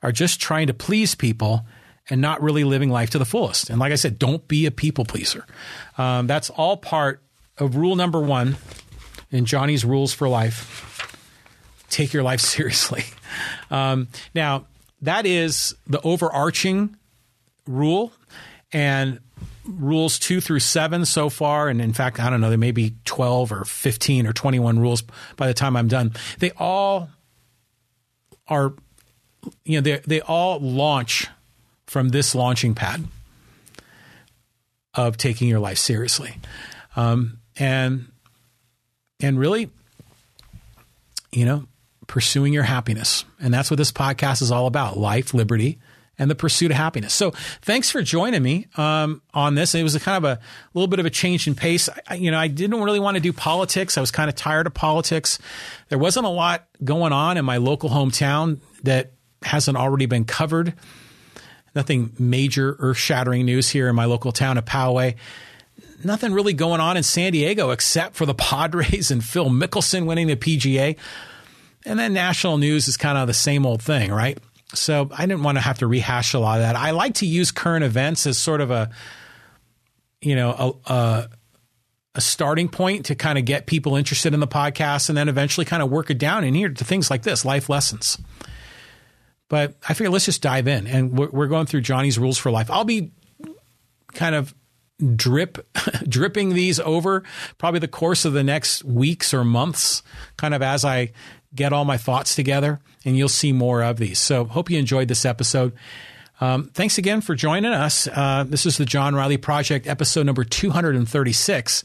are 0.02 0.12
just 0.12 0.40
trying 0.40 0.66
to 0.68 0.74
please 0.74 1.14
people 1.14 1.66
and 2.08 2.20
not 2.20 2.40
really 2.40 2.62
living 2.62 2.90
life 2.90 3.10
to 3.10 3.18
the 3.18 3.24
fullest. 3.24 3.70
And 3.70 3.80
like 3.80 3.92
I 3.92 3.96
said, 3.96 4.18
don't 4.18 4.46
be 4.46 4.66
a 4.66 4.70
people 4.70 5.04
pleaser. 5.04 5.44
Um, 5.98 6.26
that's 6.26 6.50
all 6.50 6.76
part 6.76 7.22
of 7.58 7.76
rule 7.76 7.96
number 7.96 8.20
one 8.20 8.56
in 9.30 9.44
Johnny's 9.44 9.84
rules 9.84 10.12
for 10.12 10.28
life 10.28 10.82
take 11.88 12.12
your 12.12 12.22
life 12.22 12.40
seriously. 12.54 13.04
Um, 13.70 14.08
now, 14.34 14.66
that 15.02 15.26
is 15.26 15.74
the 15.86 16.00
overarching 16.02 16.96
rule. 17.66 18.12
And 18.72 19.20
rules 19.64 20.18
two 20.18 20.40
through 20.40 20.60
seven 20.60 21.04
so 21.04 21.28
far, 21.28 21.68
and 21.68 21.80
in 21.80 21.92
fact, 21.92 22.20
I 22.20 22.30
don't 22.30 22.40
know, 22.40 22.48
there 22.48 22.58
may 22.58 22.72
be 22.72 22.94
12 23.04 23.52
or 23.52 23.64
15 23.64 24.26
or 24.26 24.32
21 24.32 24.78
rules 24.78 25.02
by 25.36 25.46
the 25.46 25.54
time 25.54 25.76
I'm 25.76 25.88
done. 25.88 26.12
They 26.38 26.52
all 26.52 27.10
are, 28.48 28.74
you 29.64 29.78
know, 29.78 29.80
they, 29.80 30.00
they 30.06 30.20
all 30.20 30.60
launch 30.60 31.28
from 31.86 32.10
this 32.10 32.34
launching 32.34 32.74
pad 32.74 33.04
of 34.94 35.16
taking 35.16 35.48
your 35.48 35.60
life 35.60 35.78
seriously. 35.78 36.36
Um, 36.94 37.38
and, 37.58 38.06
and 39.20 39.38
really, 39.38 39.70
you 41.32 41.44
know, 41.44 41.66
pursuing 42.06 42.52
your 42.52 42.62
happiness. 42.62 43.24
And 43.40 43.52
that's 43.52 43.70
what 43.70 43.76
this 43.76 43.92
podcast 43.92 44.42
is 44.42 44.50
all 44.50 44.66
about 44.66 44.98
life, 44.98 45.34
liberty, 45.34 45.78
and 46.18 46.30
the 46.30 46.34
pursuit 46.34 46.70
of 46.70 46.76
happiness. 46.76 47.12
So 47.12 47.32
thanks 47.62 47.90
for 47.90 48.02
joining 48.02 48.42
me 48.42 48.66
um, 48.76 49.20
on 49.34 49.54
this. 49.54 49.74
It 49.74 49.82
was 49.82 49.94
a 49.94 50.00
kind 50.00 50.24
of 50.24 50.30
a 50.30 50.40
little 50.72 50.88
bit 50.88 50.98
of 50.98 51.06
a 51.06 51.10
change 51.10 51.46
in 51.46 51.54
pace. 51.54 51.88
I, 52.08 52.14
you 52.14 52.30
know, 52.30 52.38
I 52.38 52.48
didn't 52.48 52.82
really 52.82 53.00
want 53.00 53.16
to 53.16 53.20
do 53.20 53.32
politics. 53.32 53.98
I 53.98 54.00
was 54.00 54.10
kind 54.10 54.30
of 54.30 54.34
tired 54.34 54.66
of 54.66 54.74
politics. 54.74 55.38
There 55.88 55.98
wasn't 55.98 56.26
a 56.26 56.30
lot 56.30 56.66
going 56.82 57.12
on 57.12 57.36
in 57.36 57.44
my 57.44 57.58
local 57.58 57.90
hometown 57.90 58.60
that 58.84 59.12
hasn't 59.42 59.76
already 59.76 60.06
been 60.06 60.24
covered. 60.24 60.74
Nothing 61.74 62.12
major 62.18 62.76
earth 62.78 62.96
shattering 62.96 63.44
news 63.44 63.68
here 63.68 63.88
in 63.88 63.94
my 63.94 64.06
local 64.06 64.32
town 64.32 64.56
of 64.56 64.64
Poway. 64.64 65.16
Nothing 66.04 66.32
really 66.32 66.52
going 66.52 66.80
on 66.80 66.96
in 66.96 67.02
San 67.02 67.32
Diego 67.32 67.70
except 67.70 68.16
for 68.16 68.26
the 68.26 68.34
Padres 68.34 69.10
and 69.10 69.24
Phil 69.24 69.50
Mickelson 69.50 70.06
winning 70.06 70.26
the 70.26 70.36
PGA. 70.36 70.96
And 71.84 71.98
then 71.98 72.12
national 72.12 72.58
news 72.58 72.88
is 72.88 72.96
kind 72.96 73.16
of 73.16 73.26
the 73.26 73.34
same 73.34 73.64
old 73.64 73.82
thing, 73.82 74.12
right? 74.12 74.38
So 74.74 75.08
I 75.16 75.26
didn't 75.26 75.42
want 75.42 75.56
to 75.56 75.62
have 75.62 75.78
to 75.78 75.86
rehash 75.86 76.34
a 76.34 76.38
lot 76.38 76.58
of 76.58 76.66
that. 76.66 76.76
I 76.76 76.90
like 76.90 77.14
to 77.14 77.26
use 77.26 77.52
current 77.52 77.84
events 77.84 78.26
as 78.26 78.36
sort 78.36 78.60
of 78.60 78.70
a, 78.70 78.90
you 80.20 80.34
know, 80.34 80.80
a, 80.86 80.92
a, 80.92 81.30
a 82.16 82.20
starting 82.20 82.68
point 82.68 83.06
to 83.06 83.14
kind 83.14 83.38
of 83.38 83.44
get 83.44 83.66
people 83.66 83.94
interested 83.94 84.34
in 84.34 84.40
the 84.40 84.48
podcast 84.48 85.08
and 85.08 85.16
then 85.16 85.28
eventually 85.28 85.64
kind 85.64 85.82
of 85.82 85.90
work 85.90 86.10
it 86.10 86.18
down 86.18 86.42
in 86.42 86.54
here 86.54 86.68
to 86.68 86.84
things 86.84 87.10
like 87.10 87.22
this, 87.22 87.44
life 87.44 87.68
lessons. 87.68 88.18
But 89.48 89.76
I 89.88 89.94
figure 89.94 90.10
let's 90.10 90.24
just 90.24 90.42
dive 90.42 90.66
in. 90.66 90.86
And 90.88 91.16
we're, 91.16 91.30
we're 91.30 91.46
going 91.46 91.66
through 91.66 91.82
Johnny's 91.82 92.18
rules 92.18 92.36
for 92.38 92.50
life. 92.50 92.70
I'll 92.70 92.84
be 92.84 93.12
kind 94.14 94.34
of 94.34 94.54
drip 95.14 95.66
dripping 96.08 96.54
these 96.54 96.80
over 96.80 97.22
probably 97.58 97.80
the 97.80 97.88
course 97.88 98.24
of 98.24 98.32
the 98.32 98.42
next 98.42 98.82
weeks 98.84 99.34
or 99.34 99.44
months 99.44 100.02
kind 100.36 100.54
of 100.54 100.62
as 100.62 100.84
I 100.84 101.12
get 101.54 101.72
all 101.72 101.84
my 101.84 101.98
thoughts 101.98 102.34
together 102.34 102.80
and 103.04 103.16
you'll 103.16 103.28
see 103.28 103.52
more 103.52 103.82
of 103.82 103.98
these. 103.98 104.18
So, 104.18 104.44
hope 104.44 104.70
you 104.70 104.78
enjoyed 104.78 105.08
this 105.08 105.24
episode. 105.24 105.72
Um, 106.40 106.70
thanks 106.74 106.98
again 106.98 107.22
for 107.22 107.34
joining 107.34 107.72
us. 107.72 108.08
Uh, 108.08 108.44
this 108.46 108.66
is 108.66 108.76
the 108.76 108.84
John 108.84 109.14
Riley 109.14 109.38
Project, 109.38 109.86
episode 109.86 110.26
number 110.26 110.44
236. 110.44 111.84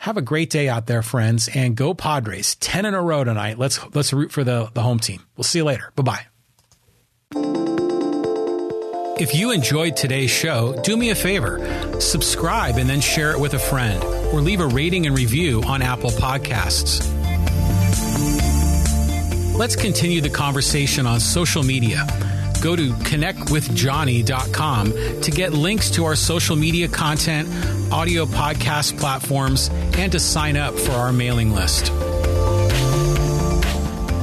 Have 0.00 0.16
a 0.16 0.22
great 0.22 0.50
day 0.50 0.68
out 0.68 0.86
there, 0.86 1.02
friends, 1.02 1.48
and 1.54 1.76
go 1.76 1.94
Padres. 1.94 2.56
10 2.56 2.84
in 2.84 2.94
a 2.94 3.02
row 3.02 3.24
tonight. 3.24 3.58
Let's 3.58 3.80
let's 3.94 4.12
root 4.12 4.32
for 4.32 4.44
the, 4.44 4.70
the 4.74 4.82
home 4.82 4.98
team. 4.98 5.22
We'll 5.36 5.44
see 5.44 5.60
you 5.60 5.64
later. 5.64 5.92
Bye 5.94 6.26
bye. 7.32 7.65
If 9.18 9.34
you 9.34 9.50
enjoyed 9.50 9.96
today's 9.96 10.30
show, 10.30 10.74
do 10.82 10.94
me 10.94 11.08
a 11.08 11.14
favor 11.14 11.58
subscribe 12.02 12.76
and 12.76 12.86
then 12.86 13.00
share 13.00 13.30
it 13.30 13.40
with 13.40 13.54
a 13.54 13.58
friend, 13.58 14.04
or 14.04 14.42
leave 14.42 14.60
a 14.60 14.66
rating 14.66 15.06
and 15.06 15.16
review 15.16 15.62
on 15.62 15.80
Apple 15.80 16.10
Podcasts. 16.10 17.00
Let's 19.56 19.74
continue 19.74 20.20
the 20.20 20.28
conversation 20.28 21.06
on 21.06 21.20
social 21.20 21.62
media. 21.62 22.06
Go 22.60 22.76
to 22.76 22.90
connectwithjohnny.com 22.90 24.92
to 25.22 25.30
get 25.30 25.54
links 25.54 25.90
to 25.92 26.04
our 26.04 26.14
social 26.14 26.56
media 26.56 26.86
content, 26.86 27.48
audio 27.90 28.26
podcast 28.26 28.98
platforms, 28.98 29.70
and 29.96 30.12
to 30.12 30.20
sign 30.20 30.58
up 30.58 30.74
for 30.74 30.92
our 30.92 31.14
mailing 31.14 31.52
list. 31.52 31.86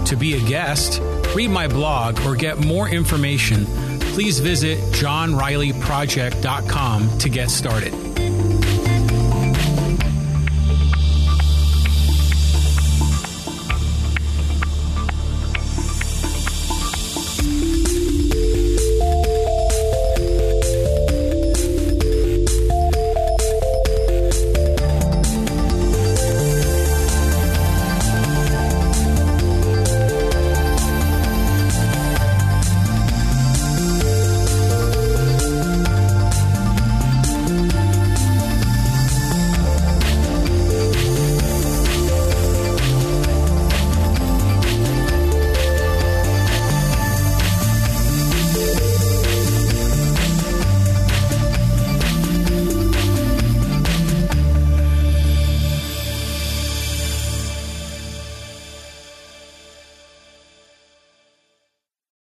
To 0.10 0.16
be 0.16 0.36
a 0.36 0.42
guest, 0.48 1.02
read 1.34 1.50
my 1.50 1.68
blog, 1.68 2.20
or 2.28 2.36
get 2.36 2.60
more 2.60 2.88
information, 2.88 3.66
please 4.14 4.40
visit 4.40 4.78
johnrileyproject.com 4.94 7.18
to 7.18 7.30
get 7.30 7.50
started. 7.50 8.13